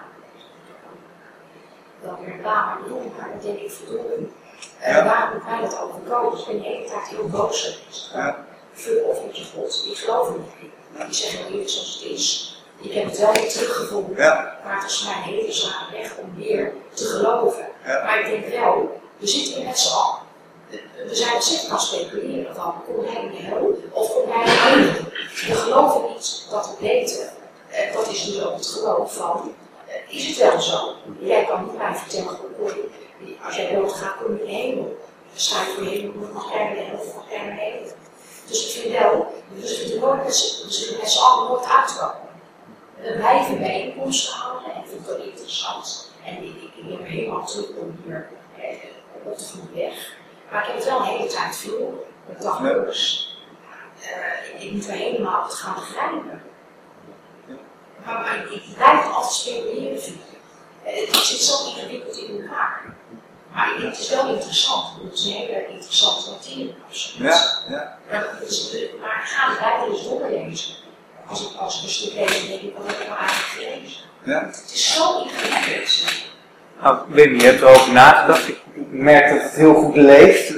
Dan 2.03 2.19
weer 2.19 2.33
een 2.33 2.41
maar 2.41 2.79
bedoel, 2.83 3.11
maar 3.17 3.29
dan 3.29 3.39
denk 3.41 3.59
ik 3.59 3.71
verdorie. 3.71 4.31
Uh, 4.79 4.87
Ja. 4.87 5.03
Waarom 5.05 5.33
moet 5.33 5.45
mij 5.45 5.61
dat 5.61 5.79
overkomen? 5.79 6.31
Dus 6.31 6.39
ik 6.39 6.47
ben 6.47 6.61
de 6.61 6.67
hele 6.67 6.89
tijd 6.89 7.07
heel 7.07 7.27
boos 7.27 7.61
geweest. 7.61 8.11
Ja. 8.13 8.45
Fuck 8.73 9.05
of 9.05 9.25
met 9.25 9.37
je 9.37 9.45
God. 9.45 9.85
Ik 9.91 9.97
geloof 9.97 10.27
er 10.27 10.39
niet 10.39 10.51
in. 10.59 10.71
Die 11.05 11.13
zeggen 11.13 11.51
dat 11.51 11.59
het 11.61 11.71
zoals 11.71 11.93
het 11.93 12.03
is. 12.03 12.56
Ik 12.79 12.93
heb 12.93 13.05
het 13.05 13.17
wel 13.17 13.33
weer 13.33 13.49
teruggevonden. 13.49 14.15
Ja. 14.17 14.57
Maar 14.63 14.75
het 14.81 14.89
is 14.91 14.97
voor 14.97 15.11
mij 15.11 15.17
een 15.17 15.37
hele 15.37 15.51
zware 15.51 15.91
weg 15.91 16.17
om 16.17 16.35
weer 16.35 16.73
te 16.93 17.05
geloven. 17.05 17.65
Ja. 17.85 18.03
Maar 18.03 18.19
ik 18.19 18.25
denk 18.25 18.61
wel, 18.61 19.01
we 19.17 19.27
zitten 19.27 19.53
hier 19.53 19.65
met 19.65 19.79
z'n 19.79 19.93
allen. 19.93 20.19
We 21.07 21.15
zijn 21.15 21.33
ontzettend 21.33 21.71
aan 21.71 21.79
speculeren 21.79 22.55
van, 22.55 22.73
komt 22.85 23.09
hij 23.09 23.21
in 23.21 23.31
de 23.31 23.37
hel 23.37 23.81
of 23.91 24.13
komt 24.13 24.33
hij 24.33 24.43
in 24.43 24.45
de 24.45 24.51
hemel? 24.51 25.03
We 25.47 25.55
geloven 25.55 26.01
niet 26.13 26.47
dat 26.51 26.69
we 26.79 26.85
weten. 26.85 27.29
En 27.69 27.93
dat 27.93 28.07
is 28.07 28.25
dus 28.25 28.43
ook 28.43 28.55
het 28.55 28.67
geloof 28.67 29.13
van, 29.13 29.55
eh, 29.87 30.15
is 30.15 30.27
het 30.27 30.37
wel 30.37 30.61
zo? 30.61 30.93
Jij 31.19 31.45
kan 31.45 31.63
niet 31.63 31.77
mij 31.77 31.95
vertellen, 31.95 32.37
kom 32.37 32.69
als 33.45 33.55
jij 33.55 33.75
doodgaat, 33.75 34.15
kom 34.23 34.33
je 34.33 34.39
in 34.39 34.45
de 34.45 34.51
hemel. 34.51 34.97
Sta 35.35 35.61
je 35.61 35.73
voor 35.75 35.83
de 35.83 35.89
hemel, 35.89 36.27
mag 36.33 36.51
jij 36.51 36.63
naar 36.63 36.75
de 36.75 36.81
hel 36.81 36.99
of 36.99 37.15
mag 37.15 37.29
jij 37.29 37.45
naar 37.45 37.55
de 37.55 37.61
hemel. 37.61 37.91
Dus 38.47 38.65
ik 38.65 38.81
vind 38.81 38.99
wel, 38.99 39.33
we 39.53 39.67
zullen 39.67 40.97
met 40.99 41.09
z'n 41.09 41.19
allen 41.19 41.47
nooit 41.47 41.65
uitkomen. 41.65 42.26
Blijven 43.01 43.57
bijeenkomsten 43.57 44.33
houden 44.33 44.71
en 44.73 44.81
ik 44.81 44.87
vind 44.89 45.05
dat 45.05 45.17
interessant. 45.17 46.11
En 46.25 46.43
ik, 46.43 46.55
ik, 46.61 46.85
ik 46.85 46.99
er 46.99 47.05
helemaal 47.05 47.45
terug 47.45 47.67
om 47.67 47.97
hier 48.03 48.29
eh, 48.57 48.67
op 49.23 49.37
de 49.37 49.45
weg. 49.73 50.15
Maar 50.51 50.61
ik 50.61 50.67
heb 50.67 50.75
het 50.75 50.85
wel 50.85 50.99
een 50.99 51.05
hele 51.05 51.27
tijd 51.27 51.55
veel. 51.55 52.07
Ik 52.29 52.41
Ja. 52.41 52.59
jongens, 52.61 53.35
eh, 54.01 54.55
ik, 54.55 54.61
ik 54.61 54.71
moet 54.71 54.91
helemaal 54.91 55.43
het 55.43 55.53
gaan 55.53 55.73
begrijpen. 55.75 56.41
Maar, 58.05 58.19
maar 58.19 58.37
ik, 58.37 58.49
ik 58.49 58.75
blijf 58.75 59.03
het 59.03 59.13
altijd 59.13 59.33
speculeren 59.33 60.01
vinden. 60.01 60.23
Eh, 60.83 61.07
het 61.07 61.15
zit 61.15 61.41
zo 61.41 61.65
ingewikkeld 61.69 62.17
in 62.17 62.41
elkaar. 62.41 62.95
Maar 63.53 63.71
ik 63.73 63.79
denk, 63.79 63.91
het 63.91 64.01
is 64.01 64.09
wel 64.09 64.33
interessant. 64.33 64.87
Het 65.03 65.13
is 65.13 65.25
een 65.25 65.31
hele 65.31 65.67
interessante 65.67 66.29
materie. 66.31 66.75
absoluut. 66.87 67.27
Ja, 67.27 67.61
ja. 67.69 67.97
Maar, 68.09 68.37
het 68.39 68.99
maar 69.01 69.21
ga 69.25 69.49
de 69.53 69.59
Bijbel 69.59 69.95
eens 69.95 70.03
doorlezen. 70.03 70.75
Als 71.27 71.41
ik 71.41 71.57
als 71.59 71.77
ik 71.77 71.83
een 71.83 71.89
stuk 71.89 72.13
lees, 72.13 72.39
dan 72.39 72.47
denk 72.47 72.61
ik, 72.61 72.73
wat 72.77 72.87
heb 72.87 72.99
ik 72.99 73.07
nou 73.07 73.19
eigenlijk 73.19 73.49
gelezen? 73.53 74.01
Ja. 74.23 74.45
Het 74.45 74.71
is 74.73 74.93
zo 74.95 75.23
ingewikkeld. 75.23 76.25
Nou, 76.81 76.97
Wim, 77.07 77.39
je 77.39 77.45
hebt 77.45 77.61
erover 77.61 77.93
nagedacht. 77.93 78.47
Ik 78.47 78.57
merk 78.89 79.29
dat 79.29 79.41
het 79.41 79.55
heel 79.55 79.73
goed 79.73 79.95
leeft. 79.95 80.53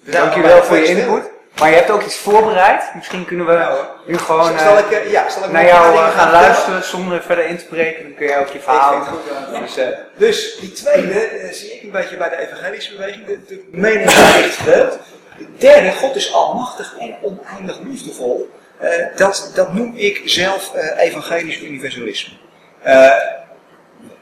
Dankjewel 0.00 0.62
voor 0.62 0.76
je 0.76 0.84
input. 0.84 1.30
Maar 1.58 1.70
je 1.70 1.76
hebt 1.76 1.90
ook 1.90 2.02
iets 2.02 2.16
voorbereid. 2.16 2.94
Misschien 2.94 3.24
kunnen 3.24 3.46
we 3.46 3.84
nu 4.06 4.18
gewoon 4.18 4.58
Zal 4.58 4.76
eh, 4.76 4.84
ik, 4.84 4.90
eh, 4.90 5.10
ja, 5.10 5.30
zal 5.30 5.44
ik 5.44 5.50
naar 5.52 5.64
jou 5.66 5.94
eh, 5.94 6.02
gaan 6.02 6.10
vertellen? 6.10 6.40
luisteren 6.40 6.84
zonder 6.84 7.22
verder 7.22 7.46
in 7.46 7.58
te 7.58 7.64
breken. 7.64 8.02
Dan 8.02 8.14
kun 8.14 8.26
je 8.26 8.36
ook 8.36 8.48
je 8.48 8.60
verhaal 8.60 8.96
Ik 8.96 9.02
vind 9.02 9.16
het 9.16 9.36
goed, 9.36 9.54
ja. 9.54 9.60
Dus, 9.60 9.76
eh, 9.76 9.86
Dus 10.16 10.56
die 10.60 10.72
tweede 10.72 11.48
zie 11.52 11.72
ik 11.74 11.82
een 11.82 11.90
beetje 11.90 12.16
bij 12.16 12.28
de 12.28 12.36
evangelische 12.36 12.92
beweging, 12.92 13.26
de, 13.26 13.44
de 13.46 13.64
mening 13.70 14.10
van 14.10 14.42
het 14.42 14.52
gedeeld. 14.52 14.98
De 15.38 15.46
derde, 15.58 15.92
God 15.92 16.16
is 16.16 16.32
almachtig 16.32 16.94
en 16.98 17.16
oneindig 17.22 17.78
liefdevol. 17.80 18.50
Eh, 18.82 19.16
dat, 19.16 19.50
dat 19.54 19.72
noem 19.72 19.92
ik 19.96 20.22
zelf 20.24 20.74
eh, 20.74 20.98
evangelisch 21.06 21.60
universalisme. 21.60 22.34
Eh, 22.82 23.10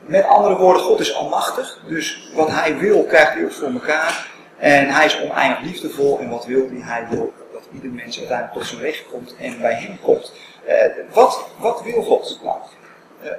met 0.00 0.24
andere 0.24 0.56
woorden, 0.56 0.82
God 0.82 1.00
is 1.00 1.14
almachtig, 1.14 1.80
dus 1.88 2.30
wat 2.34 2.50
hij 2.50 2.76
wil 2.78 3.04
krijgt 3.04 3.32
hij 3.34 3.44
ook 3.44 3.52
voor 3.52 3.68
elkaar. 3.72 4.28
En 4.58 4.88
hij 4.88 5.04
is 5.04 5.20
oneindig 5.22 5.60
liefdevol 5.60 6.18
en 6.18 6.28
wat 6.30 6.44
wil 6.46 6.68
hij? 6.70 6.80
Hij 6.80 7.06
wil 7.10 7.32
dat 7.52 7.62
ieder 7.74 7.90
mens 7.90 8.18
uiteindelijk 8.18 8.58
tot 8.58 8.66
zijn 8.66 8.80
recht 8.80 9.04
komt 9.12 9.34
en 9.38 9.60
bij 9.60 9.74
hem 9.74 9.98
komt. 10.02 10.32
Wat, 11.12 11.44
wat 11.58 11.82
wil 11.82 12.02
God? 12.02 12.40
Nou, 12.42 12.58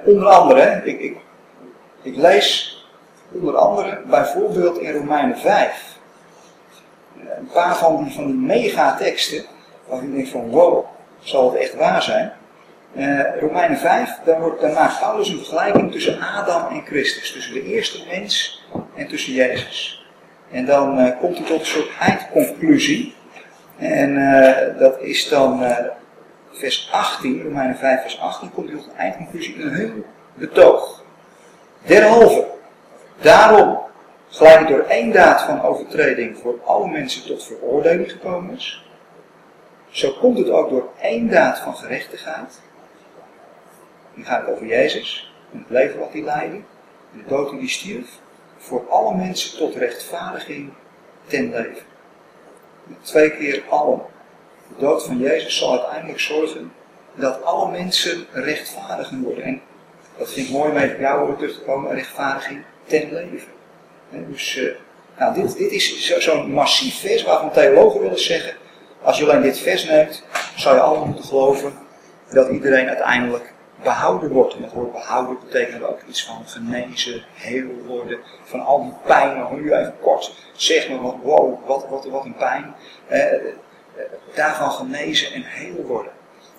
onder 0.04 0.28
andere, 0.28 0.80
ik, 0.84 1.00
ik, 1.00 1.16
ik 2.02 2.16
lees 2.16 2.76
onder 3.32 3.56
andere 3.56 4.00
bijvoorbeeld 4.06 4.78
in 4.78 4.92
Romeinen 4.92 5.38
5. 5.38 5.96
eh, 7.16 7.36
Een 7.38 7.48
paar 7.52 7.76
van 7.76 8.04
die, 8.04 8.12
van 8.14 8.26
die 8.26 8.34
megateksten, 8.34 9.44
waar 9.86 10.02
ik 10.02 10.14
denk 10.14 10.28
van 10.28 10.50
wow, 10.50 10.84
zal 11.22 11.52
het 11.52 11.60
echt 11.60 11.74
waar 11.74 12.02
zijn? 12.02 12.32
Eh, 12.94 13.40
Romeinen 13.40 13.78
5, 13.78 14.18
daar, 14.24 14.40
wordt, 14.40 14.60
daar 14.60 14.72
maakt 14.72 15.00
Paulus 15.00 15.28
een 15.28 15.36
vergelijking 15.36 15.92
tussen 15.92 16.20
Adam 16.20 16.68
en 16.70 16.82
Christus. 16.86 17.32
Tussen 17.32 17.54
de 17.54 17.62
eerste 17.62 18.06
mens 18.08 18.64
en 18.94 19.08
tussen 19.08 19.32
Jezus. 19.32 20.06
En 20.50 20.66
dan 20.66 20.98
eh, 20.98 21.18
komt 21.18 21.36
hij 21.36 21.46
tot 21.46 21.60
een 21.60 21.66
soort 21.66 21.90
eindconclusie. 22.00 23.14
En 23.78 24.16
eh, 24.16 24.78
dat 24.78 25.00
is 25.00 25.28
dan 25.28 25.64
vers 26.52 26.88
18, 26.92 27.42
Romeinen 27.42 27.76
5 27.76 28.02
vers 28.02 28.20
18, 28.20 28.52
komt 28.52 28.68
hij 28.68 28.78
tot 28.78 28.86
een 28.86 28.98
eindconclusie 28.98 29.54
in 29.54 29.68
heel 29.68 30.04
betoog. 30.34 31.02
Derhalve, 31.82 32.46
daarom, 33.20 33.78
gelijk 34.28 34.68
door 34.68 34.84
één 34.88 35.12
daad 35.12 35.42
van 35.42 35.62
overtreding 35.62 36.38
voor 36.38 36.58
alle 36.64 36.88
mensen 36.88 37.26
tot 37.26 37.44
veroordeling 37.44 38.10
gekomen 38.10 38.54
is, 38.54 38.81
zo 39.92 40.12
komt 40.12 40.38
het 40.38 40.50
ook 40.50 40.70
door 40.70 40.88
één 41.00 41.28
daad 41.30 41.58
van 41.58 41.76
gerechtigheid. 41.76 42.60
Nu 44.14 44.24
gaat 44.24 44.40
het 44.46 44.54
over 44.54 44.66
Jezus, 44.66 45.32
en 45.52 45.58
het 45.58 45.70
leven 45.70 45.98
wat 45.98 46.12
hij 46.12 46.22
leidde, 46.22 46.56
en 46.56 46.64
de 47.12 47.24
dood 47.28 47.50
die 47.50 47.58
hij 47.58 47.68
stierf, 47.68 48.08
voor 48.58 48.88
alle 48.90 49.14
mensen 49.14 49.58
tot 49.58 49.74
rechtvaardiging 49.74 50.72
ten 51.26 51.50
leven. 51.50 51.82
Twee 53.02 53.30
keer 53.36 53.62
allen. 53.68 54.00
De 54.68 54.74
dood 54.84 55.02
van 55.04 55.18
Jezus 55.18 55.56
zal 55.58 55.78
uiteindelijk 55.78 56.20
zorgen 56.20 56.72
dat 57.14 57.42
alle 57.42 57.70
mensen 57.70 58.26
rechtvaardigen 58.32 59.22
worden. 59.22 59.44
En 59.44 59.60
dat 60.18 60.32
vind 60.32 60.46
ik 60.46 60.52
mooi 60.52 60.70
om 60.70 60.76
even 60.76 61.00
jou 61.00 61.36
terug 61.36 61.54
te 61.54 61.60
komen, 61.60 61.94
rechtvaardiging 61.94 62.62
ten 62.86 63.12
leven. 63.12 63.48
Dus 64.10 64.56
eh, 64.56 64.74
nou, 65.18 65.34
dit, 65.34 65.56
dit 65.56 65.70
is 65.70 66.06
zo- 66.06 66.20
zo'n 66.20 66.50
massief 66.52 67.00
vers 67.00 67.22
waarvan 67.22 67.52
theologen 67.52 68.00
willen 68.00 68.20
zeggen, 68.20 68.54
als 69.02 69.18
je 69.18 69.24
alleen 69.24 69.42
dit 69.42 69.58
vers 69.58 69.84
neemt, 69.84 70.24
zou 70.56 70.74
je 70.74 70.80
allemaal 70.80 71.06
moeten 71.06 71.24
geloven 71.24 71.72
dat 72.30 72.48
iedereen 72.48 72.88
uiteindelijk 72.88 73.52
behouden 73.82 74.30
wordt. 74.30 74.54
En 74.54 74.62
het 74.62 74.72
woord 74.72 74.92
behouden 74.92 75.36
betekent 75.44 75.82
ook 75.82 76.00
iets 76.08 76.24
van 76.24 76.42
genezen, 76.46 77.24
heel 77.34 77.68
worden, 77.86 78.18
van 78.44 78.60
al 78.60 78.82
die 78.82 78.94
pijn. 79.06 79.38
Nog 79.38 79.52
nu 79.52 79.72
even 79.72 79.94
kort 80.00 80.34
zeg 80.52 80.88
maar, 80.88 81.00
wat, 81.00 81.16
wow, 81.22 81.66
wat, 81.66 81.86
wat, 81.88 82.04
wat 82.04 82.24
een 82.24 82.36
pijn. 82.36 82.74
Eh, 83.08 83.32
eh, 83.32 83.40
daarvan 84.34 84.70
genezen 84.70 85.32
en 85.32 85.42
heel 85.44 85.84
worden. 85.84 86.12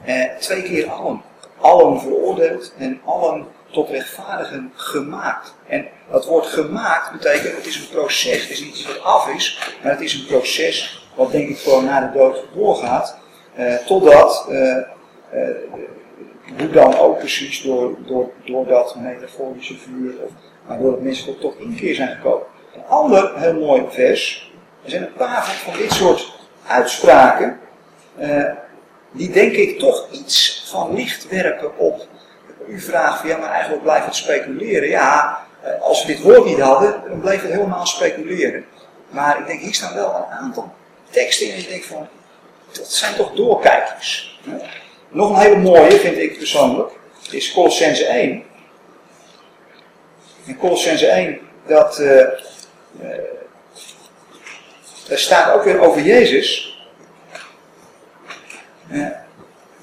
Eh, 0.05 0.35
twee 0.39 0.63
keer 0.63 0.89
allen. 0.89 1.21
Allen 1.59 1.99
veroordeeld 1.99 2.73
en 2.77 3.01
allen 3.05 3.47
tot 3.71 3.89
rechtvaardigen 3.89 4.71
gemaakt. 4.75 5.55
En 5.67 5.87
dat 6.11 6.25
woord 6.25 6.45
gemaakt 6.45 7.11
betekent, 7.11 7.55
het 7.55 7.65
is 7.65 7.75
een 7.75 7.89
proces. 7.89 8.41
Het 8.41 8.49
is 8.49 8.59
niet 8.59 8.75
iets 8.75 8.87
wat 8.87 9.03
af 9.03 9.27
is, 9.27 9.73
maar 9.81 9.91
het 9.91 10.01
is 10.01 10.13
een 10.13 10.25
proces 10.25 11.02
wat 11.15 11.31
denk 11.31 11.49
ik 11.49 11.57
gewoon 11.57 11.85
na 11.85 11.99
de 11.99 12.17
dood 12.17 12.43
doorgaat. 12.55 13.17
eh, 13.55 13.75
totdat, 13.75 14.47
eh, 14.49 14.77
hoe 16.57 16.69
dan 16.71 16.97
ook 16.97 17.17
precies, 17.17 17.61
door, 17.61 17.95
door, 18.05 18.29
door 18.45 18.67
dat 18.67 18.95
metaforische 18.95 19.77
vuur, 19.77 20.13
of, 20.23 20.31
maar 20.67 20.77
doordat 20.77 21.01
mensen 21.01 21.39
tot 21.39 21.59
inkeer 21.59 21.95
zijn 21.95 22.15
gekomen. 22.15 22.45
Een 22.75 22.85
ander 22.87 23.31
heel 23.35 23.53
mooi 23.53 23.85
vers, 23.89 24.51
er 24.83 24.89
zijn 24.89 25.03
een 25.03 25.13
paar 25.13 25.45
van, 25.45 25.77
dit 25.77 25.91
soort 25.91 26.39
uitspraken, 26.67 27.59
die 29.11 29.29
denk 29.29 29.51
ik 29.53 29.79
toch 29.79 30.07
iets 30.11 30.65
van 30.71 30.95
licht 30.95 31.29
werpen 31.29 31.77
op. 31.77 32.07
U 32.67 32.79
vraagt 32.79 33.19
van 33.19 33.29
ja, 33.29 33.37
maar 33.37 33.51
eigenlijk 33.51 33.83
blijft 33.83 34.05
het 34.05 34.15
speculeren. 34.15 34.89
Ja, 34.89 35.39
als 35.81 36.05
we 36.05 36.13
dit 36.13 36.21
woord 36.21 36.45
niet 36.45 36.59
hadden, 36.59 37.01
dan 37.07 37.19
bleef 37.19 37.41
het 37.41 37.51
helemaal 37.51 37.85
speculeren. 37.85 38.65
Maar 39.09 39.39
ik 39.39 39.47
denk, 39.47 39.59
hier 39.59 39.73
staan 39.73 39.93
wel 39.93 40.15
een 40.15 40.37
aantal 40.37 40.73
teksten 41.13 41.51
en 41.51 41.61
je 41.61 41.67
denkt 41.67 41.85
van, 41.85 42.07
dat 42.71 42.91
zijn 42.91 43.15
toch 43.15 43.33
doorkijkers. 43.33 44.39
hè? 44.49 44.57
Nog 45.09 45.29
een 45.29 45.41
hele 45.41 45.55
mooie, 45.55 45.99
vind 45.99 46.17
ik 46.17 46.37
persoonlijk, 46.37 46.91
is 47.31 47.53
Colossense 47.53 48.05
1. 48.05 48.43
In 50.45 50.57
Colossense 50.57 51.07
1, 51.07 51.39
dat, 51.67 51.99
eh, 51.99 52.21
eh, 52.21 52.29
daar 55.07 55.17
staat 55.17 55.53
ook 55.53 55.63
weer 55.63 55.79
over 55.79 56.01
Jezus. 56.01 56.77
Eh, 58.89 59.07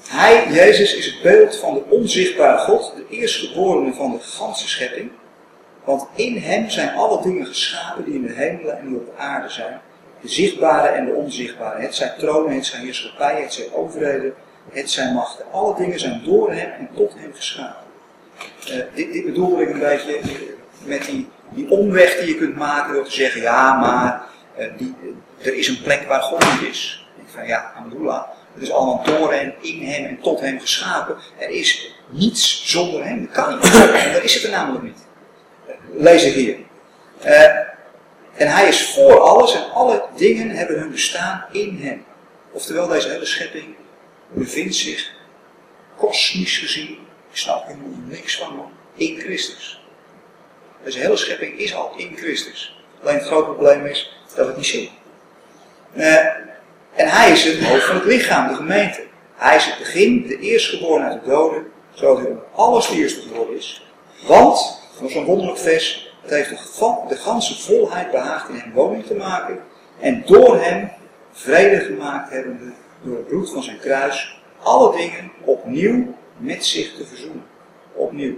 hij, 0.07 0.47
Jezus, 0.49 0.95
is 0.95 1.05
het 1.05 1.21
beeld 1.21 1.55
van 1.55 1.73
de 1.73 1.83
onzichtbare 1.89 2.57
God, 2.57 2.93
de 2.95 3.15
eerstgeborene 3.15 3.93
van 3.93 4.11
de 4.11 4.19
ganse 4.19 4.67
schepping. 4.67 5.11
Want 5.83 6.07
in 6.15 6.37
hem 6.37 6.69
zijn 6.69 6.95
alle 6.95 7.21
dingen 7.21 7.45
geschapen 7.45 8.05
die 8.05 8.13
in 8.13 8.21
de 8.21 8.33
hemelen 8.33 8.77
en 8.77 8.87
die 8.87 8.97
op 8.97 9.05
de 9.05 9.21
aarde 9.21 9.49
zijn. 9.49 9.81
De 10.21 10.27
zichtbare 10.27 10.87
en 10.87 11.05
de 11.05 11.13
onzichtbare. 11.13 11.81
Het 11.81 11.95
zijn 11.95 12.11
tronen, 12.17 12.55
het 12.55 12.65
zijn 12.65 12.83
heerschappijen, 12.83 13.43
het 13.43 13.53
zijn 13.53 13.73
overheden, 13.73 14.33
het 14.71 14.89
zijn 14.89 15.13
machten. 15.13 15.45
Alle 15.51 15.75
dingen 15.75 15.99
zijn 15.99 16.21
door 16.23 16.51
hem 16.51 16.71
en 16.71 16.89
tot 16.95 17.13
hem 17.15 17.33
geschapen. 17.35 17.89
Eh, 18.67 18.77
dit, 18.93 19.13
dit 19.13 19.25
bedoel 19.25 19.61
ik 19.61 19.69
een 19.69 19.79
beetje 19.79 20.19
met 20.83 21.05
die, 21.05 21.29
die 21.49 21.69
omweg 21.69 22.19
die 22.19 22.27
je 22.27 22.35
kunt 22.35 22.55
maken 22.55 22.93
door 22.93 23.03
te 23.03 23.11
zeggen, 23.11 23.41
ja, 23.41 23.79
maar 23.79 24.21
eh, 24.55 24.67
die, 24.77 24.95
er 25.41 25.55
is 25.55 25.67
een 25.67 25.81
plek 25.81 26.07
waar 26.07 26.21
God 26.21 26.45
niet 26.51 26.69
is. 26.69 27.07
Ik 27.17 27.23
van 27.27 27.47
ja, 27.47 27.73
Amdullah, 27.77 28.23
het 28.53 28.63
is 28.63 28.71
allemaal 28.71 29.03
door 29.03 29.33
hem, 29.33 29.53
in 29.61 29.81
hem 29.81 30.05
en 30.05 30.19
tot 30.21 30.39
hem 30.39 30.59
geschapen. 30.59 31.15
Er 31.37 31.49
is 31.49 31.95
niets 32.09 32.71
zonder 32.71 33.05
hem. 33.05 33.25
Dat 33.25 33.33
kan 33.33 33.55
niet. 33.55 33.73
En 33.73 34.11
daar 34.13 34.23
is 34.23 34.33
het 34.33 34.43
er 34.43 34.49
namelijk 34.49 34.83
niet. 34.83 35.05
Eh, 35.67 35.73
Lees 35.93 36.23
ik 36.23 36.33
hier. 36.33 36.57
En 38.33 38.47
hij 38.47 38.67
is 38.67 38.93
voor 38.93 39.19
alles 39.19 39.55
en 39.55 39.71
alle 39.71 40.03
dingen 40.15 40.49
hebben 40.49 40.79
hun 40.79 40.91
bestaan 40.91 41.45
in 41.51 41.79
hem. 41.81 42.05
Oftewel, 42.51 42.87
deze 42.87 43.09
hele 43.09 43.25
schepping 43.25 43.75
bevindt 44.27 44.75
zich 44.75 45.11
kosmisch 45.95 46.57
gezien, 46.57 46.89
ik 47.31 47.37
snap 47.37 47.69
er 47.69 47.75
niks 48.07 48.37
van, 48.37 48.55
man, 48.55 48.71
in 48.95 49.19
Christus. 49.19 49.81
Deze 50.83 50.99
hele 50.99 51.17
schepping 51.17 51.59
is 51.59 51.75
al 51.75 51.93
in 51.95 52.17
Christus. 52.17 52.83
Alleen 53.01 53.15
het 53.15 53.25
grote 53.25 53.51
probleem 53.51 53.85
is 53.85 54.17
dat 54.27 54.35
we 54.35 54.43
het 54.43 54.57
niet 54.57 54.65
zien. 54.65 54.89
Eh, 55.93 56.25
en 56.95 57.07
hij 57.09 57.31
is 57.31 57.43
het 57.43 57.63
hoofd 57.63 57.85
van 57.85 57.95
het 57.95 58.05
lichaam, 58.05 58.47
de 58.47 58.55
gemeente. 58.55 59.03
Hij 59.35 59.55
is 59.55 59.65
het 59.65 59.77
begin, 59.77 60.27
de 60.27 60.39
eerstgeboren 60.39 61.05
uit 61.05 61.23
de 61.23 61.29
doden, 61.29 61.71
zodat 61.93 62.17
hij 62.17 62.35
alles 62.55 62.87
de 62.87 62.95
eerstgeboren 62.95 63.57
is. 63.57 63.85
Want, 64.27 64.79
dat 64.99 65.09
is 65.09 65.15
een 65.15 65.25
wonderlijk 65.25 65.59
vers, 65.59 66.10
het 66.21 66.31
heeft 66.31 66.49
de, 67.09 67.15
ganse 67.15 67.61
volheid 67.61 68.11
behaagd 68.11 68.49
in 68.49 68.55
hem 68.55 68.71
woning 68.71 69.05
te 69.05 69.15
maken. 69.15 69.59
En 69.99 70.23
door 70.25 70.61
hem 70.61 70.91
vrede 71.31 71.79
gemaakt 71.79 72.29
hebbende, 72.29 72.71
door 73.01 73.15
het 73.15 73.27
bloed 73.27 73.51
van 73.51 73.63
zijn 73.63 73.79
kruis, 73.79 74.41
alle 74.63 74.97
dingen 74.97 75.31
opnieuw 75.43 76.15
met 76.37 76.65
zich 76.65 76.95
te 76.95 77.05
verzoenen. 77.05 77.45
Opnieuw. 77.93 78.37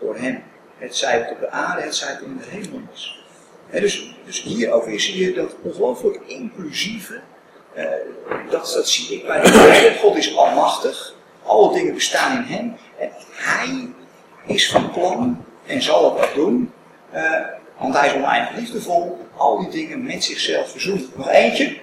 Door 0.00 0.16
hem. 0.16 0.42
Het 0.78 0.96
zij 0.96 1.18
het 1.18 1.30
op 1.30 1.40
de 1.40 1.50
aarde, 1.50 1.82
het 1.82 1.94
zij 1.94 2.08
het 2.08 2.20
in 2.20 2.36
de 2.36 2.44
hemel 2.48 2.80
is. 2.92 3.24
Dus, 3.70 4.14
dus 4.24 4.42
hier 4.42 4.72
ook 4.72 4.84
weer 4.84 5.00
zie 5.00 5.24
je 5.24 5.32
dat 5.32 5.56
ongelooflijk 5.62 6.20
inclusieve, 6.26 7.20
eh, 7.74 7.84
dat, 8.50 8.72
dat 8.74 8.88
zie 8.88 9.16
ik 9.16 9.26
bij 9.26 9.40
de 9.40 9.48
Heer. 9.50 9.92
God 9.92 10.16
is 10.16 10.36
almachtig, 10.36 11.14
alle 11.42 11.72
dingen 11.72 11.94
bestaan 11.94 12.36
in 12.36 12.42
hem. 12.42 12.76
En 12.98 13.10
hij 13.32 13.88
is 14.46 14.70
van 14.70 14.90
plan 14.90 15.44
en 15.66 15.82
zal 15.82 16.14
het 16.14 16.24
ook 16.24 16.34
doen, 16.34 16.72
eh, 17.14 17.46
want 17.78 17.98
hij 17.98 18.08
is 18.08 18.14
oneindig 18.14 18.56
liefdevol, 18.56 19.26
al 19.36 19.58
die 19.58 19.68
dingen 19.68 20.04
met 20.04 20.24
zichzelf 20.24 20.70
verzoenen. 20.70 21.10
Nog 21.14 21.28
eentje. 21.28 21.78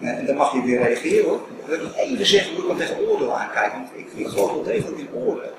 En 0.00 0.26
dan 0.26 0.36
mag 0.36 0.52
je 0.52 0.62
weer 0.62 0.82
reageren 0.82 1.28
hoor. 1.28 1.40
Ik 1.60 1.66
wil 1.66 1.82
nog 1.82 1.96
even 1.96 2.26
zeggen 2.26 2.52
hoe 2.54 2.62
ik 2.62 2.68
dan 2.68 2.76
tegen 2.76 3.08
oordeel 3.08 3.36
aankijk, 3.38 3.72
want 3.72 3.88
ik, 3.94 4.28
geloof 4.28 4.52
wel 4.52 4.62
degelijk 4.62 4.98
in 4.98 5.08
oordeel. 5.14 5.52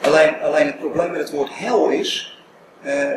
Alleen, 0.00 0.40
alleen 0.42 0.66
het 0.66 0.78
probleem 0.78 1.10
met 1.10 1.20
het 1.20 1.30
woord 1.30 1.50
hel 1.52 1.88
is. 1.88 2.40
eh, 2.82 3.10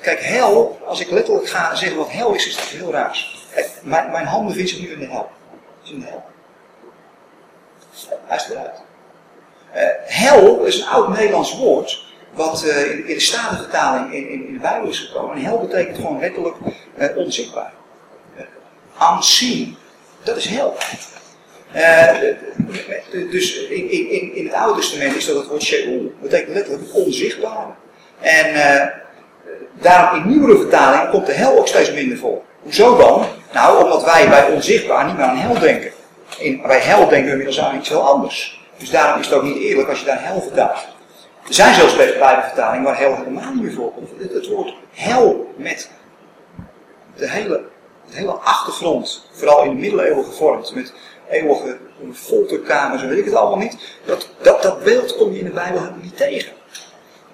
kijk, 0.00 0.20
hel, 0.20 0.78
als 0.86 1.00
ik 1.00 1.10
letterlijk 1.10 1.48
ga 1.48 1.74
zeggen 1.74 1.98
wat 1.98 2.10
hel 2.10 2.34
is, 2.34 2.46
is 2.46 2.56
dat 2.56 2.64
heel 2.64 2.92
raars. 2.92 3.46
Mijn, 3.82 4.10
mijn 4.10 4.26
handen 4.26 4.48
bevindt 4.48 4.70
zich 4.70 4.80
nu 4.80 4.92
in 4.92 4.98
de 4.98 5.06
hel. 5.06 5.30
Is 5.84 5.90
in 5.90 6.00
de 6.00 6.06
hel. 6.06 6.24
Hij 8.24 8.36
is 8.36 8.48
eruit. 8.50 8.82
Eh, 9.72 9.88
hel 10.04 10.64
is 10.64 10.80
een 10.80 10.88
oud 10.88 11.08
Nederlands 11.08 11.56
woord, 11.56 12.04
wat 12.34 12.64
eh, 12.64 12.90
in, 12.90 13.06
in 13.06 13.14
de 13.14 13.20
Statenvertaling 13.20 14.12
in, 14.12 14.28
in, 14.28 14.46
in 14.46 14.52
de 14.52 14.58
Bijbel 14.58 14.88
is 14.88 14.98
gekomen. 14.98 15.36
En 15.36 15.42
hel 15.42 15.58
betekent 15.58 15.96
gewoon 15.96 16.20
letterlijk 16.20 16.56
eh, 16.96 17.16
onzichtbaar. 17.16 17.72
Uh, 18.36 19.14
unseen, 19.16 19.76
dat 20.22 20.36
is 20.36 20.46
hel. 20.46 20.76
Eh, 21.74 22.08
dus 23.30 23.66
in, 23.66 24.10
in, 24.34 24.44
het 24.44 24.54
Oude 24.54 24.80
Testament 24.80 25.16
is 25.16 25.26
dat 25.26 25.36
het 25.36 25.46
woord 25.46 25.62
Sheol, 25.62 26.12
betekent 26.20 26.54
letterlijk 26.54 26.84
het 26.84 26.92
onzichtbare. 26.92 27.70
En 28.20 28.54
eh, 28.54 28.86
daarom 29.80 30.20
in 30.20 30.28
nieuwere 30.28 30.58
vertalingen 30.58 31.10
komt 31.10 31.26
de 31.26 31.32
hel 31.32 31.58
ook 31.58 31.68
steeds 31.68 31.92
minder 31.92 32.18
voor. 32.18 32.42
Hoezo 32.62 32.96
dan? 32.96 33.26
Nou, 33.52 33.84
omdat 33.84 34.04
wij 34.04 34.28
bij 34.28 34.50
onzichtbaar 34.50 35.06
niet 35.06 35.16
meer 35.16 35.26
aan 35.26 35.36
hel 35.36 35.58
denken. 35.58 35.90
In, 36.38 36.62
bij 36.62 36.78
hel 36.78 37.08
denken 37.08 37.24
we 37.24 37.30
inmiddels 37.30 37.60
aan 37.60 37.76
iets 37.76 37.88
heel 37.88 38.08
anders. 38.08 38.62
Dus 38.78 38.90
daarom 38.90 39.20
is 39.20 39.26
het 39.26 39.34
ook 39.34 39.42
niet 39.42 39.62
eerlijk 39.62 39.88
als 39.88 39.98
je 39.98 40.06
daar 40.06 40.24
hel 40.24 40.40
vertaalt. 40.40 40.86
Er 41.48 41.54
zijn 41.54 41.74
zelfs 41.74 41.96
Bijbelvertalingen 41.96 42.84
waar 42.84 42.98
hel 42.98 43.16
helemaal 43.16 43.52
niet 43.52 43.62
meer 43.62 43.72
voorkomt. 43.72 44.08
Het, 44.18 44.32
het 44.32 44.48
woord 44.48 44.74
hel 44.92 45.54
met 45.56 45.90
de 47.16 47.30
hele, 47.30 47.64
de 48.10 48.16
hele 48.16 48.32
achtergrond, 48.32 49.28
vooral 49.32 49.62
in 49.62 49.68
de 49.68 49.80
middeleeuwen 49.80 50.24
gevormd, 50.24 50.74
met 50.74 50.92
eeuwige 51.30 51.76
folterkamers 52.12 53.02
en 53.02 53.08
weet 53.08 53.18
ik 53.18 53.24
het 53.24 53.34
allemaal 53.34 53.58
niet. 53.58 53.76
Dat, 54.04 54.28
dat, 54.42 54.62
dat 54.62 54.84
beeld 54.84 55.16
kom 55.16 55.32
je 55.32 55.38
in 55.38 55.44
de 55.44 55.50
Bijbel 55.50 55.78
helemaal 55.78 56.02
niet 56.02 56.16
tegen. 56.16 56.52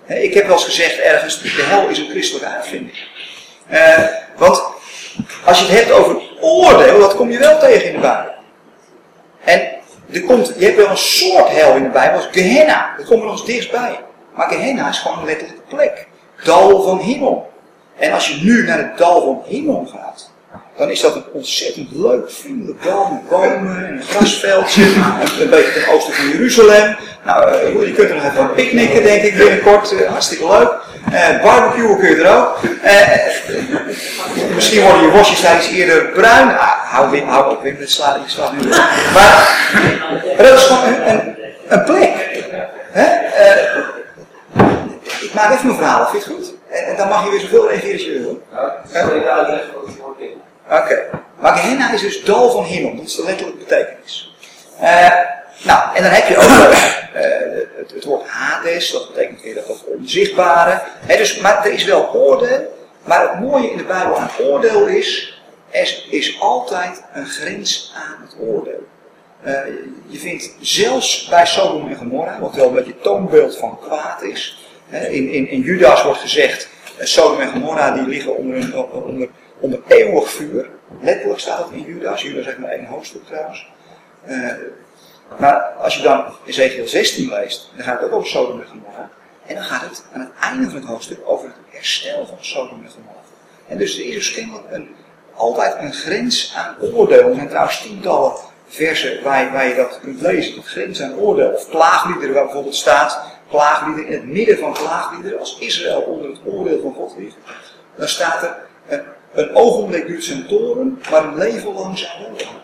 Ik 0.07 0.35
heb 0.35 0.47
wel 0.47 0.53
eens 0.53 0.65
gezegd 0.65 0.99
ergens, 0.99 1.43
de 1.43 1.49
hel 1.49 1.89
is 1.89 1.99
een 1.99 2.09
christelijke 2.09 2.49
uitvinding. 2.49 2.99
Eh, 3.67 4.05
want 4.37 4.63
als 5.45 5.59
je 5.59 5.65
het 5.65 5.75
hebt 5.75 5.91
over 5.91 6.23
oordeel, 6.41 6.99
dat 6.99 7.17
kom 7.17 7.31
je 7.31 7.39
wel 7.39 7.59
tegen 7.59 7.87
in 7.87 7.93
de 7.93 8.01
Bijbel. 8.01 8.33
En 9.45 9.80
komt, 10.27 10.53
je 10.59 10.65
hebt 10.65 10.77
wel 10.77 10.89
een 10.89 10.97
soort 10.97 11.49
hel 11.49 11.77
in 11.77 11.83
de 11.83 11.89
Bijbel, 11.89 12.17
als 12.17 12.29
Gehenna. 12.31 12.95
Dat 12.97 13.07
komt 13.07 13.21
er 13.21 13.27
nog 13.27 13.35
eens 13.35 13.47
dichtstbij. 13.47 14.01
Maar 14.35 14.49
Gehenna 14.49 14.89
is 14.89 14.99
gewoon 14.99 15.19
een 15.19 15.25
letterlijke 15.25 15.63
plek. 15.69 16.07
Dal 16.45 16.83
van 16.83 16.99
hemel. 16.99 17.51
En 17.99 18.13
als 18.13 18.29
je 18.29 18.45
nu 18.45 18.67
naar 18.67 18.79
het 18.79 18.99
dal 18.99 19.23
van 19.23 19.43
hemel 19.45 19.87
gaat, 19.93 20.31
dan 20.81 20.91
is 20.91 21.01
dat 21.01 21.15
een 21.15 21.25
ontzettend 21.33 21.89
leuk, 21.93 22.31
vriendelijk 22.31 22.85
dal 22.85 23.11
met 23.13 23.29
bomen 23.29 23.87
en 23.87 23.93
een 23.93 24.03
grasveldje. 24.03 24.83
Een, 25.41 25.51
beetje 25.51 25.73
ten 25.73 25.93
oosten 25.93 26.15
van 26.15 26.29
Jeruzalem. 26.29 26.97
Nou, 27.25 27.53
uh, 27.53 27.87
je 27.87 27.93
kunt 27.93 28.09
er 28.09 28.15
nog 28.15 28.25
even 28.25 28.55
picknicken, 28.55 29.03
denk 29.03 29.23
ik, 29.23 29.37
binnenkort. 29.37 29.93
Uh, 29.93 30.09
hartstikke 30.09 30.47
leuk. 30.47 30.73
Uh, 31.13 31.43
barbecuen 31.43 31.99
kun 31.99 32.09
je 32.09 32.23
er 32.23 32.37
ook. 32.37 32.59
misschien 34.55 34.83
worden 34.83 35.03
je 35.03 35.11
worstjes 35.11 35.41
daar 35.41 35.57
iets 35.57 35.69
eerder 35.69 36.05
bruin. 36.05 36.49
Ah, 36.49 36.93
hou, 36.93 37.11
Wim, 37.11 37.29
hou 37.29 37.51
op, 37.57 37.63
Wim, 37.63 37.77
dat 37.79 37.89
slaat, 37.89 38.19
je 38.25 38.31
slaat 38.31 38.53
nu 38.53 38.69
Maar, 39.15 39.67
dat 40.37 40.59
is 40.59 40.63
gewoon 40.63 40.85
een, 40.85 41.37
een, 41.69 41.85
plek. 41.85 42.15
Ik 45.21 45.35
maak 45.35 45.53
even 45.53 45.67
mijn 45.67 45.79
verhaal, 45.79 46.07
vind 46.07 46.25
je 46.25 46.31
het 46.31 46.39
goed? 46.39 46.55
En, 46.71 46.85
en, 46.85 46.97
dan 46.97 47.09
mag 47.09 47.25
je 47.25 47.31
weer 47.31 47.41
zoveel 47.41 47.69
reageren 47.69 47.93
als 47.93 48.05
je 48.05 48.13
wil. 48.13 48.43
Oké. 50.71 51.11
Maar 51.41 51.57
Gehenna 51.57 51.93
is 51.93 52.01
dus 52.01 52.25
dal 52.25 52.51
van 52.51 52.65
hemel. 52.65 52.97
Dat 52.97 53.07
is 53.07 53.15
de 53.15 53.25
letterlijke 53.25 53.59
betekenis. 53.59 54.35
Uh, 54.81 55.11
nou, 55.63 55.97
en 55.97 56.03
dan 56.03 56.13
heb 56.13 56.29
je 56.29 56.37
ook 56.37 56.43
uh, 56.49 57.95
het, 57.95 58.05
woord 58.05 58.29
Hades. 58.29 58.93
Dat 58.93 59.15
betekent 59.15 59.43
weer 59.43 59.55
dat 59.55 59.85
onzichtbare. 59.99 60.81
He, 61.07 61.17
dus, 61.17 61.41
maar 61.41 61.67
er 61.67 61.73
is 61.73 61.85
wel 61.85 62.15
oordeel. 62.15 62.79
Maar 63.05 63.31
het 63.31 63.41
mooie 63.41 63.71
in 63.71 63.77
de 63.77 63.85
Bijbel 63.85 64.17
aan 64.19 64.31
oordeel 64.41 64.87
is... 64.87 65.39
Er 65.71 66.05
is 66.11 66.41
altijd 66.41 67.03
een 67.13 67.27
grens 67.27 67.95
aan 67.97 68.23
het 68.23 68.37
oordeel. 68.49 68.87
Uh, 69.47 69.59
je 70.07 70.19
vindt 70.19 70.51
zelfs 70.61 71.29
bij 71.29 71.47
Sodom 71.47 71.89
en 71.89 71.97
Gomorra, 71.97 72.39
wat 72.41 72.55
wel 72.55 72.69
een 72.69 72.75
beetje 72.75 73.01
toonbeeld 73.01 73.57
van 73.57 73.79
kwaad 73.81 74.23
is. 74.23 74.67
In, 74.91 75.31
in, 75.31 75.49
in 75.49 75.61
Judas 75.61 76.03
wordt 76.03 76.21
gezegd, 76.21 76.69
Sodom 76.99 77.41
en 77.41 77.49
Gomorra 77.49 77.91
die 77.91 78.07
liggen 78.07 78.37
onder, 78.37 78.85
onder, 78.93 79.29
onder 79.61 79.81
eeuwig 79.87 80.31
vuur. 80.31 80.69
Letterlijk 81.01 81.41
staat 81.41 81.65
het 81.65 81.73
in 81.73 81.83
Judas. 81.83 82.23
Judas 82.23 82.45
heeft 82.45 82.59
maar 82.59 82.71
één 82.71 82.87
hoofdstuk 82.87 83.27
trouwens. 83.27 83.69
Uh, 84.29 84.53
maar 85.39 85.63
als 85.63 85.97
je 85.97 86.03
dan 86.03 86.25
Ezekiel 86.47 86.89
16 86.89 87.29
leest, 87.29 87.71
dan 87.77 87.85
gaat 87.85 88.01
het 88.01 88.11
ook 88.11 88.17
over 88.17 88.29
Sodom 88.29 88.61
en 88.61 88.67
Gomorra. 88.67 89.11
En 89.47 89.55
dan 89.55 89.65
gaat 89.65 89.83
het 89.83 90.05
aan 90.13 90.21
het 90.21 90.31
einde 90.41 90.67
van 90.67 90.75
het 90.75 90.85
hoofdstuk 90.85 91.19
over 91.25 91.47
het 91.47 91.57
herstel 91.69 92.27
van 92.27 92.37
Sodom 92.41 92.83
en 92.85 92.91
Gomorra. 92.91 93.21
En 93.69 93.79
dus 93.79 93.99
er 93.99 94.05
is 94.05 94.15
dus 94.15 94.35
kennelijk 94.35 94.65
een, 94.71 94.95
altijd 95.35 95.77
een 95.79 95.93
grens 95.93 96.55
aan 96.57 96.77
oordeel. 96.81 97.29
Er 97.29 97.35
zijn 97.35 97.49
trouwens 97.49 97.83
tientallen 97.83 98.33
versen 98.67 99.23
waar, 99.23 99.53
waar 99.53 99.69
je 99.69 99.75
dat 99.75 100.01
kunt 100.01 100.21
lezen. 100.21 100.57
Een 100.57 100.63
grens 100.63 101.03
aan 101.03 101.15
oordeel. 101.15 101.51
Of 101.51 101.69
klaagliederen 101.69 102.35
waar 102.35 102.45
bijvoorbeeld 102.45 102.77
staat, 102.77 103.21
klaagliederen 103.51 104.07
in 104.09 104.13
het 104.13 104.27
midden 104.27 104.59
van 104.59 104.73
klaagliederen, 104.73 105.39
als 105.39 105.59
Israël 105.59 106.01
onder 106.01 106.31
het 106.31 106.41
oordeel 106.45 106.81
van 106.81 106.95
God 106.95 107.15
ligt. 107.19 107.37
Dan 107.97 108.09
staat 108.09 108.43
er, 108.43 109.05
een, 109.33 109.55
ogenblik 109.55 110.07
duurt 110.07 110.25
zijn 110.25 110.47
toren, 110.47 111.03
maar 111.11 111.25
een 111.25 111.39
leven 111.39 111.73
lang 111.73 111.99
zijn 111.99 112.13
welbehagen. 112.23 112.59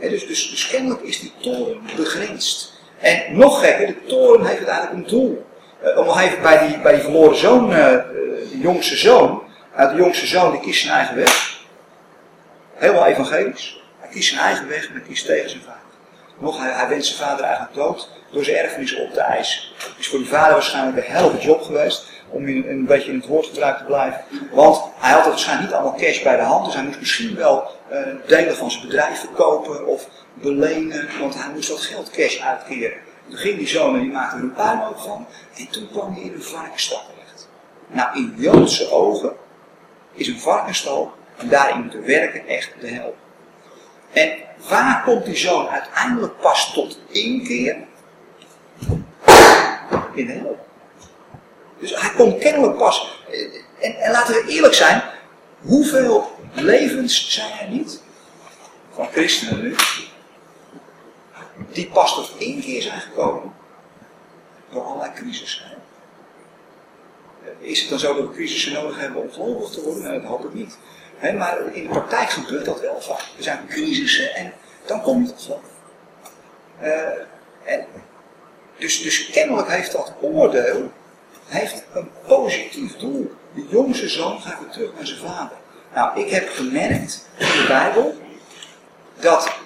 Dus, 0.00 0.26
dus, 0.26 0.50
dus 0.50 0.68
kennelijk 0.68 1.02
is 1.02 1.20
die 1.20 1.32
toren 1.40 1.80
begrensd. 1.96 2.72
En 2.98 3.36
nog 3.36 3.60
gekker, 3.60 3.86
de 3.86 4.04
toren 4.06 4.46
heeft 4.46 4.56
uiteindelijk 4.56 4.94
een 4.94 5.06
doel. 5.06 5.46
Om 5.96 6.04
nog 6.04 6.20
even 6.20 6.42
bij 6.42 6.66
die, 6.66 6.78
bij 6.78 6.92
die 6.92 7.02
verloren 7.02 7.36
zoon, 7.36 7.70
uh, 7.70 7.76
de 7.76 8.58
jongste 8.60 8.96
zoon. 8.96 9.42
Uh, 9.78 9.90
de 9.90 9.96
jongste 9.96 10.26
zoon 10.26 10.50
die 10.50 10.60
kiest 10.60 10.80
zijn 10.80 10.94
eigen 10.94 11.16
weg. 11.16 11.60
Helemaal 12.74 13.06
evangelisch. 13.06 13.82
Hij 13.98 14.08
kiest 14.10 14.28
zijn 14.28 14.40
eigen 14.40 14.68
weg 14.68 14.86
en 14.86 14.92
hij 14.92 15.02
kiest 15.02 15.26
tegen 15.26 15.50
zijn 15.50 15.62
vader. 15.62 15.80
Nog, 16.38 16.58
hij, 16.58 16.72
hij 16.72 16.88
wenst 16.88 17.16
zijn 17.16 17.28
vader 17.28 17.44
eigenlijk 17.44 17.74
dood 17.74 18.08
door 18.30 18.44
zijn 18.44 18.56
erfenis 18.56 18.96
op 18.96 19.12
te 19.12 19.20
eisen. 19.20 19.62
Is 19.98 20.08
voor 20.08 20.18
die 20.18 20.28
vader 20.28 20.52
waarschijnlijk 20.52 20.96
een 20.96 21.12
helft 21.12 21.42
job 21.42 21.62
geweest 21.62 22.10
om 22.28 22.46
in, 22.46 22.68
een 22.68 22.86
beetje 22.86 23.10
in 23.10 23.16
het 23.18 23.26
woordgebruik 23.26 23.78
te 23.78 23.84
blijven. 23.84 24.20
Want 24.50 24.82
hij 24.96 25.12
had 25.12 25.26
waarschijnlijk 25.26 25.68
niet 25.68 25.78
allemaal 25.78 25.98
cash 25.98 26.22
bij 26.22 26.36
de 26.36 26.42
hand, 26.42 26.64
dus 26.64 26.74
hij 26.74 26.84
moest 26.84 26.98
misschien 26.98 27.36
wel 27.36 27.70
uh, 27.92 27.98
delen 28.26 28.56
van 28.56 28.70
zijn 28.70 28.86
bedrijf 28.86 29.18
verkopen 29.18 29.86
of 29.86 30.08
belenen, 30.34 31.08
want 31.20 31.34
hij 31.34 31.52
moest 31.54 31.68
dat 31.68 31.80
geld 31.80 32.10
cash 32.10 32.40
uitkeren. 32.40 32.98
Toen 33.28 33.38
ging 33.38 33.58
die 33.58 33.68
zoon 33.68 33.94
en 33.94 34.00
die 34.00 34.10
maakte 34.10 34.36
er 34.36 34.42
een 34.42 34.52
puinhoop 34.52 34.98
van 34.98 35.26
en 35.56 35.68
toen 35.70 35.88
kwam 35.90 36.12
hij 36.14 36.22
in 36.22 36.32
een 36.32 36.42
varkensstal 36.42 37.00
terecht. 37.06 37.48
Nou, 37.86 38.16
in 38.16 38.34
Joodse 38.36 38.90
ogen 38.90 39.32
is 40.12 40.28
een 40.28 40.40
varkensstal 40.40 41.12
en 41.36 41.48
daarin 41.48 41.80
moeten 41.80 42.06
werken 42.06 42.46
echt 42.46 42.72
de 42.80 42.88
hel. 42.88 43.14
En 44.12 44.38
waar 44.68 45.02
komt 45.04 45.24
die 45.24 45.36
zoon 45.36 45.68
uiteindelijk 45.68 46.40
pas 46.40 46.72
tot 46.72 46.98
inkeer? 47.08 47.76
In 50.14 50.26
de 50.26 50.32
hel. 50.32 50.66
Dus 51.78 52.00
hij 52.00 52.10
komt 52.10 52.38
kennelijk 52.38 52.78
pas. 52.78 53.22
En, 53.80 53.96
en 53.96 54.10
laten 54.10 54.34
we 54.34 54.52
eerlijk 54.52 54.74
zijn, 54.74 55.02
hoeveel 55.60 56.30
levens 56.52 57.30
zijn 57.30 57.58
er 57.60 57.68
niet? 57.68 58.02
Van 58.94 59.06
christenen 59.12 59.62
nu. 59.62 59.76
Die 61.72 61.88
pas 61.88 62.14
tot 62.14 62.32
één 62.38 62.60
keer 62.60 62.82
zijn 62.82 63.00
gekomen. 63.00 63.54
Door 64.70 64.82
allerlei 64.82 65.12
crisissen. 65.12 65.62
Is 67.58 67.80
het 67.80 67.90
dan 67.90 67.98
zo 67.98 68.14
dat 68.14 68.26
we 68.26 68.32
crisissen 68.32 68.72
nodig 68.72 68.98
hebben 68.98 69.22
om 69.22 69.32
gelovig 69.32 69.70
te 69.70 69.82
worden? 69.82 70.02
Nou, 70.02 70.20
dat 70.20 70.30
hoop 70.30 70.44
ik 70.44 70.54
niet. 70.54 70.78
Maar 71.30 71.58
in 71.72 71.82
de 71.82 71.88
praktijk 71.88 72.30
gebeurt 72.30 72.64
dat 72.64 72.80
wel 72.80 73.00
vaak. 73.00 73.20
Er 73.36 73.42
zijn 73.42 73.66
crisissen 73.68 74.34
en 74.34 74.52
dan 74.86 75.02
kom 75.02 75.24
je 75.24 75.32
geloof. 75.36 75.60
Uh, 76.82 76.88
en 77.64 77.86
dus, 78.78 79.02
dus 79.02 79.30
kennelijk 79.30 79.68
heeft 79.68 79.92
dat 79.92 80.12
oordeel 80.20 80.90
heeft 81.46 81.84
een 81.94 82.10
positief 82.26 82.96
doel. 82.96 83.32
De 83.54 83.66
jongste 83.68 84.08
zoon 84.08 84.40
gaat 84.40 84.60
weer 84.60 84.70
terug 84.70 84.90
naar 84.94 85.06
zijn 85.06 85.18
vader. 85.18 85.56
Nou, 85.94 86.20
ik 86.20 86.30
heb 86.30 86.48
gemerkt 86.48 87.26
in 87.38 87.46
de 87.46 87.64
Bijbel 87.68 88.14
dat 89.20 89.56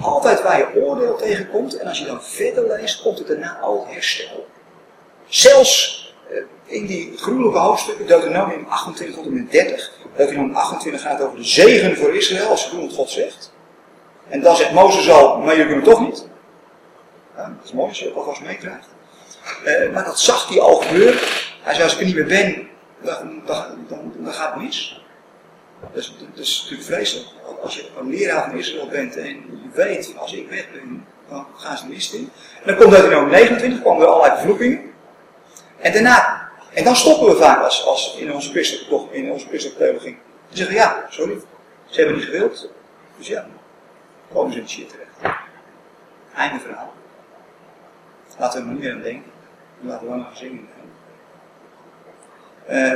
altijd 0.00 0.42
waar 0.42 0.58
je 0.58 0.82
oordeel 0.82 1.16
tegenkomt, 1.16 1.76
en 1.76 1.88
als 1.88 1.98
je 1.98 2.04
dan 2.04 2.22
verder 2.22 2.66
leest, 2.66 3.02
komt 3.02 3.18
het 3.18 3.26
daarna 3.26 3.58
al 3.58 3.86
herstel. 3.88 4.46
Zelfs 5.26 6.02
in 6.64 6.86
die 6.86 7.12
gruwelijke 7.16 7.58
hoofdstukken, 7.58 8.06
Deuteronomium 8.06 8.66
28 8.68 9.16
tot 9.16 9.26
en 9.26 9.34
met 9.34 9.50
30, 9.50 9.90
Deuteronomium 10.16 10.56
28 10.56 11.02
gaat 11.02 11.20
over 11.20 11.36
de 11.36 11.44
zegen 11.44 11.96
voor 11.96 12.14
Israël, 12.14 12.48
als 12.48 12.62
ze 12.62 12.70
doen 12.70 12.80
wat 12.80 12.94
God 12.94 13.10
zegt. 13.10 13.52
En 14.28 14.40
dan 14.40 14.56
zegt 14.56 14.72
Mozes 14.72 15.10
al, 15.10 15.38
maar 15.38 15.56
jullie 15.56 15.74
het 15.74 15.84
toch 15.84 16.00
niet. 16.00 16.26
Dat 17.36 17.64
is 17.64 17.72
mooi 17.72 17.88
als 17.88 17.98
je 17.98 18.04
het 18.04 18.14
alvast 18.14 18.40
meekrijgt. 18.40 18.88
Uh, 19.66 19.92
maar 19.92 20.04
dat 20.04 20.20
zag 20.20 20.48
hij 20.48 20.60
al 20.60 20.74
gebeuren. 20.74 21.20
Hij 21.62 21.74
zei, 21.74 21.84
als 21.84 21.92
ik 21.92 21.98
er 21.98 22.06
niet 22.06 22.14
meer 22.14 22.26
ben, 22.26 22.68
dan, 23.02 23.42
dan, 23.46 24.12
dan, 24.18 24.32
gaat 24.32 24.54
het 24.54 24.62
mis. 24.62 25.04
Dat 25.80 26.02
is, 26.02 26.14
natuurlijk 26.36 26.82
vreselijk. 26.82 27.28
Als 27.62 27.76
je 27.76 27.88
een 28.00 28.10
leraar 28.10 28.50
van 28.50 28.58
Israël 28.58 28.88
bent 28.88 29.16
en 29.16 29.26
je 29.26 29.68
weet, 29.74 30.14
als 30.16 30.32
ik 30.32 30.48
weg 30.48 30.72
ben, 30.72 31.06
dan 31.28 31.46
gaan 31.56 31.76
ze 31.76 31.84
de 31.84 31.92
mist 31.92 32.14
in. 32.14 32.30
En 32.62 32.66
dan 32.66 32.76
komt 32.76 32.90
Deuteronomium 32.90 33.30
29, 33.30 33.82
komen 33.82 34.02
er 34.02 34.08
allerlei 34.08 34.36
vervloekingen. 34.36 34.80
En 35.78 35.92
daarna, 35.92 36.48
en 36.72 36.84
dan 36.84 36.96
stoppen 36.96 37.28
we 37.28 37.36
vaak 37.36 37.62
als, 37.62 38.16
in 38.18 38.32
onze 38.32 38.50
christelijke, 38.50 38.88
toch, 38.88 39.12
in 39.12 39.30
onze 39.30 39.46
christelijke 39.46 39.82
theologie. 39.82 40.18
Dan 40.48 40.56
zeggen 40.56 40.74
we, 40.74 40.80
ja, 40.80 41.06
sorry, 41.10 41.38
ze 41.86 42.00
hebben 42.00 42.16
niet 42.16 42.24
gewild. 42.24 42.70
Dus 43.18 43.26
ja, 43.26 43.46
komen 44.32 44.52
ze 44.52 44.58
in 44.58 44.64
de 44.64 44.70
shit 44.70 44.88
terecht. 44.88 45.38
Einde 46.34 46.58
verhaal. 46.58 46.92
Laten 48.38 48.62
we 48.62 48.66
er 48.66 48.72
niet 48.72 48.82
meer 48.82 48.92
aan 48.92 49.02
denken. 49.02 49.30
Laten 49.80 50.06
we 50.06 50.14
maar 50.14 50.24
gaan 50.24 50.36
zingen. 50.36 50.68
Eh, 52.66 52.92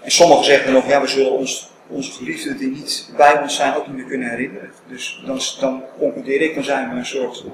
en 0.00 0.10
sommigen 0.10 0.44
zeggen 0.44 0.72
nog, 0.72 0.86
ja, 0.86 1.00
we 1.00 1.06
zullen 1.06 1.32
ons, 1.32 1.70
onze 1.86 2.12
geliefden 2.12 2.56
die 2.56 2.70
niet 2.70 3.12
bij 3.16 3.40
ons 3.40 3.56
zijn 3.56 3.74
ook 3.74 3.86
niet 3.86 3.96
meer 3.96 4.04
kunnen 4.04 4.30
herinneren. 4.30 4.72
Dus 4.86 5.22
dan, 5.26 5.40
dan 5.60 5.82
concludeer 5.98 6.40
ik, 6.40 6.54
dan 6.54 6.64
zijn 6.64 6.90
we 6.90 6.96
een 6.96 7.06
soort 7.06 7.44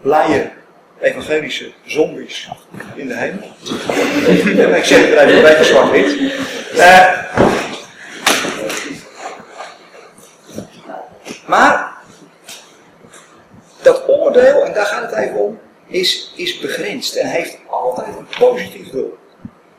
blije 0.00 0.50
evangelische 1.00 1.72
zombies 1.84 2.48
in 2.94 3.08
de 3.08 3.16
hemel. 3.16 3.52
Ik 4.76 4.84
zeg 4.84 4.98
het 4.98 5.10
er 5.10 5.18
even 5.18 5.36
een 5.36 5.42
beetje 5.42 5.64
zwart-wit. 5.64 6.32
Eh, 6.76 7.08
maar 11.46 11.96
dat 13.82 14.08
oordeel, 14.08 14.64
en 14.64 14.72
daar 14.72 14.86
gaat 14.86 15.10
het 15.10 15.20
even 15.20 15.38
om, 15.38 15.58
is, 15.86 16.32
is 16.36 16.58
begrensd 16.58 17.16
en 17.16 17.26
heeft 17.26 17.58
altijd 17.66 18.06
een 18.06 18.28
positief 18.38 18.88
doel. 18.90 19.18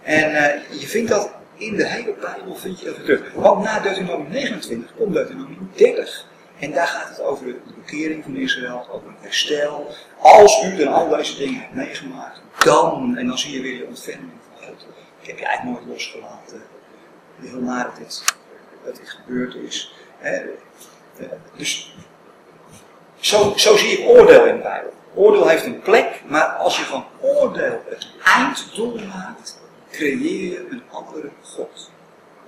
En 0.03 0.35
eh, 0.35 0.79
je 0.79 0.87
vindt 0.87 1.09
dat 1.09 1.31
in 1.57 1.75
de 1.75 1.87
hele 1.87 2.13
Bijbel 2.21 2.55
vind 2.55 2.79
je 2.79 2.85
dat 2.85 2.95
terug. 2.95 3.21
Want 3.33 3.63
na 3.63 3.79
Deuteronomium 3.79 4.31
29 4.31 4.91
komt 4.97 5.13
Deuteronomium 5.13 5.71
30. 5.75 6.27
En 6.59 6.71
daar 6.71 6.87
gaat 6.87 7.09
het 7.09 7.21
over 7.21 7.45
de 7.45 7.59
bekering 7.75 8.23
van 8.23 8.35
Israël, 8.35 8.87
over 8.91 9.07
een 9.07 9.15
herstel. 9.19 9.91
Als 10.19 10.63
u 10.63 10.75
dan 10.75 10.93
al 10.93 11.09
deze 11.09 11.37
dingen 11.37 11.59
hebt 11.59 11.73
meegemaakt, 11.73 12.41
dan, 12.63 13.17
en 13.17 13.27
dan 13.27 13.37
zie 13.37 13.53
je 13.53 13.61
weer 13.61 13.77
de 13.77 13.85
ontferming 13.85 14.31
van 14.49 14.67
God. 14.67 14.85
Ik 15.21 15.27
heb 15.27 15.37
je 15.37 15.45
eigenlijk 15.45 15.77
nooit 15.77 15.89
losgelaten. 15.89 16.61
Heel 17.41 17.61
naar 17.61 17.83
dat 17.83 17.97
dit, 17.97 18.35
dat 18.83 18.95
dit 18.95 19.09
gebeurd 19.09 19.55
is. 19.55 19.93
Hè. 20.17 20.41
Dus 21.55 21.95
zo, 23.19 23.53
zo 23.57 23.77
zie 23.77 23.89
ik 23.89 24.07
oordeel 24.07 24.45
in 24.45 24.55
de 24.55 24.61
Bijbel. 24.61 24.93
Oordeel 25.13 25.47
heeft 25.47 25.65
een 25.65 25.81
plek, 25.81 26.21
maar 26.27 26.45
als 26.45 26.77
je 26.77 26.83
van 26.83 27.05
oordeel 27.19 27.81
het 27.89 28.07
einddoel 28.23 28.99
maakt, 29.07 29.59
creëer 29.91 30.51
je 30.51 30.67
een 30.69 30.83
andere 30.91 31.29
God. 31.41 31.91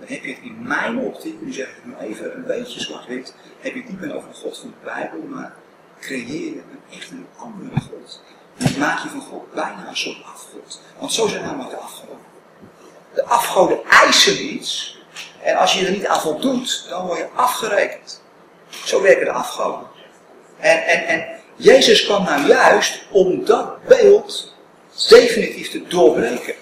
Dan 0.02 0.10
heb 0.10 0.24
je 0.24 0.36
in 0.41 0.58
mijn 0.68 0.97
optiek, 0.97 1.41
nu 1.41 1.54
zeg 1.54 1.68
ik 1.68 1.76
het 1.84 2.10
even 2.10 2.36
een 2.36 2.45
beetje 2.45 2.80
zwart-wit, 2.80 3.34
heb 3.60 3.74
je 3.74 3.80
het 3.80 3.89
niet 3.89 3.99
meer 3.99 4.16
over 4.16 4.30
de 4.30 4.36
God 4.36 4.58
van 4.58 4.70
de 4.70 4.86
Bijbel, 4.86 5.20
maar 5.28 5.54
creëer 5.99 6.54
je 6.54 6.62
een 6.72 6.97
echt 6.97 7.12
een 7.12 7.28
andere 7.38 7.80
God. 7.80 8.22
Dan 8.58 8.80
maak 8.80 9.04
je 9.04 9.10
van 9.10 9.22
God 9.22 9.54
bijna 9.54 9.88
een 9.88 9.97
soort 9.97 10.24
afgod. 10.34 10.82
Want 10.99 11.14
zo 11.14 11.28
zijn 11.28 11.43
namelijk 11.43 11.70
de 11.70 11.76
afgoden. 11.76 12.18
De 13.14 13.24
afgoden 13.24 13.80
eisen 13.89 14.54
iets, 14.54 14.99
en 15.43 15.56
als 15.56 15.74
je 15.74 15.86
er 15.86 15.91
niet 15.91 16.08
aan 16.08 16.22
voldoet, 16.22 16.86
dan 16.89 17.06
word 17.06 17.18
je 17.18 17.28
afgerekend. 17.36 18.22
Zo 18.70 19.02
werken 19.02 19.26
de 19.26 19.32
afgoden. 19.32 19.88
En, 20.60 20.86
en, 20.86 21.08
en 21.08 21.26
Jezus 21.56 22.06
kwam 22.06 22.24
nou 22.24 22.47
juist 22.47 23.02
om 23.12 23.45
dat 23.45 23.86
beeld 23.86 24.56
definitief 25.10 25.72
te 25.72 25.88
doorbreken. 25.88 26.56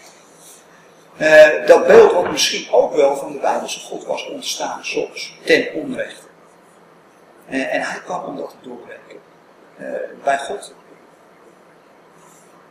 Uh, 1.20 1.66
dat 1.66 1.88
beeld 1.88 2.12
wat 2.12 2.32
misschien 2.32 2.72
ook 2.72 2.94
wel 2.94 3.16
van 3.16 3.32
de 3.32 3.40
Bijbelse 3.40 3.80
God 3.80 4.06
was 4.06 4.28
ontstaan 4.28 4.86
soms, 4.86 5.38
ten 5.44 5.74
onrechte. 5.74 6.22
Uh, 7.50 7.74
en 7.74 7.82
hij 7.82 8.00
kwam 8.06 8.24
om 8.24 8.38
dat 8.38 8.50
te 8.50 8.68
doorbreken. 8.68 9.20
Uh, 9.80 9.88
bij 10.24 10.38
God 10.38 10.74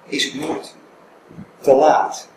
is 0.06 0.24
het 0.24 0.34
nooit 0.34 0.74
te 1.60 1.72
laat. 1.72 2.28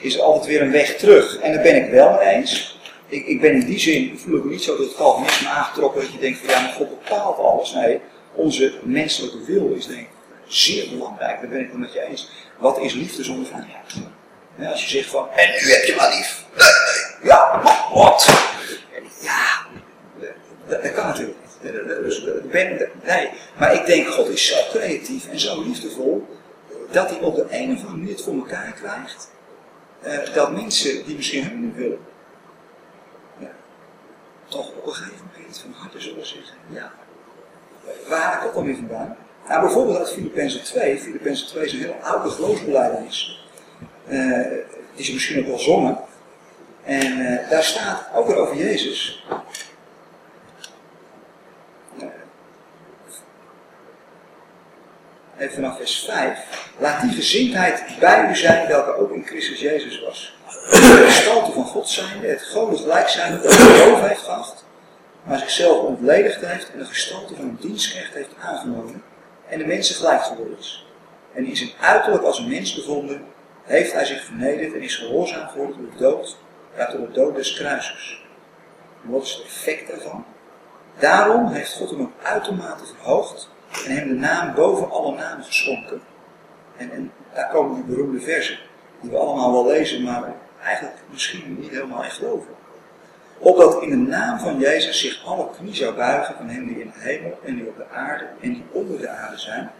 is 0.00 0.14
er 0.14 0.22
altijd 0.22 0.46
weer 0.46 0.62
een 0.62 0.72
weg 0.72 0.96
terug. 0.96 1.38
En 1.38 1.52
daar 1.52 1.62
ben 1.62 1.84
ik 1.84 1.90
wel 1.90 2.12
mee 2.12 2.28
eens. 2.28 2.78
Ik, 3.06 3.26
ik 3.26 3.40
ben 3.40 3.52
in 3.52 3.66
die 3.66 3.78
zin, 3.78 4.18
voel 4.18 4.36
ik 4.36 4.44
me 4.44 4.50
niet 4.50 4.62
zo 4.62 4.76
door 4.76 4.86
het 4.86 4.94
Calvinisme 4.94 5.48
aangetrokken 5.48 6.00
dat 6.00 6.12
je 6.12 6.18
denkt 6.18 6.38
van 6.38 6.48
ja, 6.48 6.60
maar 6.60 6.70
God 6.70 6.88
bepaalt 6.88 7.38
alles. 7.38 7.72
Nee, 7.72 8.00
onze 8.34 8.74
menselijke 8.82 9.44
wil 9.44 9.72
is 9.72 9.86
denk 9.86 10.08
zeer 10.46 10.88
belangrijk. 10.88 11.40
Daar 11.40 11.50
ben 11.50 11.60
ik 11.60 11.68
het 11.68 11.78
met 11.78 11.92
je 11.92 12.02
eens. 12.02 12.30
Wat 12.60 12.78
is 12.78 12.92
liefde 12.92 13.24
zonder 13.24 13.46
vrijheid? 13.46 13.94
Als 14.70 14.82
je 14.84 14.88
zegt 14.98 15.10
van, 15.10 15.30
en 15.30 15.48
u 15.48 15.72
hebt 15.72 15.86
je 15.86 15.94
maar 15.96 16.08
lief. 16.08 16.44
Ja, 17.22 17.62
wat? 17.92 18.26
Ja, 19.20 19.66
dat, 20.68 20.82
dat 20.82 20.92
kan 20.92 21.06
natuurlijk 21.06 21.38
niet. 21.42 21.72
Dus, 22.02 22.24
ben, 22.50 22.90
nee, 23.02 23.30
maar 23.58 23.74
ik 23.74 23.86
denk, 23.86 24.08
God 24.08 24.28
is 24.28 24.46
zo 24.46 24.56
creatief 24.70 25.28
en 25.28 25.40
zo 25.40 25.62
liefdevol, 25.62 26.38
dat 26.90 27.10
hij 27.10 27.18
op 27.18 27.34
de 27.34 27.46
een 27.50 27.72
of 27.72 27.76
andere 27.76 27.96
manier 27.96 28.12
het 28.12 28.22
voor 28.22 28.34
elkaar 28.34 28.72
krijgt, 28.72 29.30
dat 30.34 30.52
mensen 30.52 31.04
die 31.04 31.16
misschien 31.16 31.44
hem 31.44 31.60
niet 31.60 31.76
willen, 31.76 31.98
toch 34.48 34.68
op 34.68 34.86
een 34.86 34.92
gegeven 34.92 35.30
moment 35.36 35.58
van 35.58 35.72
harte 35.72 36.00
zullen 36.00 36.26
zeggen, 36.26 36.56
ja, 36.68 36.92
waar 38.08 38.38
ik 38.38 38.48
ook 38.48 38.54
alweer 38.54 38.76
vandaan? 38.76 39.16
Nou, 39.50 39.62
bijvoorbeeld 39.62 39.98
uit 39.98 40.12
Filippenzen 40.12 40.62
2. 40.62 40.98
Filippenzen 40.98 41.46
2 41.46 41.64
is 41.64 41.72
een 41.72 41.78
heel 41.78 41.96
oude 42.02 42.30
geloofsbelijdenis. 42.30 43.44
Uh, 44.08 44.46
die 44.94 45.04
ze 45.04 45.12
misschien 45.12 45.40
ook 45.40 45.46
wel 45.46 45.58
zongen. 45.58 45.98
En 46.84 47.18
uh, 47.18 47.50
daar 47.50 47.64
staat 47.64 48.08
ook 48.14 48.26
weer 48.26 48.36
over 48.36 48.56
Jezus. 48.56 49.24
Uh, 52.02 52.08
even 55.38 55.54
vanaf 55.54 55.76
vers 55.76 56.04
5. 56.04 56.38
Laat 56.78 57.00
die 57.00 57.12
gezindheid 57.12 57.84
bij 58.00 58.30
u 58.30 58.36
zijn, 58.36 58.68
welke 58.68 58.96
ook 58.96 59.12
in 59.12 59.26
Christus 59.26 59.60
Jezus 59.60 60.00
was. 60.00 60.36
De 60.70 61.02
gestalte 61.06 61.52
van 61.52 61.64
God 61.64 61.88
zijnde, 61.88 62.26
het 62.26 62.42
goden 62.42 62.78
gelijk 62.78 63.08
zijn, 63.08 63.32
dat 63.32 63.58
boven 63.58 64.08
heeft 64.08 64.22
geacht, 64.22 64.64
maar 65.24 65.38
zichzelf 65.38 65.78
ontledigd 65.78 66.46
heeft 66.46 66.72
en 66.72 66.78
de 66.78 66.84
gestalte 66.84 67.34
van 67.34 67.44
een 67.44 67.58
dienstknecht 67.60 68.14
heeft 68.14 68.34
aangenomen 68.40 69.02
en 69.50 69.58
de 69.58 69.66
mensen 69.66 69.94
gelijk 69.94 70.22
geworden 70.22 70.58
is. 70.58 70.86
En 71.32 71.46
in 71.46 71.56
zijn 71.56 71.70
uiterlijk 71.80 72.24
als 72.24 72.38
een 72.38 72.48
mens 72.48 72.74
bevonden, 72.74 73.24
heeft 73.62 73.92
hij 73.92 74.04
zich 74.04 74.24
vernederd 74.24 74.74
en 74.74 74.82
is 74.82 74.96
gehoorzaam 74.96 75.48
geworden 75.48 75.76
door 75.76 75.90
de 75.90 75.98
dood, 75.98 76.36
ja, 76.76 76.90
door 76.90 77.06
de 77.06 77.12
dood 77.12 77.34
des 77.34 77.54
kruisers. 77.54 78.24
En 79.04 79.10
wat 79.10 79.22
is 79.22 79.32
het 79.32 79.44
effect 79.44 79.88
daarvan? 79.88 80.24
Daarom 80.98 81.52
heeft 81.52 81.72
God 81.72 81.90
hem 81.90 82.00
ook 82.00 82.12
uitermate 82.22 82.84
verhoogd 82.86 83.50
en 83.86 83.96
hem 83.96 84.08
de 84.08 84.14
naam 84.14 84.54
boven 84.54 84.90
alle 84.90 85.14
namen 85.14 85.44
geschonken. 85.44 86.02
En, 86.76 86.90
en 86.90 87.12
daar 87.34 87.48
komen 87.48 87.74
die 87.74 87.94
beroemde 87.94 88.20
versen, 88.20 88.58
die 89.00 89.10
we 89.10 89.16
allemaal 89.16 89.52
wel 89.52 89.66
lezen, 89.66 90.02
maar 90.02 90.34
eigenlijk 90.62 90.96
misschien 91.10 91.56
niet 91.60 91.70
helemaal 91.70 92.04
in 92.04 92.10
geloven. 92.10 92.54
Opdat 93.42 93.82
in 93.82 93.90
de 93.90 93.96
naam 93.96 94.38
van 94.38 94.58
Jezus 94.58 95.00
zich 95.00 95.24
alle 95.24 95.48
knie 95.56 95.74
zou 95.74 95.94
buigen 95.94 96.34
van 96.34 96.48
hen 96.48 96.66
die 96.66 96.80
in 96.80 96.92
de 96.94 97.00
hemel 97.00 97.38
en 97.44 97.54
die 97.54 97.68
op 97.68 97.76
de 97.76 97.88
aarde 97.88 98.26
en 98.40 98.52
die 98.52 98.64
onder 98.72 98.98
de 98.98 99.08
aarde 99.08 99.38
zijn. 99.38 99.70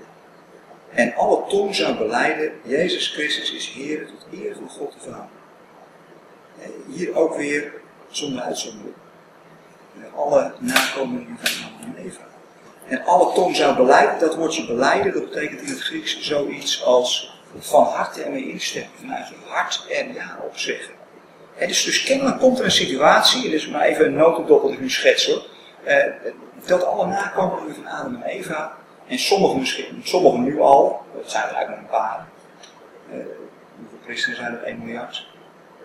En 0.90 1.14
alle 1.14 1.44
tong 1.48 1.74
zou 1.74 1.96
beleiden, 1.96 2.52
Jezus 2.62 3.08
Christus 3.08 3.52
is 3.52 3.68
Heer 3.68 4.06
tot 4.06 4.26
eer 4.40 4.54
van 4.54 4.68
God 4.68 4.92
de 4.92 5.10
Vader. 5.10 5.28
Hier 6.88 7.16
ook 7.16 7.36
weer 7.36 7.72
zonder 8.08 8.42
uitzondering. 8.42 8.94
Alle 10.14 10.52
nakomelingen 10.58 11.38
van 11.38 11.64
Adam 11.64 11.94
en 11.96 12.04
Eva. 12.04 12.22
En 12.88 13.04
alle 13.04 13.34
tong 13.34 13.56
zou 13.56 13.76
beleiden, 13.76 14.18
dat 14.18 14.34
woordje 14.36 14.66
beleiden, 14.66 15.12
dat 15.12 15.30
betekent 15.30 15.60
in 15.60 15.68
het 15.68 15.80
Grieks 15.80 16.20
zoiets 16.20 16.84
als 16.84 17.38
van 17.58 17.84
harte 17.84 18.22
ermee 18.22 18.50
instemmen. 18.50 18.90
Vanuit 19.00 19.28
je 19.28 19.34
hart 19.46 19.86
er 19.90 20.12
ja 20.12 20.38
op 20.44 20.56
zeggen. 20.56 20.99
En 21.60 21.68
dus, 21.68 21.84
dus 21.84 22.02
kennelijk 22.02 22.38
komt 22.38 22.58
er 22.58 22.64
een 22.64 22.70
situatie, 22.70 23.52
is 23.52 23.68
maar 23.68 23.82
even 23.82 24.06
een 24.06 24.14
notendop 24.14 24.62
dat 24.62 24.72
ik 24.72 24.80
nu 24.80 24.90
schets 24.90 25.26
hoor, 25.26 25.46
eh, 25.82 26.04
dat 26.66 26.84
alle 26.84 27.06
nakomelingen 27.06 27.74
van 27.74 27.86
Adam 27.86 28.14
en 28.14 28.22
Eva, 28.22 28.76
en 29.06 29.18
sommigen 29.18 29.58
misschien, 29.58 30.00
sommigen 30.04 30.42
nu 30.42 30.60
al, 30.60 31.02
dat 31.14 31.30
zijn 31.30 31.48
er 31.48 31.54
eigenlijk 31.54 31.82
nog 31.82 31.90
een 31.90 31.98
paar, 31.98 32.26
eh, 33.10 33.16
hoeveel 33.78 33.98
christenen 34.04 34.36
zijn 34.36 34.52
er? 34.52 34.62
1 34.62 34.78
miljard. 34.84 35.28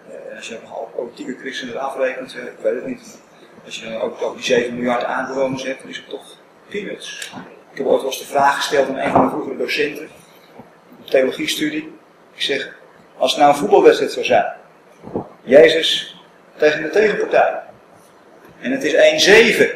Uh, 0.09 0.35
als 0.35 0.47
je 0.47 0.59
nog 0.61 0.77
al 0.77 0.91
politieke 0.95 1.37
christenen 1.37 1.73
eraf 1.73 1.97
rekent, 1.97 2.35
ik 2.35 2.59
weet 2.61 2.75
het 2.75 2.85
niet. 2.85 3.19
Als 3.65 3.79
je 3.79 3.89
dan 3.89 4.01
ook, 4.01 4.33
die 4.35 4.43
7 4.43 4.75
miljard 4.75 5.03
aanbewoners 5.03 5.63
hebt, 5.63 5.81
dan 5.81 5.89
is 5.89 5.97
het 5.97 6.09
toch 6.09 6.37
peanuts. 6.69 7.31
Ik 7.71 7.77
heb 7.77 7.87
ooit 7.87 8.01
wel 8.01 8.11
eens 8.11 8.19
de 8.19 8.25
vraag 8.25 8.55
gesteld 8.55 8.87
aan 8.87 8.97
een 8.97 9.11
van 9.11 9.19
mijn 9.19 9.31
vroegere 9.31 9.57
docenten, 9.57 10.03
een 10.03 11.09
theologiestudie. 11.09 11.93
Ik 12.33 12.41
zeg, 12.41 12.77
als 13.17 13.31
het 13.31 13.39
nou 13.39 13.53
een 13.53 13.59
voetbalwedstrijd 13.59 14.11
zou 14.11 14.25
zijn, 14.25 14.53
Jezus 15.45 16.15
tegen 16.57 16.81
de 16.81 16.89
tegenpartij. 16.89 17.53
En 18.61 18.71
het 18.71 18.83
is 18.83 18.93
1-7. 18.93 18.97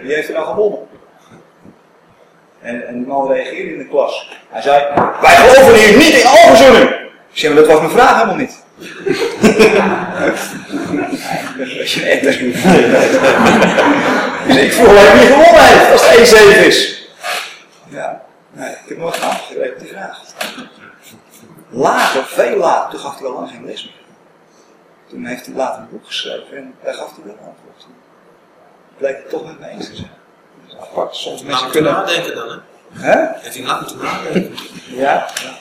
Wie 0.02 0.14
heeft 0.14 0.28
er 0.28 0.34
nou 0.34 0.46
gewonnen? 0.46 0.88
En, 2.62 2.88
en 2.88 2.98
die 2.98 3.08
man 3.08 3.32
reageerde 3.32 3.72
in 3.72 3.78
de 3.78 3.88
klas. 3.88 4.32
Hij 4.50 4.62
zei, 4.62 4.86
wij 5.22 5.36
geloven 5.36 5.74
hier 5.74 5.98
niet 5.98 6.14
in 6.14 6.26
alverzoening. 6.26 6.90
Ik 7.32 7.38
zei, 7.38 7.54
maar 7.54 7.64
dat 7.64 7.72
was 7.72 7.82
mijn 7.82 7.92
vraag 7.92 8.14
helemaal 8.14 8.36
niet. 8.36 8.64
dus 14.48 14.58
ik 14.58 14.72
vroeg 14.72 14.88
alleen 14.88 15.18
wie 15.18 15.28
gewonnen 15.28 15.64
heeft 15.64 15.92
als 15.92 16.10
het 16.10 16.64
1-7 16.64 16.66
is. 16.66 17.08
Ja, 17.90 18.22
nee, 18.52 18.70
ik 18.70 18.78
heb 18.88 18.98
nooit 18.98 19.16
op 19.16 19.80
die 19.80 19.88
vraag. 19.88 20.22
Later, 21.70 22.26
veel 22.26 22.58
later, 22.58 22.90
toen 22.90 23.00
gaf 23.00 23.20
hij 23.20 23.28
al 23.28 23.34
lang 23.34 23.50
geen 23.50 23.66
les 23.66 23.84
meer. 23.84 23.99
Toen 25.10 25.26
heeft 25.26 25.46
hij 25.46 25.56
later 25.56 25.82
een 25.82 25.90
boek 25.90 26.06
geschreven 26.06 26.58
en 26.58 26.76
daar 26.84 26.94
gaf 26.94 27.16
hij 27.16 27.24
wel 27.26 27.34
een 27.34 27.40
antwoord. 27.48 27.80
Toen 27.80 27.96
bleek 28.98 29.16
het 29.18 29.30
toch 29.30 29.46
met 29.46 29.60
me 29.60 29.68
eens 29.68 29.88
te 29.88 29.96
zijn. 29.96 30.10
Dat 30.68 30.76
is 30.82 30.88
apart. 30.88 31.16
Soms 31.16 31.42
mensen 31.44 31.62
Nou, 31.62 31.72
kunnen... 31.72 31.92
nadenken 31.94 32.36
dan, 32.36 32.50
hè? 32.50 33.10
Hè? 33.12 33.28
Heeft 33.40 33.56
hij 33.56 33.64
na 33.66 33.76
moeten 33.80 33.98
nadenken? 33.98 34.56
Ja. 34.88 35.28
ja. 35.42 35.58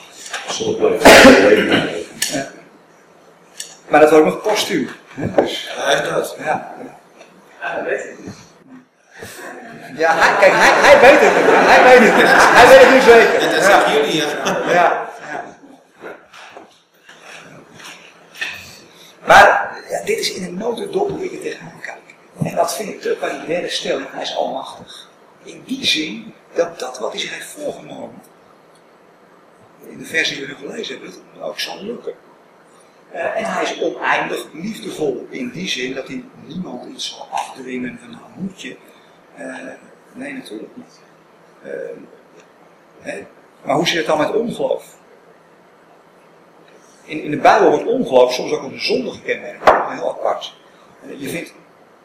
Maar 3.87 3.99
dat 3.99 4.09
was 4.09 4.19
ook 4.19 4.25
nog 4.25 4.41
postuum. 4.41 4.89
hè, 5.13 5.41
Dus, 5.41 5.69
Hij 5.77 5.93
is 5.93 6.09
dood. 6.09 6.35
ja. 6.39 6.73
Ja, 7.61 7.75
dat 7.75 7.83
weet 7.83 8.03
ik 8.03 8.19
niet. 8.25 8.35
Ja, 9.97 10.13
hij, 10.15 10.37
kijk, 10.39 10.51
hij, 10.55 10.71
hij 10.89 10.99
weet 10.99 11.19
het. 11.19 11.31
Hij 11.67 11.83
weet 11.83 12.11
het. 12.11 12.31
Hij 12.55 12.67
weet 12.67 12.81
het 12.81 12.91
nu 12.93 13.01
zeker. 13.01 13.35
En 13.41 13.51
dat 13.51 13.59
Ja. 13.59 13.63
zeggen 13.65 13.93
jullie, 13.93 14.15
ja. 14.15 14.25
Ja. 14.45 15.07
ja. 15.31 15.43
Maar 19.29 19.83
ja, 19.89 20.03
dit 20.05 20.19
is 20.19 20.33
in 20.33 20.43
een 20.43 20.57
notendop 20.57 21.09
hoe 21.09 21.23
ik 21.23 21.31
er 21.31 21.39
tegenaan 21.39 21.79
kijk. 21.81 22.15
En 22.43 22.55
dat 22.55 22.75
vind 22.75 22.89
ik 22.89 23.01
die 23.01 23.45
derde 23.47 23.69
stelling. 23.69 24.11
Hij 24.11 24.21
is 24.21 24.35
almachtig. 24.35 25.09
In 25.43 25.63
die 25.65 25.85
zin 25.85 26.33
dat 26.53 26.79
dat 26.79 26.99
wat 26.99 27.11
hij 27.11 27.19
zich 27.19 27.33
heeft 27.33 27.45
voorgenomen, 27.45 28.21
in 29.89 29.97
de 29.97 30.05
versie 30.05 30.37
die 30.37 30.45
we 30.45 30.55
gelezen 30.55 30.97
hebben, 30.97 31.13
dat 31.33 31.43
ook 31.43 31.59
zal 31.59 31.83
lukken. 31.83 32.13
Eh, 33.11 33.37
en 33.37 33.43
hij 33.43 33.63
is 33.63 33.81
oneindig 33.81 34.45
liefdevol 34.53 35.27
in 35.29 35.49
die 35.49 35.67
zin 35.67 35.93
dat 35.93 36.07
hij 36.07 36.23
niemand 36.45 36.89
iets 36.89 37.09
zal 37.09 37.27
afdwingen 37.31 37.99
van 38.01 38.11
nou 38.11 38.23
moet 38.35 38.61
je. 38.61 38.75
Eh, 39.35 39.55
nee, 40.13 40.33
natuurlijk 40.33 40.75
niet. 40.75 40.99
Eh, 41.63 41.71
hè? 42.99 43.25
Maar 43.63 43.75
hoe 43.75 43.87
zit 43.87 43.97
het 43.97 44.05
dan 44.05 44.17
met 44.17 44.35
ongeloof? 44.35 44.97
In, 47.09 47.23
in 47.23 47.31
de 47.31 47.37
Bijbel 47.37 47.69
wordt 47.69 47.85
ongeloof 47.85 48.33
soms 48.33 48.51
ook 48.51 48.63
een 48.63 48.79
zonde 48.81 49.11
gekenmerkt. 49.11 49.69
Heel 49.89 50.09
apart. 50.09 50.55
Eh, 51.09 51.21
Je 51.21 51.27
vindt 51.29 51.53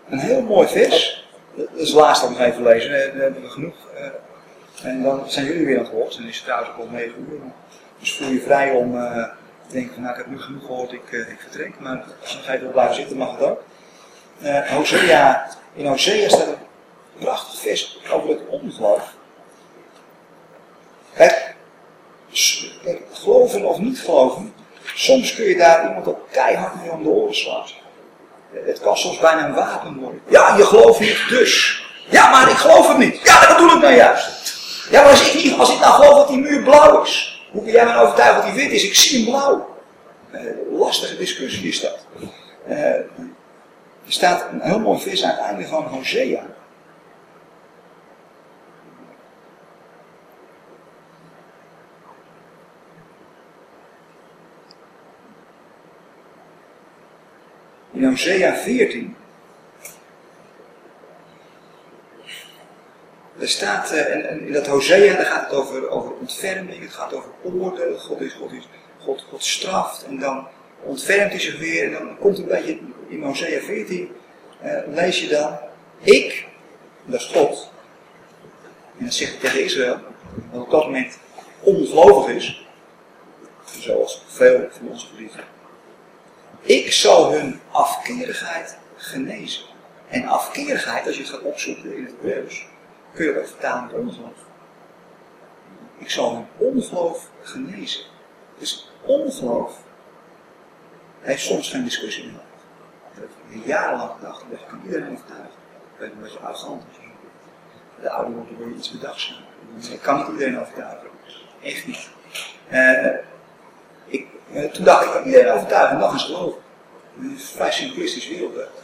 een 0.09 0.18
heel 0.18 0.42
mooi 0.42 0.68
vers. 0.68 1.26
Dat 1.55 1.66
is 1.74 1.92
dat 1.92 2.20
we 2.22 2.28
nog 2.28 2.40
even 2.40 2.62
lezen. 2.62 3.02
eh, 3.05 3.12
Dan 3.12 3.20
hebben 3.20 3.42
we 3.42 3.48
genoeg. 3.48 3.74
eh, 3.94 4.86
En 4.90 5.02
dan 5.02 5.22
zijn 5.30 5.46
jullie 5.46 5.66
weer 5.66 5.78
aan 5.78 5.84
het 5.84 5.92
woord. 5.92 6.16
En 6.16 6.24
is 6.28 6.34
het 6.36 6.44
trouwens 6.44 6.70
ook 6.70 6.78
al 6.78 6.86
9 6.90 7.26
uur. 7.30 7.38
Dus 7.98 8.16
voel 8.16 8.28
je 8.28 8.40
vrij 8.40 8.70
om 8.70 8.96
eh, 8.96 9.12
te 9.66 9.72
denken 9.72 10.00
nou 10.02 10.12
ik 10.12 10.16
heb 10.16 10.26
nu 10.26 10.40
genoeg 10.40 10.64
gehoord, 10.66 10.92
ik, 10.92 11.12
eh, 11.12 11.18
ik 11.18 11.38
vertrek. 11.40 11.72
Maar 11.80 12.05
als 12.22 12.30
je 12.30 12.36
nog 12.36 12.46
even 12.48 12.61
wil 12.61 12.70
blijven 12.70 12.94
zitten 12.94 13.16
mag 13.16 13.30
het 13.38 13.40
ook. 13.48 13.62
Eh, 14.40 14.61
Hosea, 14.70 15.48
in 15.74 15.86
Hosea 15.86 16.28
staat 16.28 16.46
een 16.46 16.55
prachtig 17.18 17.61
vers 17.61 18.00
over 18.12 18.28
het 18.28 18.40
ongeloof. 18.48 19.12
Kijk, 21.14 21.55
kijk, 22.84 23.02
geloven 23.12 23.64
of 23.64 23.78
niet 23.78 24.00
geloven, 24.00 24.52
soms 24.95 25.34
kun 25.34 25.45
je 25.45 25.57
daar 25.57 25.88
iemand 25.88 26.07
op 26.07 26.28
keihard 26.30 26.74
mee 26.82 26.90
om 26.90 27.03
de 27.03 27.09
oren 27.09 27.34
slaan. 27.34 27.64
Het 28.64 28.80
kan 28.80 28.97
soms 28.97 29.18
bijna 29.18 29.47
een 29.47 29.55
wapen 29.55 29.97
worden. 29.97 30.20
Ja, 30.28 30.57
je 30.57 30.64
gelooft 30.64 31.01
niet, 31.01 31.24
dus. 31.28 31.82
Ja, 32.09 32.30
maar 32.30 32.51
ik 32.51 32.57
geloof 32.57 32.88
het 32.88 32.99
niet. 32.99 33.20
Ja, 33.22 33.47
dat 33.47 33.57
bedoel 33.57 33.76
ik 33.76 33.82
nou 33.82 33.95
juist. 33.95 34.57
Ja, 34.90 35.03
maar 35.03 35.11
als 35.11 35.32
ik, 35.32 35.45
niet, 35.45 35.59
als 35.59 35.72
ik 35.72 35.80
nou 35.80 35.92
geloof 35.92 36.16
dat 36.16 36.28
die 36.28 36.38
muur 36.38 36.62
blauw 36.62 37.03
is, 37.03 37.42
hoe 37.51 37.62
kun 37.62 37.72
jij 37.72 37.84
me 37.84 37.90
nou 37.90 38.05
overtuigen 38.05 38.42
dat 38.42 38.55
die 38.55 38.62
wit 38.62 38.72
is? 38.72 38.84
Ik 38.84 38.95
zie 38.95 39.22
hem 39.22 39.32
blauw. 39.32 39.76
Eh, 40.30 40.40
lastige 40.78 41.16
discussie 41.16 41.68
is 41.68 41.80
dat. 41.80 41.99
Eh, 42.66 42.78
er 42.78 44.12
staat 44.12 44.47
een 44.53 44.61
heel 44.61 44.78
mooi 44.78 45.01
vers 45.01 45.24
aan 45.24 45.30
het 45.30 45.38
einde 45.38 45.66
van 45.66 45.84
Hosea. 45.84 46.42
In 58.05 58.11
Hosea 58.11 58.55
14. 58.55 59.16
Er 63.38 63.48
staat, 63.48 63.90
eh, 63.90 64.30
in 64.46 64.52
dat 64.52 64.66
Hosea, 64.66 65.14
daar 65.14 65.24
gaat 65.24 65.50
het 65.50 65.59
over, 65.59 65.88
over 65.88 66.12
ontferming, 66.12 66.82
het 66.82 66.92
gaat 66.92 67.14
over 67.14 67.30
oordeel, 67.42 67.98
God, 67.98 68.20
is, 68.20 68.32
God, 68.32 68.52
is, 68.52 68.68
God, 68.98 69.24
God 69.28 69.44
straft 69.44 70.05
en 70.05 70.18
dan 70.18 70.46
ontfermt 70.82 71.30
hij 71.30 71.40
zich 71.40 71.59
weer 71.59 71.84
en 71.84 71.92
dan 71.92 72.18
komt 72.18 72.38
een 72.38 72.46
beetje 72.46 72.78
in 73.09 73.22
Hosea 73.22 73.61
14, 73.61 74.12
eh, 74.61 74.78
lees 74.86 75.20
je 75.20 75.28
dan, 75.28 75.59
ik, 76.00 76.46
dat 77.05 77.20
is 77.20 77.26
God, 77.26 77.70
en 78.98 79.05
dat 79.05 79.14
zegt 79.14 79.30
hij 79.30 79.40
tegen 79.40 79.64
Israël, 79.64 79.98
dat 80.52 80.62
op 80.62 80.70
dat 80.70 80.84
moment 80.84 81.18
ongelovig 81.61 82.34
is, 82.34 82.66
zoals 83.78 84.24
veel 84.28 84.68
van 84.70 84.88
onze 84.88 85.07
geliefden. 85.07 85.53
Ik 86.64 86.92
zal 86.92 87.32
hun 87.32 87.60
afkerigheid 87.70 88.78
genezen. 88.96 89.64
En 90.08 90.26
afkerigheid, 90.26 91.06
als 91.06 91.16
je 91.16 91.22
het 91.22 91.30
gaat 91.30 91.42
opzoeken 91.42 91.96
in 91.96 92.04
het 92.04 92.12
Hebreeuws, 92.20 92.66
kun 93.14 93.26
je 93.26 93.34
dat 93.34 93.48
vertalen 93.48 93.84
met 93.84 93.94
ongeloof. 93.94 94.38
Ik 95.98 96.10
zal 96.10 96.34
hun 96.34 96.46
ongeloof 96.56 97.28
genezen. 97.42 98.04
Dus 98.58 98.90
ongeloof 99.02 99.78
heeft 101.20 101.42
soms 101.42 101.70
geen 101.70 101.84
discussie 101.84 102.24
meer. 102.24 102.40
Ik 103.14 103.54
heb 103.54 103.66
jarenlang 103.66 104.10
gedacht, 104.18 104.44
dat 104.50 104.66
kan 104.68 104.80
iedereen 104.84 105.12
overtuigen. 105.12 105.50
Ik 105.92 105.98
ben 105.98 106.10
een 106.10 106.20
beetje 106.20 106.38
arrogant. 106.38 106.82
De 108.00 108.10
oude 108.10 108.34
wordt 108.34 108.50
weer 108.58 108.76
iets 108.76 108.90
bedachtzaam. 108.90 109.36
Ik 109.90 110.00
kan 110.00 110.16
niet 110.18 110.28
iedereen 110.28 110.60
overtuigen. 110.60 111.08
Echt 111.62 111.86
niet. 111.86 112.08
Eh, 112.68 113.34
eh, 114.55 114.70
toen 114.70 114.84
dacht 114.84 115.14
ik, 115.14 115.24
iedereen 115.24 115.52
overtuigen, 115.52 115.98
nog 115.98 116.12
eens 116.12 116.24
geloven. 116.24 116.61
Het 117.18 117.24
is 117.24 117.42
een 117.42 117.57
vrij 117.57 117.72
simplistisch 117.72 118.28
wereldbeeld. 118.28 118.82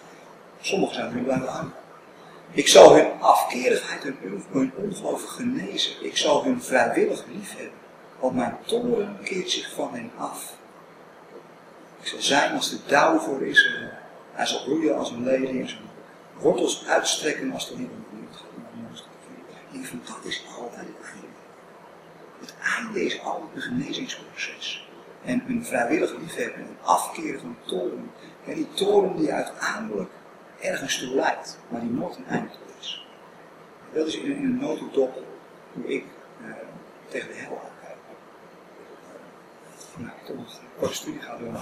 Sommigen 0.61 0.95
zijn 0.95 1.07
er 1.07 1.15
nu 1.15 1.23
blijven 1.23 1.49
hangen. 1.49 1.73
Ik 2.53 2.69
zal 2.69 2.95
hun 2.95 3.11
afkerigheid 3.21 4.05
en 4.05 4.17
hun- 4.51 4.73
ongeloof 4.77 5.25
genezen. 5.25 6.05
Ik 6.05 6.17
zal 6.17 6.45
hun 6.45 6.63
vrijwillig 6.63 7.25
liefhebben. 7.33 7.79
Want 8.19 8.35
mijn 8.35 8.57
toren 8.67 9.19
keert 9.25 9.51
zich 9.51 9.73
van 9.75 9.95
hen 9.95 10.11
af. 10.19 10.53
Ik 12.01 12.07
zal 12.07 12.21
zijn 12.21 12.55
als 12.55 12.71
de 12.71 12.79
dauw 12.87 13.19
voor 13.19 13.43
Israël. 13.43 13.89
Hij 14.33 14.47
zal 14.47 14.65
bloeien 14.65 14.99
als 14.99 15.11
een 15.11 15.25
lelie 15.25 15.61
en 15.61 15.69
zijn 15.69 15.81
wortels 16.39 16.85
uitstrekken 16.87 17.53
als 17.53 17.69
de 17.69 17.75
vind 19.91 20.07
dat 20.07 20.25
is 20.25 20.43
altijd 20.59 20.87
het 20.87 20.99
begin. 20.99 21.29
Het 22.41 22.55
einde 22.79 23.05
is 23.05 23.23
altijd 23.23 23.51
een 23.55 23.61
genezingsproces. 23.63 24.90
En 25.25 25.45
een 25.49 25.65
vrijwillig 25.65 26.15
liefhebben, 26.19 26.61
een 26.61 26.77
afkeren 26.83 27.41
van 27.41 27.57
toren. 27.67 28.11
En 28.47 28.55
die 28.55 28.69
toren 28.75 29.17
die 29.17 29.33
uiteindelijk 29.33 30.11
ergens 30.61 30.99
toe 30.99 31.15
leidt, 31.15 31.59
maar 31.69 31.81
die 31.81 31.91
nooit 31.91 32.17
een 32.17 32.27
einde 32.29 32.49
toe 32.49 32.75
is. 32.81 33.07
Dat 33.93 34.07
is 34.07 34.17
in, 34.17 34.25
in 34.37 34.45
een 34.45 34.59
notendop 34.61 35.19
hoe 35.73 35.87
ik 35.87 36.05
eh, 36.45 36.51
tegen 37.09 37.29
de 37.29 37.35
hel 37.37 37.61
aankijk. 37.65 37.99
Nou, 39.97 40.11
ik 40.23 40.27
heb 40.27 40.37
nog 40.37 40.47
een 40.47 40.69
korte 40.79 40.95
studie 40.95 41.21
gaan 41.21 41.39
doen. 41.39 41.57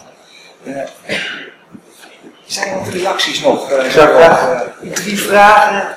Eh, 0.75 0.89
zijn 2.47 2.69
er 2.69 2.77
nog 2.77 2.91
reacties 2.91 3.41
nog? 3.41 3.71
eh, 3.71 3.85
Zou 3.91 4.69
ik 4.83 4.95
drie 4.95 5.19
vragen 5.19 5.97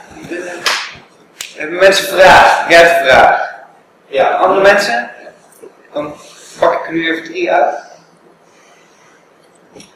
Hebben 1.56 1.80
mensen 1.80 2.08
vragen? 2.08 2.70
Jij 2.70 2.84
hebt 2.84 3.00
een 3.02 3.06
vraag. 3.08 3.50
Ja, 4.08 4.30
andere 4.36 4.62
mensen? 4.62 5.12
Dan 5.94 6.14
pak 6.82 6.90
ik 6.90 6.96
er 6.96 7.02
nu 7.02 7.12
even 7.12 7.24
drie 7.24 7.52
uit. 7.52 7.76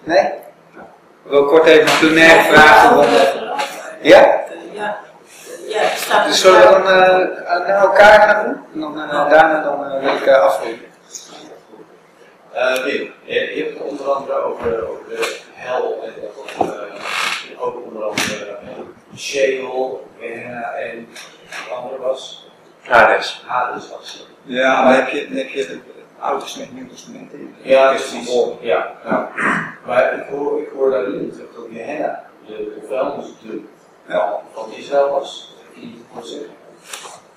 Nee? 0.03 0.23
Ik 1.23 1.31
wil 1.31 1.45
kort 1.45 1.65
even 1.65 1.91
een 1.91 1.99
plenaire 1.99 2.53
vragen. 2.53 2.97
Ja? 4.01 4.43
Ja, 4.73 4.97
ja, 5.67 5.79
het 5.79 5.99
staat 5.99 6.27
Dus 6.27 6.41
zullen 6.41 6.59
we 6.59 6.65
dan 6.65 6.87
eh, 6.87 7.67
naar 7.67 7.81
elkaar 7.81 8.21
gaan 8.21 8.45
doen? 8.45 8.63
En 8.73 8.79
dan, 8.79 9.09
eh, 9.09 9.29
daarna 9.29 9.63
dan, 9.63 9.85
eh, 9.85 10.03
wil 10.03 10.15
ik 10.15 10.25
uh, 10.25 10.37
afronden. 10.37 10.79
Eh, 12.51 12.83
Wim, 12.83 13.13
je, 13.23 13.33
je 13.55 13.63
hebt 13.63 13.77
het 13.77 13.87
onder 13.87 14.05
andere 14.11 14.37
over, 14.37 14.89
over 14.89 15.03
de 15.09 15.39
hel 15.53 16.03
en 16.03 16.13
dat 16.21 16.67
eh, 16.67 17.61
ook 17.65 17.85
onder 17.85 18.03
andere 18.03 18.57
uh, 18.63 19.17
Sheol, 19.17 20.07
en 20.21 21.07
wat 21.69 21.77
andere 21.77 22.01
was. 22.01 22.49
Hades. 22.81 23.43
Hades 23.45 23.89
was. 23.89 24.27
Ja, 24.43 24.81
maar 24.81 24.95
heb 24.95 25.09
je, 25.09 25.27
heb 25.31 25.49
je 25.49 25.79
het 26.15 26.23
Oude 26.23 26.43
Testament, 26.43 26.73
Nieuw 26.73 26.87
Testament. 26.89 27.31
Ja, 27.61 27.89
precies. 27.93 28.33
Ja, 28.61 28.91
ja. 29.05 29.31
Maar 29.85 30.13
ik 30.19 30.25
hoor, 30.29 30.61
ik 30.61 30.69
hoor 30.73 30.91
daar 30.91 31.09
niet 31.09 31.33
terug 31.33 31.47
dat 31.55 31.65
Gehenna 31.71 32.23
de, 32.47 32.53
de 32.53 32.87
vuilnisdruk 32.87 33.63
van, 34.07 34.39
van 34.53 34.71
Israël 34.77 35.09
was. 35.09 35.53
Dat 35.55 35.63
heb 35.65 35.83
je 35.83 35.87
niet 35.87 36.03
goed 36.13 36.27
zeggen. 36.27 36.49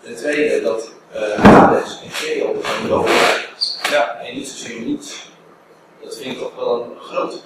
Ten 0.02 0.16
tweede 0.16 0.62
dat 0.62 0.90
eh 1.12 1.44
Hades 1.44 2.00
en 2.04 2.10
Sheol 2.10 2.56
zijn 2.62 2.88
doodrijk. 2.88 3.48
Ja. 3.90 4.16
En 4.20 4.34
niet 4.34 4.48
zozeer 4.48 4.80
niets. 4.80 5.30
Dat 6.02 6.16
vind 6.16 6.32
ik 6.34 6.38
toch 6.38 6.54
wel 6.56 6.82
een 6.82 7.00
groot 7.00 7.42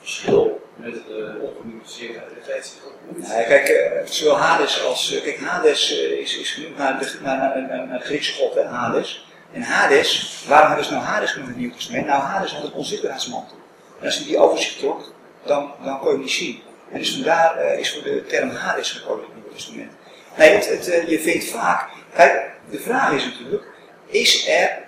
verschil. 0.00 0.62
met 0.76 0.94
de 0.94 1.34
ongenuanceerdheid 1.40 2.28
en 2.28 2.42
feitelijk. 2.44 3.28
Nee, 3.28 3.44
kijk, 3.46 3.68
eh, 3.68 4.06
zowel 4.06 4.36
Hades 4.36 4.84
als. 4.84 5.14
eh, 5.14 5.22
kijk, 5.22 5.38
Hades 5.38 5.92
eh, 5.92 6.10
is, 6.10 6.38
is 6.38 6.50
genoemd 6.50 6.76
naar 6.76 6.98
de, 6.98 7.18
naar, 7.22 7.38
naar, 7.38 7.62
naar, 7.68 7.86
naar 7.86 7.98
de 7.98 8.04
Griekse 8.04 8.32
god, 8.32 8.54
hè, 8.54 8.64
Hades. 8.64 9.26
En 9.54 9.62
Hades, 9.62 10.44
waarom 10.48 10.66
hebben 10.66 10.86
ze 10.86 10.92
nou 10.92 11.04
Hades 11.04 11.30
genoemd 11.30 11.48
in 11.48 11.54
het 11.54 11.62
Nieuw 11.62 11.74
Testament? 11.74 12.06
Nou, 12.06 12.22
Hades 12.22 12.52
had 12.52 12.64
een 12.64 12.72
onzichtbaarheidsmantel. 12.72 13.56
En 13.98 14.06
als 14.06 14.18
je 14.18 14.24
die 14.24 14.38
over 14.38 14.58
zich 14.58 14.76
trok, 14.76 15.12
dan, 15.44 15.72
dan 15.82 15.98
kon 15.98 16.12
je 16.12 16.18
niet 16.18 16.30
zien. 16.30 16.62
En 16.90 16.98
dus 16.98 17.14
vandaar 17.14 17.56
eh, 17.56 17.78
is 17.78 17.92
voor 17.92 18.02
de 18.02 18.24
term 18.26 18.50
Hades 18.50 18.90
gekozen 18.90 19.24
in 19.24 19.34
het 19.34 19.44
Nieuw 19.44 19.52
Testament. 19.52 19.92
Nee, 20.36 20.50
het, 20.50 20.68
het, 20.68 20.88
eh, 20.88 21.08
je 21.08 21.20
vindt 21.20 21.44
vaak. 21.44 21.88
Kijk, 22.14 22.50
de 22.70 22.78
vraag 22.78 23.12
is 23.12 23.24
natuurlijk: 23.24 23.64
is 24.06 24.48
er 24.48 24.78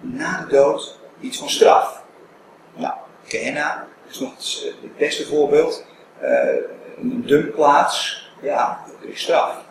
na 0.00 0.40
de 0.40 0.46
dood 0.46 0.98
iets 1.20 1.38
van 1.38 1.50
straf? 1.50 2.02
Nou, 2.74 2.94
Gehenna 3.24 3.86
is 4.08 4.18
nog 4.18 4.30
het, 4.36 4.74
eh, 4.82 4.90
beste 4.98 5.26
voorbeeld. 5.26 5.84
Een 6.98 7.22
dumpplaats, 7.26 8.28
ja, 8.42 8.84
er 9.02 9.08
is 9.08 9.20
straf. 9.20 9.63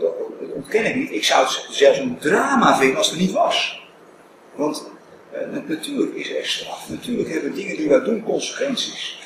Dat- 0.00 0.14
ontken 0.54 0.84
ik 0.84 0.94
niet. 0.94 1.10
Ik 1.12 1.24
zou 1.24 1.44
het 1.44 1.66
zelfs 1.70 1.98
een 1.98 2.18
drama 2.18 2.76
vinden 2.78 2.96
als 2.96 3.06
het 3.06 3.16
er 3.16 3.22
niet 3.22 3.32
was. 3.32 3.86
Want 4.54 4.90
eh, 5.32 5.40
na- 5.52 5.62
natuurlijk 5.66 6.14
is 6.14 6.34
er 6.36 6.46
straf. 6.46 6.88
Natuurlijk 6.88 7.28
hebben 7.30 7.54
dingen 7.54 7.76
die 7.76 7.88
we 7.88 8.02
doen 8.02 8.22
consequenties. 8.22 9.18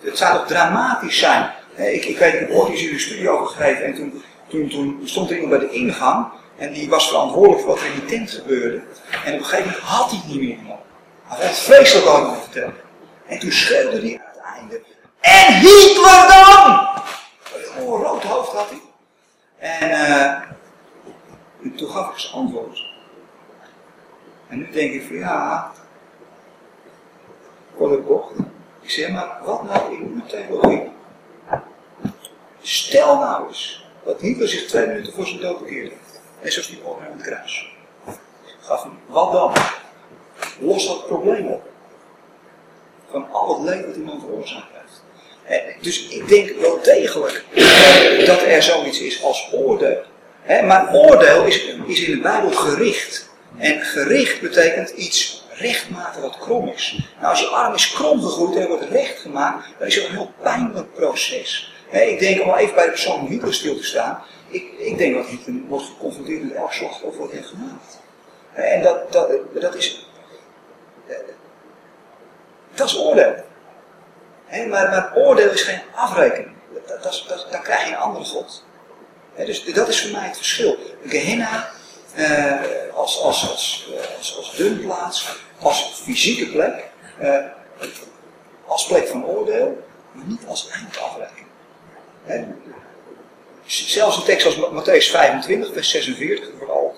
Het 0.00 0.18
zou 0.18 0.38
toch 0.38 0.46
dramatisch 0.46 1.18
zijn. 1.18 1.50
Eh, 1.74 1.94
Ik, 1.94 2.04
ik 2.04 2.18
weet, 2.18 2.32
ik 2.34 2.38
heb 2.40 2.50
ooit 2.50 2.70
eens 2.70 2.80
hier 2.80 2.92
een 2.92 3.00
studie 3.00 3.28
over 3.28 3.46
gegeven 3.46 3.84
en 3.84 3.94
toen, 3.94 4.22
toen, 4.70 5.00
stond 5.04 5.30
er 5.30 5.38
iemand 5.38 5.58
bij 5.60 5.68
de 5.68 5.74
ingang 5.74 6.26
en 6.56 6.72
die 6.72 6.88
was 6.88 7.08
verantwoordelijk 7.08 7.60
voor 7.60 7.70
wat 7.70 7.80
er 7.80 7.86
in 7.86 7.92
die 8.00 8.04
tent 8.18 8.30
gebeurde. 8.30 8.82
En 9.24 9.32
op 9.32 9.38
een 9.38 9.44
gegeven 9.44 9.70
moment 9.70 9.84
had 9.88 10.10
hij 10.10 10.18
het 10.18 10.28
niet 10.28 10.40
meer 10.40 10.56
genomen. 10.56 10.82
Hij 11.24 11.36
vond 11.36 11.48
het 11.48 11.58
vreselijk 11.58 12.06
me 12.06 12.34
vertellen. 12.42 12.74
En 13.26 13.38
toen 13.38 13.52
schreeuwde 13.52 14.00
hij 14.00 14.20
aan 14.20 14.32
het 14.32 14.42
einde. 14.58 14.82
En 15.20 15.54
Hitler 15.60 16.26
dan! 16.28 16.88
Een 17.78 17.84
rood 18.02 18.22
hoofd 18.22 18.52
had 18.52 18.68
hij. 18.68 18.80
En, 19.64 19.90
en 21.62 21.74
toen 21.76 21.88
gaf 21.88 22.12
ik 22.12 22.18
zijn 22.18 22.34
antwoord. 22.34 22.86
En 24.48 24.58
nu 24.58 24.70
denk 24.70 24.92
ik 24.92 25.02
van 25.06 25.16
ja, 25.16 25.72
voor 27.76 27.88
de 27.88 27.96
bocht. 27.96 28.32
Ik 28.80 28.90
zeg 28.90 29.10
maar, 29.10 29.40
wat 29.44 29.62
nou 29.62 29.94
in 29.94 30.02
uw 30.14 30.26
theologie? 30.26 30.90
Stel 32.60 33.18
nou 33.18 33.48
eens 33.48 33.86
dat 34.04 34.20
Hitler 34.20 34.48
zich 34.48 34.66
twee 34.66 34.86
minuten 34.86 35.12
voor 35.12 35.26
zijn 35.26 35.40
dood 35.40 35.58
bekeerd 35.58 35.90
heeft. 35.90 36.20
Net 36.42 36.52
zoals 36.52 36.68
die 36.68 36.82
man 36.82 37.00
aan 37.00 37.12
het 37.12 37.22
kruis. 37.22 37.76
Gaf 38.60 38.82
hem, 38.82 38.98
wat 39.06 39.32
dan? 39.32 39.52
Los 40.60 40.86
dat 40.86 41.06
probleem 41.06 41.46
op. 41.46 41.70
Van 43.10 43.30
al 43.32 43.54
het 43.54 43.68
leed 43.68 43.84
dat 43.84 43.94
die 43.94 44.04
man 44.04 44.20
veroorzaakt 44.20 44.72
heeft. 44.72 45.03
Dus 45.80 46.08
ik 46.08 46.28
denk 46.28 46.50
wel 46.60 46.78
degelijk 46.82 47.44
dat 48.26 48.42
er 48.42 48.62
zoiets 48.62 49.00
is 49.00 49.22
als 49.22 49.48
oordeel. 49.52 50.02
Maar 50.46 50.94
oordeel 50.94 51.44
is, 51.44 51.64
in 51.64 52.10
de 52.14 52.20
Bijbel 52.22 52.50
gericht. 52.50 53.28
En 53.58 53.80
gericht 53.80 54.40
betekent 54.40 54.90
iets 54.90 55.44
recht 55.52 55.90
maken 55.90 56.22
wat 56.22 56.38
krom 56.38 56.68
is. 56.68 56.98
Nou, 57.16 57.30
als 57.30 57.40
je 57.40 57.46
arm 57.46 57.74
is 57.74 57.92
krom 57.92 58.22
gegroeid 58.22 58.56
en 58.58 58.68
wordt 58.68 58.88
recht 58.90 59.18
gemaakt, 59.18 59.66
dan 59.78 59.86
is 59.86 59.94
dat 59.94 60.04
een 60.04 60.10
heel 60.10 60.32
pijnlijk 60.42 60.94
proces. 60.94 61.74
Ik 61.90 62.18
denk 62.18 62.42
om 62.42 62.54
even 62.54 62.74
bij 62.74 62.84
de 62.84 62.90
persoon 62.90 63.26
Hitler 63.26 63.54
stil 63.54 63.76
te 63.76 63.84
staan. 63.84 64.22
Ik, 64.48 64.64
ik 64.78 64.98
denk 64.98 65.14
dat 65.14 65.26
Hitler 65.26 65.56
wordt 65.68 65.84
geconfronteerd 65.84 66.42
met 66.42 66.54
elk 66.54 66.72
slachtoffer 66.72 67.20
wat 67.20 67.32
hij 67.32 67.42
gemaakt. 67.42 68.00
En 68.52 68.82
dat, 68.82 69.12
dat, 69.12 69.30
dat 69.60 69.74
is. 69.74 70.06
eh, 71.08 71.16
Dat 72.74 72.86
is 72.86 72.98
oordeel. 72.98 73.34
Maar, 74.54 74.68
maar 74.68 75.12
oordeel 75.14 75.50
is 75.50 75.62
geen 75.62 75.80
afrekening. 75.94 76.56
Dat, 77.02 77.46
dan 77.50 77.62
krijg 77.62 77.84
je 77.84 77.88
een 77.88 77.96
andere 77.96 78.24
God. 78.24 78.64
Dus 79.36 79.64
dat 79.64 79.88
is 79.88 80.02
voor 80.02 80.10
mij 80.10 80.26
het 80.26 80.36
verschil. 80.36 80.76
Gehenna 81.06 81.70
eh, 82.14 82.52
als, 82.94 83.20
als, 83.20 83.50
als, 83.50 83.88
eh, 83.98 84.36
als, 84.36 84.54
dunplaats, 84.56 85.36
als 85.60 86.00
fysieke 86.04 86.46
plek, 86.46 86.84
eh, 87.18 87.38
als 88.66 88.86
plek 88.86 89.08
van 89.08 89.26
oordeel, 89.26 89.84
maar 90.12 90.24
niet 90.26 90.42
als 90.46 90.68
eindafrekening. 90.68 91.46
Hè, 92.24 92.44
zelfs 93.66 94.16
een 94.16 94.24
tekst 94.24 94.46
als 94.46 94.56
Matthäus 94.56 95.10
25, 95.10 95.72
vers 95.72 95.90
46, 95.90 96.44
dat 96.44 96.58
wordt 96.58 96.72
al 96.72 96.94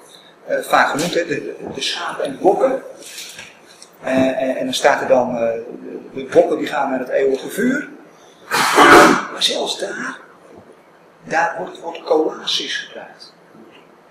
eh, 0.46 0.58
vaak 0.62 0.90
genoemd, 0.90 1.12
de, 1.12 1.26
de, 1.26 1.56
de 1.74 1.80
schapen 1.80 2.24
en 2.24 2.32
de 2.32 2.38
bokken. 2.38 2.82
Eh, 4.02 4.42
en, 4.42 4.56
en 4.56 4.64
dan 4.64 4.74
staat 4.74 5.00
er 5.00 5.08
dan, 5.08 5.36
eh, 5.36 5.52
de, 6.14 6.24
bokken 6.32 6.58
die 6.58 6.66
gaan 6.66 6.90
naar 6.90 6.98
het 6.98 7.08
eeuwige 7.08 7.48
vuur. 7.48 7.88
Maar 9.32 9.42
zelfs 9.42 9.78
daar, 9.78 10.18
daar 11.24 11.54
wordt 11.58 11.72
het 11.72 11.80
woord 11.80 12.02
kolasis 12.02 12.76
gebruikt. 12.76 13.34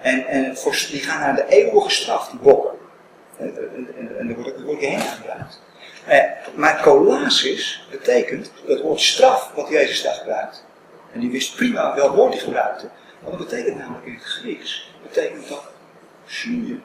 En, 0.02 0.28
en 0.28 0.58
voor, 0.58 0.72
die 0.92 1.02
gaan 1.02 1.20
naar 1.20 1.36
de 1.36 1.48
eeuwige 1.48 1.90
straf, 1.90 2.30
die 2.30 2.40
bokken. 2.40 2.72
En, 3.38 3.58
en, 3.98 4.18
en, 4.20 4.30
er 4.30 4.36
wordt 4.36 4.68
ook 4.68 4.80
heen 4.80 5.00
gebruikt. 5.00 5.62
Eh, 6.06 6.22
maar 6.56 6.82
kolasis 6.82 7.88
betekent 7.92 8.52
het 8.68 8.82
woord 8.82 9.02
straf 9.02 9.52
wat 9.56 9.70
Jezus 9.70 10.02
daar 10.02 10.14
gebruikt. 10.14 10.66
En 11.14 11.20
die 11.20 11.32
wist 11.32 11.56
prima 11.56 11.96
welk 11.96 12.16
woord 12.16 12.34
hij 12.34 12.42
gebruikte. 12.42 12.90
Want 13.20 13.38
dat 13.38 13.48
betekent 13.48 13.78
namelijk 13.78 14.06
in 14.06 14.14
het 14.14 14.24
Grieks, 14.24 14.94
betekent 15.04 15.48
dat 15.48 15.64
snoeien. 16.26 16.84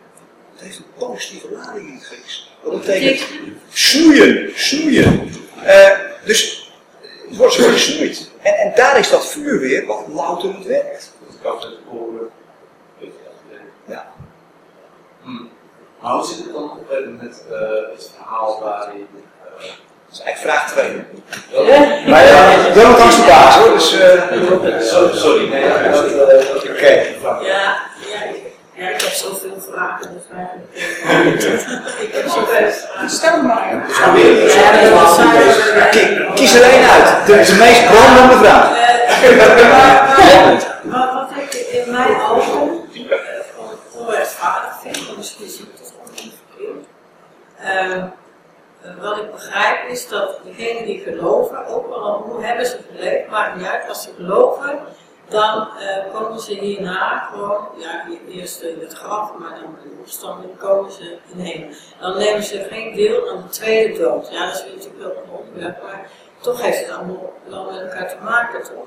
Het 0.61 0.69
heeft 0.69 0.79
een 0.79 1.07
positieve 1.09 1.47
lading 1.53 1.89
in 1.89 1.95
het 1.95 2.05
Grieks. 2.05 2.51
Dat 2.63 2.81
betekent 2.81 3.27
snoeien, 3.73 4.51
snoeien. 4.55 5.31
Eh, 5.63 5.89
dus 6.25 6.71
het 7.29 7.37
wordt 7.37 7.53
zo 7.55 7.69
gesnoeid. 7.71 8.31
En, 8.43 8.55
en 8.55 8.73
daar 8.75 8.99
is 8.99 9.11
dat 9.11 9.27
vuur 9.27 9.61
weer 9.61 9.87
wat 9.87 10.05
louterend 10.09 10.65
werkt. 10.67 11.13
Ja. 13.85 14.13
Maar 16.01 16.13
hoe 16.13 16.25
zit 16.27 16.37
het 16.45 16.53
dan 16.53 16.63
op 16.71 16.89
met 17.21 17.45
eh, 17.51 17.59
het 17.93 18.11
verhaal 18.17 18.61
waarin. 18.63 19.07
eh, 19.15 19.65
Dat 20.09 20.19
is 20.19 20.21
eigenlijk 20.21 20.57
vraag 20.57 20.71
2. 20.73 21.67
Ja. 21.67 22.09
Maar 22.11 22.25
ja, 22.27 22.73
wel 22.75 22.99
langs 22.99 23.17
de 23.17 23.23
baas 23.23 23.57
hoor. 23.57 23.73
Dus, 23.73 23.99
eh, 24.01 24.23
sorry, 24.83 25.17
sorry. 25.17 25.49
Nee, 25.49 25.65
ja, 25.65 25.89
dat, 25.91 26.05
eh, 26.07 26.17
dat- 26.17 26.69
Oké. 26.69 27.05
Ja, 27.43 27.89
ja, 28.81 28.89
ik 28.89 29.01
heb 29.01 29.11
zoveel 29.12 29.61
vragen. 29.70 30.12
Dus 30.14 30.22
eigenlijk, 30.37 30.72
eh, 31.43 32.03
ik 32.07 32.12
heb 32.14 32.28
zoveel 32.28 32.47
vragen. 32.47 33.11
Stel 33.11 33.43
maar. 33.43 33.85
Probeer 34.03 34.43
het. 34.43 35.91
Kies- 35.91 36.35
Kies 36.35 36.55
er 36.55 36.62
één 36.70 36.91
uit. 36.91 37.26
De, 37.26 37.33
de 37.33 37.57
meest 37.59 37.87
brandende 37.91 38.37
vraag. 38.45 38.68
Maar 40.83 41.12
wat 41.14 41.31
ik 41.43 41.55
in 41.55 41.91
mijn 41.91 42.20
ogen 42.20 42.85
eh, 42.95 44.01
onrechtvaardig 44.01 44.72
vind, 44.83 44.97
en 45.09 45.14
misschien 45.16 45.49
zie 45.49 45.64
ik 45.64 45.78
het 45.78 45.93
gewoon 45.97 46.24
niet 46.24 46.35
verkeerd. 46.49 46.85
Ehm, 47.62 48.05
eh, 48.83 48.91
wat 49.03 49.16
ik 49.16 49.33
begrijp 49.33 49.89
is 49.89 50.09
dat 50.09 50.39
degenen 50.45 50.85
die 50.85 51.01
geloven, 51.01 51.66
ook 51.66 51.93
al 51.95 52.24
hoe 52.26 52.45
hebben 52.45 52.66
ze 52.66 52.76
geleefd, 52.97 53.28
maakt 53.31 53.57
niet 53.57 53.66
uit, 53.66 53.89
als 53.89 54.03
ze 54.03 54.09
geloven, 54.16 54.78
dan 55.31 55.68
eh, 55.78 56.14
komen 56.14 56.41
ze 56.41 56.55
hierna 56.55 57.18
gewoon, 57.18 57.68
ja, 57.76 58.05
eerst 58.28 58.62
in 58.62 58.81
het 58.81 58.93
graf, 58.93 59.33
maar 59.39 59.51
dan 59.51 59.76
in 59.85 59.91
de 59.91 59.97
opstanding 60.01 60.59
komen 60.59 60.93
ze 60.93 61.16
in 61.33 61.41
hemel. 61.41 61.68
Dan 62.01 62.18
nemen 62.18 62.43
ze 62.43 62.66
geen 62.70 62.95
deel 62.95 63.31
aan 63.31 63.43
de 63.43 63.49
tweede 63.49 63.99
dood. 63.99 64.28
Ja, 64.31 64.47
dat 64.47 64.55
is 64.55 64.64
natuurlijk 64.74 64.99
wel 64.99 65.22
een 65.22 65.39
onderwerp, 65.39 65.83
maar 65.83 66.11
toch 66.41 66.62
heeft 66.62 66.78
het 66.78 66.97
allemaal 66.97 67.33
wel 67.49 67.64
met 67.64 67.81
elkaar 67.81 68.09
te 68.09 68.16
maken, 68.22 68.62
toch? 68.62 68.87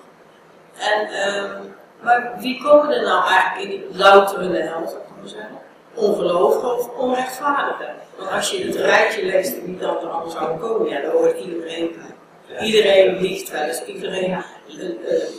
En, 0.78 1.08
ehm, 1.08 1.62
maar 2.02 2.34
wie 2.40 2.64
komen 2.64 2.96
er 2.96 3.04
nou 3.04 3.28
eigenlijk 3.28 3.72
in 3.72 3.80
die 3.80 3.98
louterende 3.98 4.62
hel, 4.62 4.88
zou 4.88 5.02
ik 5.02 5.08
maar 5.20 5.30
zeggen? 5.30 5.58
Ongelovigen 5.94 6.78
of 6.78 6.90
onrechtvaardigen? 6.98 7.96
Want 8.18 8.32
als 8.32 8.52
je 8.52 8.66
het 8.66 8.76
rijtje 8.76 9.26
leest 9.26 9.66
wie 9.66 9.78
dan 9.78 9.98
er 9.98 10.08
allemaal 10.08 10.30
zou 10.30 10.60
komen, 10.60 10.90
ja, 10.90 11.02
dan 11.02 11.12
hoort 11.12 11.40
iedereen 11.40 11.96
bij. 11.96 12.12
Iedereen 12.60 13.22
liegt 13.22 13.52
wel 13.52 13.62
eens, 13.62 13.86
iedereen 13.86 14.44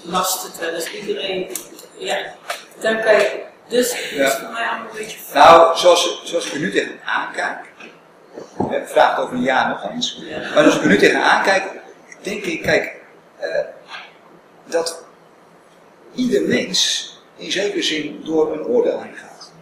last 0.02 0.42
het 0.42 0.58
wel 0.58 0.68
eens, 0.68 0.92
iedereen, 0.92 1.50
ja. 1.98 2.16
Dan 2.80 3.02
kan 3.02 3.14
je, 3.14 3.42
dus 3.68 3.92
het 3.92 4.20
is 4.20 4.32
voor 4.32 4.52
mij 4.52 4.68
allemaal 4.68 4.90
een 4.90 4.96
beetje 4.96 5.18
Nou, 5.34 5.76
zoals, 5.76 6.22
zoals 6.24 6.46
ik 6.46 6.52
er 6.52 6.58
nu 6.58 6.70
tegen 6.70 7.00
aankijk. 7.04 7.58
Ik 8.70 8.88
vraag 8.88 9.16
het 9.16 9.24
over 9.24 9.36
een 9.36 9.42
jaar 9.42 9.68
nog 9.68 9.90
eens. 9.90 10.22
Maar 10.54 10.64
als 10.64 10.76
ik 10.76 10.82
er 10.82 10.88
nu 10.88 10.98
tegen 10.98 11.22
aankijk, 11.22 11.64
denk 12.22 12.44
ik, 12.44 12.62
kijk, 12.62 12.94
eh, 13.38 13.64
dat 14.64 15.04
ieder 16.14 16.42
mens 16.42 17.12
in 17.36 17.52
zekere 17.52 17.82
zin 17.82 18.20
door 18.24 18.52
een 18.52 18.64
oordeel 18.64 19.02
heen 19.02 19.16
gaat. 19.16 19.52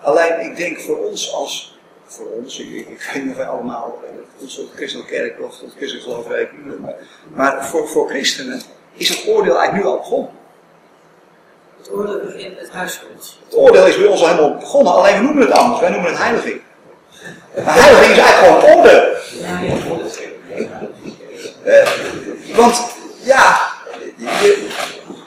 Alleen 0.00 0.40
ik 0.40 0.56
denk 0.56 0.80
voor 0.80 1.06
ons 1.06 1.32
als, 1.32 1.78
voor 2.06 2.26
ons, 2.26 2.58
ik, 2.58 2.88
ik, 2.88 3.10
weet 3.12 3.22
niet 3.22 3.32
of 3.32 3.38
wij 3.38 3.46
allemaal 3.46 4.02
uh, 4.04 4.42
onze 4.42 4.66
christelijke 4.74 5.12
kerk 5.12 5.40
of 5.40 5.58
tot 5.58 5.72
christelijk 5.76 6.04
geloof 6.04 6.28
rekenen, 6.28 6.80
maar, 6.80 6.94
maar 7.34 7.66
voor, 7.66 7.88
voor 7.88 8.08
christenen 8.08 8.62
is 8.94 9.08
het 9.08 9.24
oordeel 9.28 9.56
eigenlijk 9.58 9.84
nu 9.84 9.90
al 9.90 9.96
begonnen. 9.96 10.30
Het 11.78 11.90
oordeel 11.92 12.20
begint 12.24 12.56
met 12.60 12.70
huisgoeds. 12.70 13.40
Het 13.44 13.56
oordeel 13.56 13.86
is 13.86 13.96
bij 13.98 14.06
ons 14.06 14.20
al 14.20 14.28
helemaal 14.28 14.54
begonnen, 14.56 14.92
alleen 14.92 15.16
we 15.16 15.22
noemen 15.22 15.46
het 15.46 15.52
anders, 15.56 15.80
wij 15.80 15.90
noemen 15.90 16.10
het 16.10 16.20
heiliging. 16.22 16.60
Maar 17.64 17.74
heiliging 17.74 18.12
is 18.12 18.18
eigenlijk 18.18 18.60
gewoon 18.60 18.76
oordeel. 18.76 19.02
Uh, 21.64 21.88
want 22.56 22.82
ja, 23.22 23.60
je- 24.16 24.68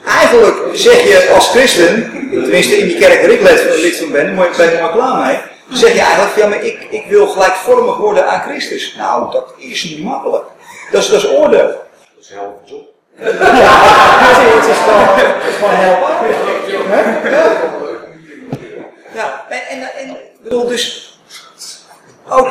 eigenlijk 0.06 0.56
zeg 0.72 1.02
je 1.02 1.30
als 1.34 1.48
christen, 1.48 2.10
tenminste 2.30 2.76
in 2.76 2.86
die 2.86 2.98
kerk 2.98 3.20
waar 3.20 3.30
ik 3.30 3.40
lid, 3.40 3.80
lid 3.82 3.96
van 3.96 4.12
ben, 4.12 4.36
daar 4.36 4.54
ben 4.56 4.72
ik 4.72 4.80
maar 4.80 4.90
klaar 4.92 5.26
mee, 5.26 5.38
zeg 5.78 5.92
je 5.92 6.00
eigenlijk 6.00 6.32
van 6.32 6.42
ja, 6.42 6.48
maar 6.48 6.64
ik, 6.64 6.86
ik 6.90 7.04
wil 7.08 7.26
gelijkvormig 7.26 7.96
worden 7.96 8.26
aan 8.28 8.40
Christus. 8.40 8.94
Nou, 8.98 9.32
dat 9.32 9.54
is 9.56 9.84
niet 9.84 10.02
makkelijk. 10.04 10.44
Dat 10.90 11.02
is, 11.02 11.08
dat 11.08 11.22
is 11.22 11.28
oordeel. 11.30 11.66
Dat 11.66 11.78
is 12.20 12.28
helemaal 12.28 12.60
job. 13.16 13.26
Het 13.28 14.68
is 14.68 14.76
gewoon, 14.76 15.18
is 15.48 15.54
gewoon 15.54 15.74
helpen. 15.74 16.16
Ja, 19.14 19.46
en, 19.48 19.60
en, 19.68 19.94
en 19.94 20.16
bedoel 20.42 20.66
dus, 20.66 21.18
ook, 22.28 22.48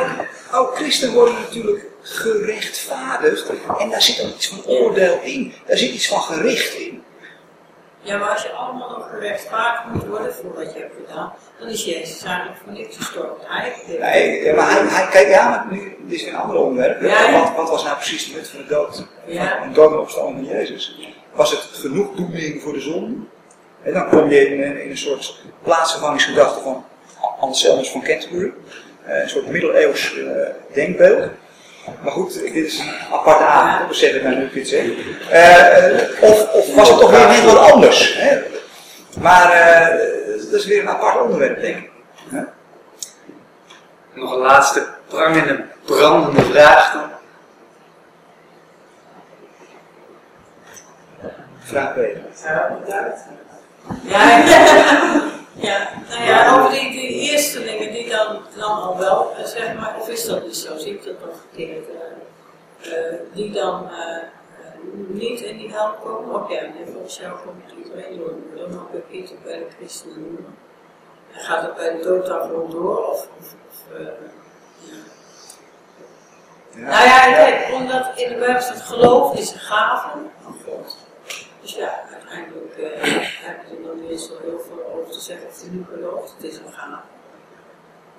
ook 0.52 0.76
christen 0.76 1.12
worden 1.12 1.34
natuurlijk 1.34 1.84
gerechtvaardigd. 2.02 3.50
En 3.78 3.90
daar 3.90 4.02
zit 4.02 4.24
ook 4.24 4.34
iets 4.34 4.48
van 4.48 4.64
oordeel 4.64 5.20
in. 5.22 5.54
Daar 5.66 5.76
zit 5.76 5.90
iets 5.90 6.08
van 6.08 6.20
gericht 6.20 6.74
in. 6.74 7.04
Ja, 8.06 8.16
maar 8.18 8.28
als 8.28 8.42
je 8.42 8.50
allemaal 8.52 8.90
nog 8.90 9.08
gerechtvaardigd 9.10 9.84
moet 9.92 10.06
worden 10.06 10.34
voor 10.34 10.54
wat 10.54 10.72
je 10.72 10.78
hebt 10.78 10.94
gedaan, 11.06 11.32
dan 11.58 11.68
is 11.68 11.84
Jezus 11.84 12.22
eigenlijk 12.22 12.58
voor 12.64 12.72
niks 12.72 12.96
gestorven. 12.96 13.36
Hij 13.44 13.64
heeft 13.64 13.98
Nee, 14.00 14.42
ja, 14.44 14.54
maar 14.54 14.70
hij, 14.70 14.82
hij, 14.86 15.08
kijk, 15.08 15.28
ja, 15.28 15.48
maar 15.48 15.66
nu, 15.70 15.96
dit 16.00 16.20
is 16.20 16.26
een 16.26 16.36
ander 16.36 16.56
onderwerp. 16.56 17.00
Ja, 17.02 17.28
ja. 17.30 17.40
Wat, 17.40 17.52
wat 17.56 17.70
was 17.70 17.84
nou 17.84 17.96
precies 17.96 18.26
de 18.30 18.36
nut 18.36 18.48
van 18.48 18.58
de 18.58 18.66
dood? 18.66 19.06
Ja. 19.26 19.62
Een 19.62 19.72
dood 19.72 19.92
en 19.92 19.98
opstanding 19.98 20.46
van 20.46 20.56
Jezus. 20.56 20.98
Was 21.32 21.50
het 21.50 21.60
genoegdoening 21.60 22.62
voor 22.62 22.72
de 22.72 22.80
zon? 22.80 23.28
En 23.82 23.92
dan 23.92 24.08
kom 24.08 24.30
je 24.30 24.48
in, 24.54 24.62
een- 24.62 24.82
in 24.82 24.90
een 24.90 24.98
soort 24.98 25.40
plaatsvervangingsgedachte 25.62 26.60
van 26.60 26.84
Anselmus 27.40 27.90
van 27.90 28.02
Canterbury. 28.02 28.52
Eh, 29.04 29.20
een 29.22 29.28
soort 29.28 29.46
middeleeuws 29.46 30.14
eh, 30.18 30.24
denkbeeld. 30.74 31.30
Maar 32.02 32.12
goed, 32.12 32.40
dit 32.40 32.54
is 32.54 32.78
een 32.78 32.92
aparte 33.12 33.44
avond, 33.44 33.78
dat 33.78 33.88
besef 33.88 34.14
ik 34.14 34.22
nou 34.22 34.34
nu 34.34 34.50
ik 34.52 34.66
zeg. 34.66 34.84
Eh, 35.30 36.30
of, 36.30 36.52
of 36.52 36.74
was 36.74 36.88
het 36.88 36.98
toch 36.98 37.10
weer 37.10 37.28
net 37.28 37.44
wat 37.44 37.72
anders? 37.72 38.14
Hè? 38.16 38.38
Maar 39.20 39.50
eh, 39.50 39.98
dat 40.50 40.60
is 40.60 40.66
weer 40.66 40.80
een 40.80 40.88
apart 40.88 41.20
onderwerp, 41.20 41.60
denk 41.60 41.76
ik. 41.76 41.90
Hè? 42.28 42.42
Nog 44.14 44.32
een 44.32 44.38
laatste 44.38 44.86
prangende, 45.06 45.64
brandende 45.84 46.42
vraag 46.42 46.92
dan. 46.92 47.10
Vraag 51.58 51.94
B. 51.94 51.96
Ja, 52.44 52.78
ja, 54.06 55.22
nou 55.62 56.24
ja, 56.24 56.58
over 56.58 56.70
die, 56.70 56.90
die 56.90 57.30
eerste 57.30 57.64
dingen 57.64 57.92
die 57.92 58.08
dan, 58.08 58.42
dan 58.56 58.82
al 58.82 58.98
wel, 58.98 59.34
eh, 59.36 59.44
zeg 59.44 59.74
maar, 59.74 59.96
of 60.00 60.08
is 60.08 60.24
dat 60.24 60.44
niet 60.44 60.56
zo, 60.56 60.76
zie 60.76 60.92
ik 60.92 61.04
dat 61.04 61.20
nog 61.20 61.34
verkeerd, 61.48 61.86
eh, 61.88 63.08
eh, 63.08 63.14
die 63.32 63.50
dan 63.50 63.90
niet 65.06 65.40
in 65.40 65.58
die 65.58 65.72
hel 65.72 65.92
komen, 66.02 66.42
of 66.42 66.50
ja, 66.50 66.60
volgens 66.92 67.18
jou 67.18 67.38
komt 67.44 67.84
iedereen 67.84 68.18
door, 68.18 68.32
dan 68.56 68.74
mag 68.74 68.86
ik 68.92 69.10
niet 69.10 69.30
ook 69.30 69.44
bij 69.44 69.58
de 69.58 69.66
christenen 69.78 70.14
doen. 70.14 70.46
En 71.32 71.40
gaat 71.40 71.62
het 71.62 71.76
bij 71.76 71.96
de 71.96 72.02
dood 72.02 72.26
dan 72.26 72.40
gewoon 72.40 72.70
door, 72.70 73.06
of, 73.06 73.28
of, 73.38 73.54
of 73.68 73.84
ja. 73.90 74.10
Nou 76.76 77.04
ja, 77.04 77.20
kijk, 77.20 77.72
omdat 77.74 78.10
in 78.14 78.28
de 78.28 78.34
Bijbel 78.34 78.60
staat 78.60 78.80
geloof 78.80 79.38
is 79.38 79.52
een 79.52 79.58
gave 79.58 80.08
van 80.42 80.54
God. 80.64 81.05
Dus 81.66 81.74
ja, 81.74 82.00
uiteindelijk 82.12 82.76
eh, 82.78 83.12
heb 83.48 83.56
je 83.68 83.76
er 83.76 83.82
nog 83.86 84.10
niet 84.10 84.20
zo 84.20 84.32
heel 84.42 84.60
veel 84.68 84.82
over 84.94 85.12
te 85.12 85.20
zeggen 85.20 85.46
of 85.48 85.60
je 85.62 85.68
nu 85.70 85.84
gelooft. 85.94 86.32
Het 86.36 86.44
is 86.52 86.56
een 86.56 86.72
gave. 86.72 87.00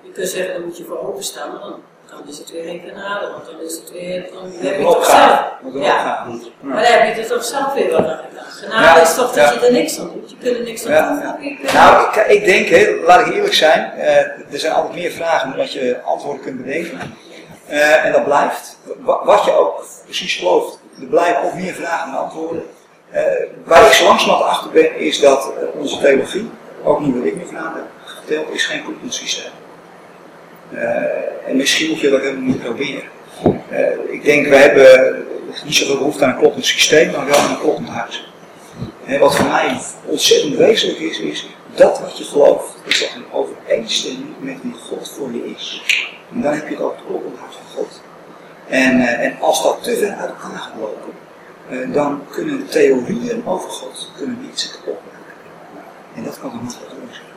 Je 0.02 0.10
kunt 0.12 0.28
zeggen, 0.28 0.52
dan 0.54 0.64
moet 0.64 0.76
je 0.76 0.84
voor 0.84 1.08
openstaan, 1.08 1.50
maar 1.50 1.60
dan, 1.60 1.82
dan 2.10 2.28
is 2.28 2.38
het 2.38 2.50
weer 2.50 2.64
geen 2.64 2.80
genade, 2.80 3.30
want 3.30 3.44
dan 3.46 3.60
is 3.60 3.74
het 3.76 3.90
weer, 3.92 4.28
dan 4.32 4.52
heb 4.52 4.78
je 4.78 4.82
toch 4.84 5.04
zelf. 5.06 5.40
Ja. 5.74 6.26
Maar 6.60 6.82
dan 6.82 6.92
heb 6.92 7.16
je 7.16 7.22
er 7.22 7.28
toch 7.28 7.44
zelf 7.44 7.72
weer 7.72 7.90
wat 7.90 8.06
aan 8.06 8.20
gedaan. 8.28 8.44
Genade 8.50 9.00
is 9.00 9.14
toch 9.14 9.32
dat 9.32 9.54
je 9.54 9.66
er 9.66 9.72
niks 9.72 9.98
aan 10.00 10.10
doet. 10.12 10.30
Je 10.30 10.36
kunt 10.36 10.56
er 10.56 10.62
niks 10.62 10.86
aan 10.86 11.14
doen. 11.38 11.58
Nou, 11.74 12.08
ik, 12.08 12.26
ik 12.26 12.44
denk, 12.44 12.68
hè, 12.68 13.00
laat 13.06 13.26
ik 13.26 13.32
eerlijk 13.34 13.54
zijn, 13.54 13.92
eh, 13.92 14.16
er 14.52 14.58
zijn 14.58 14.72
altijd 14.72 14.94
meer 14.94 15.10
vragen 15.10 15.48
dan 15.48 15.58
dat 15.58 15.72
je 15.72 16.00
antwoorden 16.04 16.42
kunt 16.42 16.64
bedenken. 16.64 17.16
Eh, 17.66 18.04
en 18.04 18.12
dat 18.12 18.24
blijft. 18.24 18.78
Wa- 18.98 19.24
wat 19.24 19.44
je 19.44 19.52
ook 19.52 19.84
precies 20.04 20.36
gelooft, 20.36 20.78
er 21.00 21.06
blijven 21.06 21.42
ook 21.42 21.54
meer 21.54 21.74
vragen 21.74 22.12
dan 22.12 22.20
antwoorden. 22.20 22.62
Eh, 23.10 23.22
waar 23.64 23.86
ik 23.86 23.92
zo 23.92 24.04
langzamerhand 24.04 24.50
achter 24.50 24.70
ben, 24.70 24.98
is 24.98 25.20
dat 25.20 25.52
eh, 25.56 25.80
onze 25.80 25.98
theologie, 25.98 26.50
ook 26.84 27.00
niet 27.00 27.14
wat 27.14 27.24
ik 27.24 27.36
nu 27.36 27.46
vanavond 27.46 27.74
heb 27.74 27.86
geteld, 28.04 28.54
is 28.54 28.66
geen 28.66 28.82
kloppend 28.84 29.14
systeem. 29.14 29.50
Eh, 30.72 31.48
en 31.48 31.56
misschien 31.56 31.90
moet 31.90 32.00
je 32.00 32.10
dat 32.10 32.20
helemaal 32.20 32.42
niet 32.42 32.62
proberen. 32.62 33.02
Ik 34.10 34.24
denk, 34.24 34.46
we 34.46 34.56
hebben 34.56 35.26
niet 35.64 35.74
zoveel 35.74 35.96
behoefte 35.96 36.24
aan 36.24 36.30
een 36.30 36.38
kloppend 36.38 36.66
systeem, 36.66 37.10
maar 37.10 37.26
wel 37.26 37.36
aan 37.36 37.50
een 37.50 37.60
kloppend 37.60 37.88
hart. 37.88 38.28
En 39.04 39.20
wat 39.20 39.36
voor 39.36 39.46
mij 39.46 39.80
ontzettend 40.04 40.56
wezenlijk 40.56 40.98
is, 40.98 41.20
is 41.20 41.46
dat 41.74 42.00
wat 42.00 42.18
je 42.18 42.24
gelooft, 42.24 42.74
is 42.86 43.00
dat 43.00 43.10
een 43.14 43.32
overeenstemming 43.32 44.34
met 44.38 44.56
wie 44.62 44.74
God 44.88 45.10
voor 45.16 45.32
je 45.32 45.54
is. 45.56 45.82
En 46.32 46.40
dan 46.42 46.52
heb 46.52 46.68
je 46.68 46.74
het 46.74 46.82
over 46.82 46.96
het 46.96 47.06
kloppend 47.06 47.38
hart 47.38 47.54
van 47.54 47.76
God. 47.76 48.02
En, 48.68 49.00
en 49.00 49.36
als 49.40 49.62
dat 49.62 49.82
te 49.82 49.96
ver 49.96 50.10
uit 50.10 50.28
elkaar 50.28 50.58
gaat 50.58 50.72
lopen, 50.80 51.12
eh, 51.70 51.92
dan 51.92 52.22
kunnen 52.30 52.66
theorieën 52.66 53.46
over 53.46 53.70
God 53.70 54.10
kunnen 54.16 54.38
niet 54.40 54.60
zich 54.60 54.72
kapot 54.72 55.00
maken. 55.04 55.34
En 56.14 56.24
dat 56.24 56.38
kan 56.40 56.50
een 56.50 56.64
makkelijk 56.64 56.90
doen 56.90 57.08
zijn. 57.10 57.27